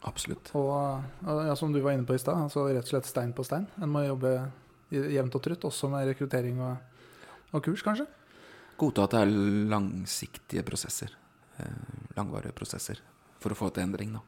Absolutt. 0.03 0.51
Og 0.59 0.75
og 1.23 1.47
ja, 1.47 1.55
som 1.55 1.73
du 1.73 1.81
var 1.81 1.95
inne 1.95 2.05
på 2.05 2.19
i 2.19 2.19
stad, 2.19 2.35
altså 2.35 2.67
rett 2.67 2.83
og 2.83 2.97
slett 2.97 3.07
stein 3.07 3.33
på 3.33 3.47
stein. 3.47 3.69
En 3.79 3.95
må 3.95 4.03
jobbe 4.03 4.37
jevnt 4.91 5.39
og 5.39 5.43
trutt, 5.43 5.71
også 5.71 5.89
med 5.93 6.09
rekruttering 6.11 6.59
og, 6.59 7.05
og 7.55 7.63
kurs, 7.63 7.83
kanskje. 7.87 8.11
Godta 8.77 9.07
at 9.07 9.15
det 9.15 9.23
er 9.23 9.37
langsiktige 9.71 10.67
prosesser. 10.67 11.15
Eh, 11.59 12.15
langvarige 12.17 12.55
prosesser. 12.57 13.01
For 13.43 13.53
å 13.55 13.59
få 13.59 13.71
til 13.75 13.85
endring, 13.87 14.15
da. 14.17 14.23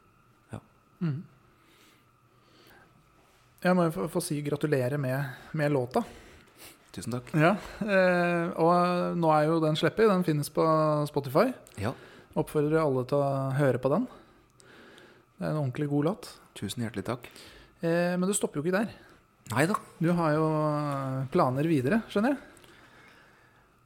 Jeg 3.66 3.74
må 3.76 3.86
få, 3.92 4.06
få 4.12 4.20
si 4.22 4.38
gratulerer 4.44 5.00
med, 5.00 5.50
med 5.58 5.72
låta. 5.74 6.02
Tusen 6.94 7.12
takk. 7.16 7.32
Ja, 7.36 7.54
eh, 7.84 8.52
og 8.62 9.16
nå 9.18 9.32
er 9.34 9.48
jo 9.50 9.58
den 9.64 9.76
sluppet. 9.76 10.08
Den 10.08 10.24
finnes 10.24 10.52
på 10.52 10.64
Spotify. 11.10 11.50
Ja, 11.82 11.92
Oppfordrer 12.36 12.82
alle 12.82 13.02
til 13.08 13.16
å 13.16 13.28
høre 13.56 13.80
på 13.80 13.88
den. 13.88 14.02
Det 15.38 15.44
er 15.46 15.54
en 15.54 15.60
ordentlig 15.62 15.86
god 15.88 16.04
låt. 16.10 16.26
tusen 16.56 16.82
hjertelig 16.84 17.06
takk. 17.08 17.30
Eh, 17.80 18.12
men 18.16 18.28
du 18.28 18.34
stopper 18.36 18.60
jo 18.60 18.64
ikke 18.66 18.76
der. 18.76 18.92
Nei 19.54 19.64
da. 19.70 19.76
Du 20.02 20.10
har 20.18 20.34
jo 20.36 20.46
planer 21.32 21.68
videre, 21.70 22.02
skjønner 22.12 22.34
jeg. 22.34 22.68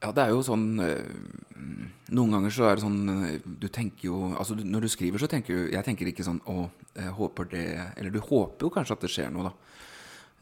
Ja, 0.01 0.11
det 0.17 0.23
er 0.25 0.33
jo 0.33 0.41
sånn 0.43 0.65
øh, 0.83 1.01
Noen 2.11 2.33
ganger 2.35 2.51
så 2.51 2.65
er 2.67 2.75
det 2.75 2.83
sånn 2.83 3.09
øh, 3.09 3.41
Du 3.61 3.67
tenker 3.71 4.09
jo 4.09 4.17
Altså 4.35 4.55
du- 4.57 4.65
når 4.67 4.81
du 4.83 4.89
skriver, 4.91 5.21
så 5.21 5.29
tenker 5.31 5.55
du 5.55 5.71
Jeg 5.71 5.85
tenker 5.87 6.09
ikke 6.11 6.25
sånn 6.27 6.41
Å, 6.51 6.69
håper 7.15 7.47
det 7.53 7.65
Eller 7.95 8.11
du 8.11 8.19
håper 8.19 8.67
jo 8.67 8.71
kanskje 8.73 8.97
at 8.97 9.05
det 9.05 9.11
skjer 9.13 9.31
noe, 9.31 9.47
da. 9.47 9.53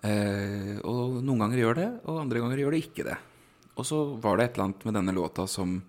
Eh, 0.10 0.80
og 0.88 1.20
noen 1.22 1.44
ganger 1.44 1.60
gjør 1.60 1.76
det, 1.76 1.88
og 2.08 2.22
andre 2.22 2.40
ganger 2.40 2.62
gjør 2.64 2.72
det 2.72 2.82
ikke 2.86 3.04
det. 3.10 3.18
Og 3.76 3.86
så 3.88 3.98
var 4.24 4.38
det 4.40 4.46
et 4.48 4.54
eller 4.58 4.70
annet 4.70 4.86
med 4.88 4.96
denne 4.96 5.16
låta 5.16 5.48
som 5.48 5.82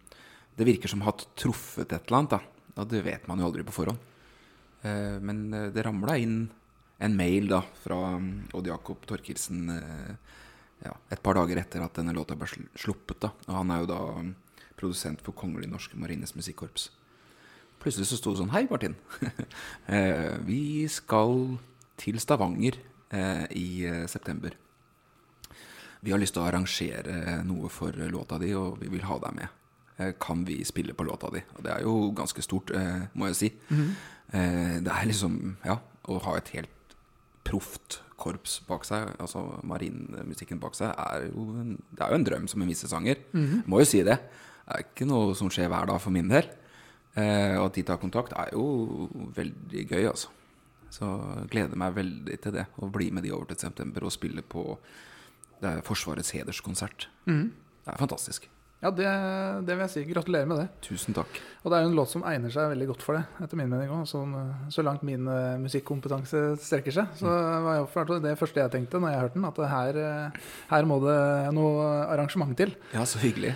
Det 0.56 0.66
virker 0.66 0.90
som 0.90 1.00
hatt 1.06 1.24
truffet 1.38 1.86
et 1.92 2.08
eller 2.10 2.18
annet, 2.18 2.30
da. 2.36 2.40
Og 2.82 2.88
det 2.90 3.04
vet 3.06 3.28
man 3.30 3.38
jo 3.40 3.46
aldri 3.48 3.62
på 3.64 3.72
forhånd. 3.72 3.98
Eh, 4.82 5.16
men 5.22 5.54
eh, 5.54 5.70
det 5.72 5.84
ramla 5.86 6.18
inn 6.20 6.50
en 7.00 7.16
mail 7.16 7.46
da 7.48 7.62
fra 7.80 8.16
um, 8.16 8.42
Odd 8.52 8.66
Jakob 8.68 9.06
Torkelsen 9.08 9.70
eh, 9.72 10.10
ja, 10.84 10.92
et 11.08 11.22
par 11.22 11.38
dager 11.38 11.56
etter 11.62 11.80
at 11.80 11.96
denne 11.96 12.12
låta 12.12 12.36
ble 12.36 12.48
sluppet. 12.76 13.22
da 13.24 13.30
Og 13.48 13.54
han 13.56 13.70
er 13.72 13.80
jo 13.80 13.88
da 13.88 14.00
um, 14.18 14.34
produsent 14.80 15.20
for 15.24 15.36
Kongelig 15.36 15.68
Norske 15.70 15.98
Marines 16.00 16.34
Musikkorps. 16.36 16.88
Plutselig 17.80 18.10
så 18.10 18.18
sto 18.20 18.34
det 18.34 18.42
sånn 18.42 18.52
Hei, 18.52 18.66
Martin. 18.68 18.96
eh, 19.94 20.36
vi 20.44 20.88
skal 20.92 21.54
til 22.00 22.20
Stavanger 22.20 22.76
eh, 23.12 23.46
i 23.56 23.68
eh, 23.88 24.04
september. 24.10 24.56
Vi 26.00 26.12
har 26.12 26.20
lyst 26.20 26.36
til 26.36 26.42
å 26.42 26.48
arrangere 26.48 27.40
noe 27.44 27.68
for 27.72 27.96
låta 28.08 28.38
di, 28.40 28.54
og 28.56 28.78
vi 28.80 28.88
vil 28.92 29.04
ha 29.04 29.18
deg 29.20 29.36
med. 29.36 29.56
Kan 30.16 30.46
vi 30.48 30.62
spille 30.64 30.94
på 30.96 31.04
låta 31.04 31.28
di? 31.28 31.42
Og 31.58 31.64
det 31.66 31.74
er 31.74 31.82
jo 31.84 31.96
ganske 32.16 32.40
stort, 32.40 32.70
må 33.12 33.28
jeg 33.28 33.36
si. 33.36 33.50
eh, 34.32 34.78
det 34.80 34.92
er 34.94 35.08
liksom 35.10 35.34
Ja, 35.66 35.76
å 36.08 36.16
ha 36.24 36.38
et 36.38 36.48
helt 36.56 36.94
proft 37.44 38.00
korps 38.20 38.58
bak 38.68 38.84
seg, 38.84 39.12
altså 39.20 39.42
marinmusikken 39.64 40.60
bak 40.60 40.76
seg, 40.76 40.92
er 40.92 41.28
jo 41.30 41.44
en, 41.56 41.76
det 41.96 42.04
er 42.04 42.12
jo 42.12 42.18
en 42.20 42.26
drøm 42.28 42.48
som 42.48 42.64
en 42.64 42.72
visesanger. 42.72 43.20
Må 43.68 43.80
jo 43.80 43.88
si 43.88 44.02
det. 44.08 44.16
Er 44.70 44.84
ikke 44.86 45.08
noe 45.08 45.34
som 45.38 45.50
skjer 45.52 45.70
hver 45.70 45.90
dag 45.90 46.00
for 46.02 46.14
min 46.14 46.30
del. 46.30 46.48
Eh, 47.18 47.56
og 47.58 47.66
at 47.66 47.78
de 47.78 47.86
tar 47.86 47.98
kontakt, 48.02 48.36
er 48.38 48.54
jo 48.54 49.08
veldig 49.36 49.86
gøy, 49.88 50.04
altså. 50.12 50.30
Så 50.90 51.06
jeg 51.06 51.50
gleder 51.52 51.78
meg 51.78 51.94
veldig 51.98 52.38
til 52.42 52.54
det. 52.54 52.66
Å 52.78 52.90
bli 52.90 53.10
med 53.14 53.26
de 53.26 53.34
over 53.34 53.50
til 53.50 53.60
september 53.62 54.06
og 54.06 54.14
spille 54.14 54.42
på 54.42 54.64
det 55.60 55.76
Forsvarets 55.86 56.32
hederskonsert. 56.34 57.06
Det 57.26 57.92
er 57.92 58.00
fantastisk. 58.00 58.48
Ja, 58.80 58.88
det, 58.88 59.08
det 59.68 59.74
vil 59.74 59.82
jeg 59.84 59.92
si. 59.92 60.02
Gratulerer 60.08 60.48
med 60.48 60.62
det. 60.62 60.68
Tusen 60.86 61.16
takk. 61.16 61.36
Og 61.60 61.68
det 61.68 61.76
er 61.76 61.84
jo 61.84 61.90
en 61.90 61.98
låt 61.98 62.12
som 62.14 62.22
egner 62.24 62.52
seg 62.52 62.70
veldig 62.72 62.86
godt 62.88 63.02
for 63.04 63.18
det, 63.18 63.26
etter 63.44 63.60
min 63.60 63.68
mening 63.68 63.92
òg. 63.92 64.06
Sånn, 64.08 64.32
eh, 64.38 64.62
så 64.72 64.84
langt 64.86 65.04
min 65.04 65.28
uh, 65.28 65.58
musikkompetanse 65.60 66.40
strekker 66.64 66.96
seg. 66.96 67.10
Så 67.20 67.28
var 67.28 67.82
jeg 67.82 68.22
det 68.24 68.32
første 68.40 68.64
jeg 68.64 68.72
tenkte 68.72 69.02
når 69.02 69.12
jeg 69.12 69.22
hørte 69.26 69.36
den, 69.36 69.48
at 69.50 69.60
her, 69.74 70.00
eh, 70.00 70.48
her 70.72 70.88
må 70.88 70.96
det 71.04 71.18
noe 71.56 71.90
arrangement 72.06 72.56
til. 72.56 72.72
Ja, 72.96 73.04
så 73.04 73.20
hyggelig. 73.20 73.52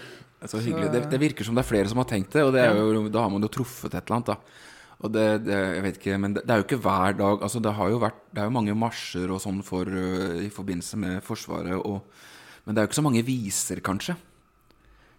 Så 0.51 0.61
hyggelig. 0.61 0.90
Det, 0.92 1.07
det 1.11 1.20
virker 1.22 1.47
som 1.47 1.57
det 1.57 1.64
er 1.64 1.70
flere 1.70 1.90
som 1.90 2.01
har 2.03 2.09
tenkt 2.11 2.34
det, 2.36 2.45
og 2.45 2.53
det 2.55 2.64
er 2.66 2.76
jo, 2.76 3.07
da 3.12 3.24
har 3.24 3.32
man 3.32 3.45
jo 3.45 3.53
truffet 3.53 3.95
et 3.95 4.03
eller 4.03 4.18
annet. 4.18 4.34
da. 4.34 4.72
Og 5.05 5.12
det, 5.12 5.24
det, 5.45 5.57
jeg 5.57 5.84
vet 5.84 5.99
ikke, 6.01 6.18
men 6.20 6.36
det, 6.36 6.45
det 6.47 6.55
er 6.55 6.61
jo 6.61 6.66
ikke 6.68 6.82
hver 6.84 7.16
dag 7.18 7.42
altså 7.42 7.61
Det 7.62 7.72
har 7.76 7.90
jo 7.92 8.03
vært, 8.03 8.20
det 8.32 8.40
er 8.40 8.49
jo 8.49 8.55
mange 8.57 8.76
marsjer 8.78 9.32
og 9.34 9.42
sånn 9.42 9.61
for, 9.66 9.88
uh, 9.88 10.38
i 10.40 10.53
forbindelse 10.53 11.01
med 11.01 11.18
Forsvaret, 11.26 11.76
og, 11.76 12.05
men 12.64 12.74
det 12.74 12.80
er 12.80 12.86
jo 12.86 12.92
ikke 12.92 13.01
så 13.01 13.05
mange 13.05 13.24
viser, 13.26 13.82
kanskje, 13.84 14.16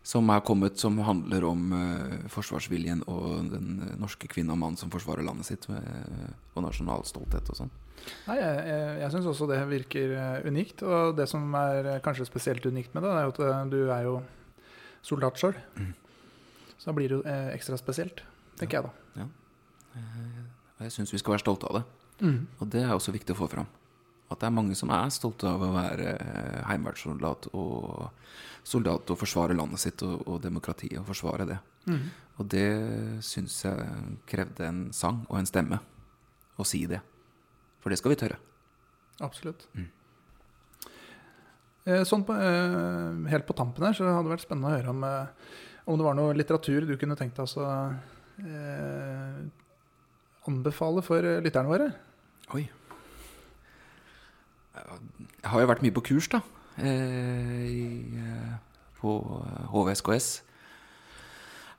som 0.05 0.29
er 0.29 0.45
kommet 0.45 0.79
som 0.81 0.97
handler 1.05 1.45
om 1.49 1.73
uh, 1.73 2.15
forsvarsviljen 2.33 3.03
og 3.09 3.49
den 3.49 3.81
øh, 3.81 3.95
norske 4.01 4.29
kvinne 4.29 4.53
og 4.53 4.61
mann 4.61 4.77
som 4.77 4.91
forsvarer 4.93 5.25
landet 5.25 5.49
sitt, 5.49 5.65
med, 5.69 5.81
og 6.53 6.65
nasjonal 6.65 7.05
stolthet 7.09 7.49
og 7.49 7.59
sånn. 7.63 7.73
Nei, 8.27 8.37
Jeg, 8.37 8.57
jeg, 8.69 8.95
jeg 9.01 9.13
syns 9.15 9.29
også 9.31 9.47
det 9.49 9.59
virker 9.69 10.15
unikt. 10.45 10.83
Og 10.85 11.15
det 11.17 11.25
som 11.31 11.45
er 11.57 11.95
kanskje 12.05 12.27
spesielt 12.29 12.65
unikt 12.69 12.93
med 12.93 13.05
det, 13.05 13.13
er 13.15 13.25
jo 13.25 13.33
at 13.33 13.71
du 13.71 13.79
er 13.89 14.05
jo 14.05 14.19
soldat 15.05 15.39
sjøl. 15.39 15.55
Så 16.75 16.89
da 16.89 16.95
blir 16.97 17.11
det 17.11 17.19
jo 17.19 17.23
eh, 17.29 17.51
ekstra 17.55 17.77
spesielt, 17.79 18.23
tenker 18.59 18.79
jeg 18.81 18.89
da. 18.89 19.27
Og 20.75 20.83
jeg 20.83 20.91
syns 20.97 21.13
vi 21.13 21.21
skal 21.21 21.37
være 21.37 21.45
stolte 21.45 21.69
av 21.69 21.79
det. 21.79 21.85
Og 22.59 22.69
det 22.73 22.81
er 22.83 22.93
også 22.95 23.13
viktig 23.15 23.35
å 23.35 23.39
få 23.39 23.47
fram. 23.51 23.69
At 24.31 24.41
det 24.41 24.47
er 24.49 24.55
mange 24.57 24.75
som 24.75 24.89
er 24.89 25.13
stolte 25.13 25.47
av 25.47 25.61
å 25.61 25.71
være 25.75 26.15
eh, 26.17 26.61
heimevernssoldat 26.67 27.51
og 27.53 28.09
soldat 28.65 29.11
og 29.13 29.19
forsvare 29.21 29.53
landet 29.53 29.83
sitt 29.83 30.01
og, 30.01 30.23
og 30.25 30.39
demokratiet 30.41 30.97
og 30.99 31.05
forsvare 31.11 31.45
det. 31.51 31.59
Og 32.41 32.47
det 32.51 32.65
syns 33.23 33.59
jeg 33.63 34.15
krevde 34.27 34.65
en 34.65 34.79
sang 34.95 35.21
og 35.29 35.37
en 35.39 35.47
stemme 35.47 35.77
å 36.57 36.65
si 36.65 36.81
det. 36.89 36.99
For 37.83 37.93
det 37.93 37.99
skal 38.01 38.15
vi 38.15 38.17
tørre. 38.23 38.39
Absolutt. 39.23 39.67
Eh, 39.77 39.85
Sånn 41.85 42.23
på, 42.25 42.33
eh, 42.33 43.29
helt 43.29 43.45
på 43.45 43.53
tampen 43.53 43.85
her, 43.85 43.93
så 43.93 44.07
hadde 44.09 44.25
det 44.25 44.33
vært 44.33 44.45
spennende 44.47 44.71
å 44.71 44.73
høre 44.73 44.89
om, 44.89 45.03
eh, 45.05 45.27
om 45.85 45.99
det 45.99 46.07
var 46.07 46.15
noe 46.17 46.33
litteratur 46.33 46.87
du 46.89 46.95
kunne 46.97 47.17
tenkt 47.19 47.37
deg 47.37 47.45
å 47.61 47.67
eh, 48.41 49.43
anbefale 50.49 51.03
for 51.05 51.21
eh, 51.21 51.41
lytterne 51.45 51.69
våre. 51.69 51.91
Oi. 52.57 52.65
Jeg 54.75 55.51
har 55.51 55.61
jo 55.61 55.69
vært 55.69 55.85
mye 55.85 55.95
på 55.95 56.03
kurs, 56.09 56.27
da. 56.33 56.41
Eh, 56.81 58.17
eh, 58.17 58.57
på 58.99 59.13
HVSKS. 59.71 60.41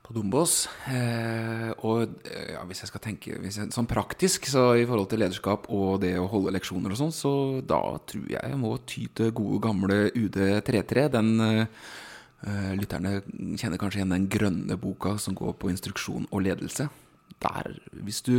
På 0.07 0.15
Dombås. 0.15 0.69
Eh, 0.87 1.69
og 1.83 2.13
eh, 2.23 2.53
ja, 2.53 2.61
hvis 2.69 2.85
jeg 2.85 2.91
skal 2.93 3.03
tenke 3.03 3.35
hvis 3.43 3.57
jeg, 3.59 3.73
Sånn 3.75 3.89
praktisk 3.91 4.47
så 4.47 4.69
i 4.79 4.85
forhold 4.87 5.09
til 5.11 5.19
lederskap 5.19 5.67
og 5.75 5.99
det 5.99 6.13
å 6.15 6.29
holde 6.31 6.53
leksjoner 6.55 6.95
og 6.95 7.01
sånn, 7.01 7.11
så 7.11 7.31
da 7.59 7.81
tror 8.07 8.29
jeg 8.31 8.39
jeg 8.39 8.61
må 8.61 8.71
ty 8.87 9.03
til 9.19 9.33
gode, 9.35 9.59
gamle 9.67 9.99
UD33. 10.15 11.09
Den 11.17 11.33
eh, 11.43 11.83
eh, 12.47 12.71
Lytterne 12.79 13.19
kjenner 13.59 13.81
kanskje 13.81 13.99
igjen 13.99 14.15
den 14.15 14.31
grønne 14.31 14.79
boka 14.79 15.17
som 15.19 15.35
går 15.35 15.57
på 15.59 15.73
instruksjon 15.75 16.31
og 16.31 16.45
ledelse. 16.47 16.87
Der, 17.43 17.75
hvis 17.99 18.23
du 18.25 18.37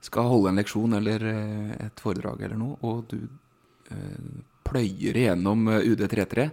skal 0.00 0.30
holde 0.30 0.50
en 0.52 0.60
leksjon 0.60 0.96
eller 0.96 1.26
eh, 1.28 1.72
et 1.86 2.02
foredrag 2.02 2.46
eller 2.46 2.60
noe, 2.60 2.78
og 2.86 3.10
du 3.10 3.18
eh, 3.92 4.44
pløyer 4.66 5.18
igjennom 5.24 5.68
eh, 5.74 5.90
UD33, 5.90 6.48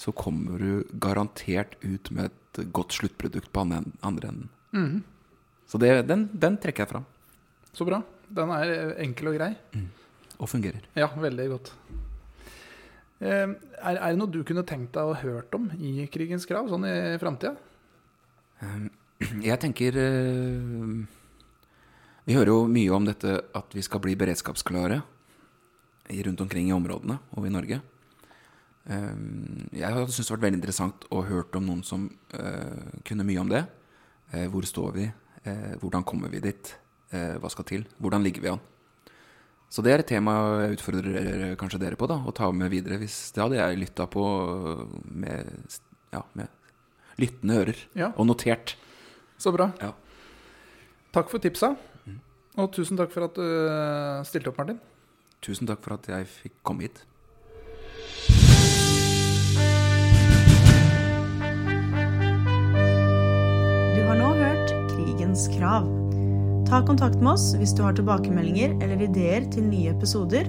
så 0.00 0.12
kommer 0.16 0.60
du 0.60 0.98
garantert 1.00 1.76
ut 1.84 2.10
med 2.16 2.34
et 2.58 2.72
godt 2.74 2.96
sluttprodukt 2.96 3.52
på 3.54 3.62
andre 3.62 4.28
enden. 4.32 5.02
Så 5.70 5.78
det, 5.78 5.90
den, 6.08 6.28
den 6.34 6.56
trekker 6.58 6.82
jeg 6.84 6.90
fram, 6.90 7.04
Så 7.72 7.86
bra. 7.86 8.00
Den 8.30 8.50
er 8.50 8.70
eh, 8.74 8.94
enkel 9.06 9.30
og 9.30 9.36
grei. 9.38 9.52
og 10.38 10.48
fungerer. 10.50 10.82
Ja, 10.98 11.08
veldig 11.14 11.46
godt. 11.52 11.72
Eh, 13.20 13.46
er, 13.52 13.96
er 13.96 14.10
det 14.10 14.18
noe 14.18 14.30
du 14.32 14.40
kunne 14.46 14.64
tenkt 14.66 14.94
deg 14.96 15.10
å 15.10 15.18
hørt 15.20 15.54
om 15.54 15.68
i 15.78 16.06
Krigens 16.10 16.46
krav, 16.48 16.70
sånn 16.72 16.86
i 16.88 17.18
framtida? 17.22 17.54
Eh, 18.64 18.88
Jeg 19.50 19.60
tenker 19.60 19.96
eh, 20.00 21.06
Vi 22.24 22.36
hører 22.38 22.54
jo 22.54 22.66
mye 22.72 22.94
om 22.96 23.04
dette 23.06 23.36
at 23.54 23.74
vi 23.76 23.82
skal 23.84 24.00
bli 24.02 24.16
beredskapsklare 24.18 25.02
rundt 26.26 26.40
omkring 26.42 26.70
i 26.70 26.74
områdene 26.74 27.18
og 27.38 27.46
i 27.46 27.52
Norge. 27.54 27.80
Ehm, 28.88 29.68
Jeg 29.76 29.92
hadde 29.92 30.08
syntes 30.08 30.28
det 30.30 30.36
vært 30.36 30.46
veldig 30.46 30.60
interessant 30.60 31.04
å 31.12 31.24
hørt 31.26 31.56
om 31.58 31.66
noen 31.66 31.82
som 31.84 32.08
eh, 32.32 33.00
kunne 33.04 33.26
mye 33.28 33.40
om 33.42 33.50
det. 33.50 33.64
Eh, 34.32 34.46
Hvor 34.48 34.64
står 34.66 34.92
vi? 34.96 35.06
Eh, 35.44 35.76
Hvordan 35.82 36.04
kommer 36.04 36.30
vi 36.32 36.40
dit? 36.40 36.76
Hva 37.10 37.48
skal 37.50 37.64
til? 37.66 37.82
Hvordan 37.98 38.22
ligger 38.22 38.40
vi 38.44 38.48
an? 38.52 38.60
Så 39.66 39.82
det 39.82 39.90
er 39.90 39.98
et 39.98 40.06
tema 40.06 40.30
jeg 40.62 40.76
utfordrer 40.76 41.56
kanskje 41.58 41.80
dere 41.82 41.98
på, 41.98 42.06
da, 42.06 42.20
å 42.22 42.30
ta 42.30 42.46
med 42.54 42.70
videre. 42.70 43.00
Hvis 43.02 43.32
det 43.34 43.42
hadde 43.42 43.58
jeg 43.58 43.80
lytta 43.80 44.06
på 44.06 44.22
med, 45.10 45.50
ja, 46.14 46.22
med 46.38 46.46
lyttende 47.18 47.56
ører. 47.64 47.80
Ja. 47.98 48.12
Og 48.14 48.28
notert. 48.30 48.76
Så 49.42 49.50
bra. 49.50 49.72
Ja. 49.82 49.90
Takk 51.10 51.34
for 51.34 51.42
tipsa. 51.42 51.72
Og 52.54 52.70
tusen 52.78 52.98
takk 53.00 53.10
for 53.10 53.26
at 53.26 53.34
du 53.34 54.24
stilte 54.30 54.52
opp, 54.52 54.62
Martin. 54.62 54.78
Tusen 55.42 55.66
takk 55.66 55.82
for 55.82 55.96
at 55.98 56.06
jeg 56.14 56.30
fikk 56.30 56.60
komme 56.62 56.86
hit. 56.86 57.02
Krigens 65.30 65.58
krav. 65.58 65.84
Ta 66.66 66.80
kontakt 66.86 67.20
med 67.22 67.36
oss 67.36 67.52
hvis 67.54 67.70
du 67.78 67.84
har 67.84 67.94
tilbakemeldinger 67.94 68.72
eller 68.82 69.04
ideer 69.04 69.44
til 69.54 69.68
nye 69.68 69.92
episoder. 69.92 70.48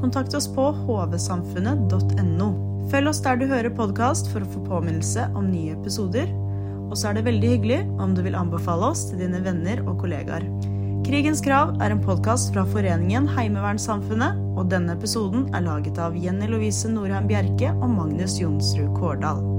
Kontakt 0.00 0.34
oss 0.34 0.48
på 0.50 0.64
hvsamfunnet.no. 0.74 2.48
Følg 2.90 3.12
oss 3.12 3.22
der 3.22 3.38
du 3.38 3.46
hører 3.46 3.70
podkast 3.70 4.32
for 4.32 4.42
å 4.42 4.50
få 4.50 4.64
påminnelse 4.66 5.28
om 5.38 5.46
nye 5.52 5.78
episoder. 5.78 6.26
Og 6.88 6.98
så 6.98 7.12
er 7.12 7.20
det 7.20 7.26
veldig 7.30 7.54
hyggelig 7.54 7.80
om 8.02 8.18
du 8.18 8.24
vil 8.26 8.34
anbefale 8.34 8.90
oss 8.90 9.06
til 9.12 9.22
dine 9.22 9.44
venner 9.46 9.86
og 9.86 10.00
kollegaer. 10.02 10.42
Krigens 11.06 11.38
krav 11.46 11.76
er 11.78 11.94
en 11.94 12.02
podkast 12.02 12.50
fra 12.50 12.66
foreningen 12.66 13.30
Heimevernssamfunnet, 13.30 14.42
og 14.58 14.72
denne 14.74 14.98
episoden 14.98 15.52
er 15.54 15.68
laget 15.70 16.02
av 16.02 16.18
Jenny 16.18 16.50
Lovise 16.50 16.90
Norheim 16.90 17.30
Bjerke 17.30 17.70
og 17.76 17.92
Magnus 17.94 18.40
Jonsrud 18.42 18.90
Kårdal. 18.98 19.55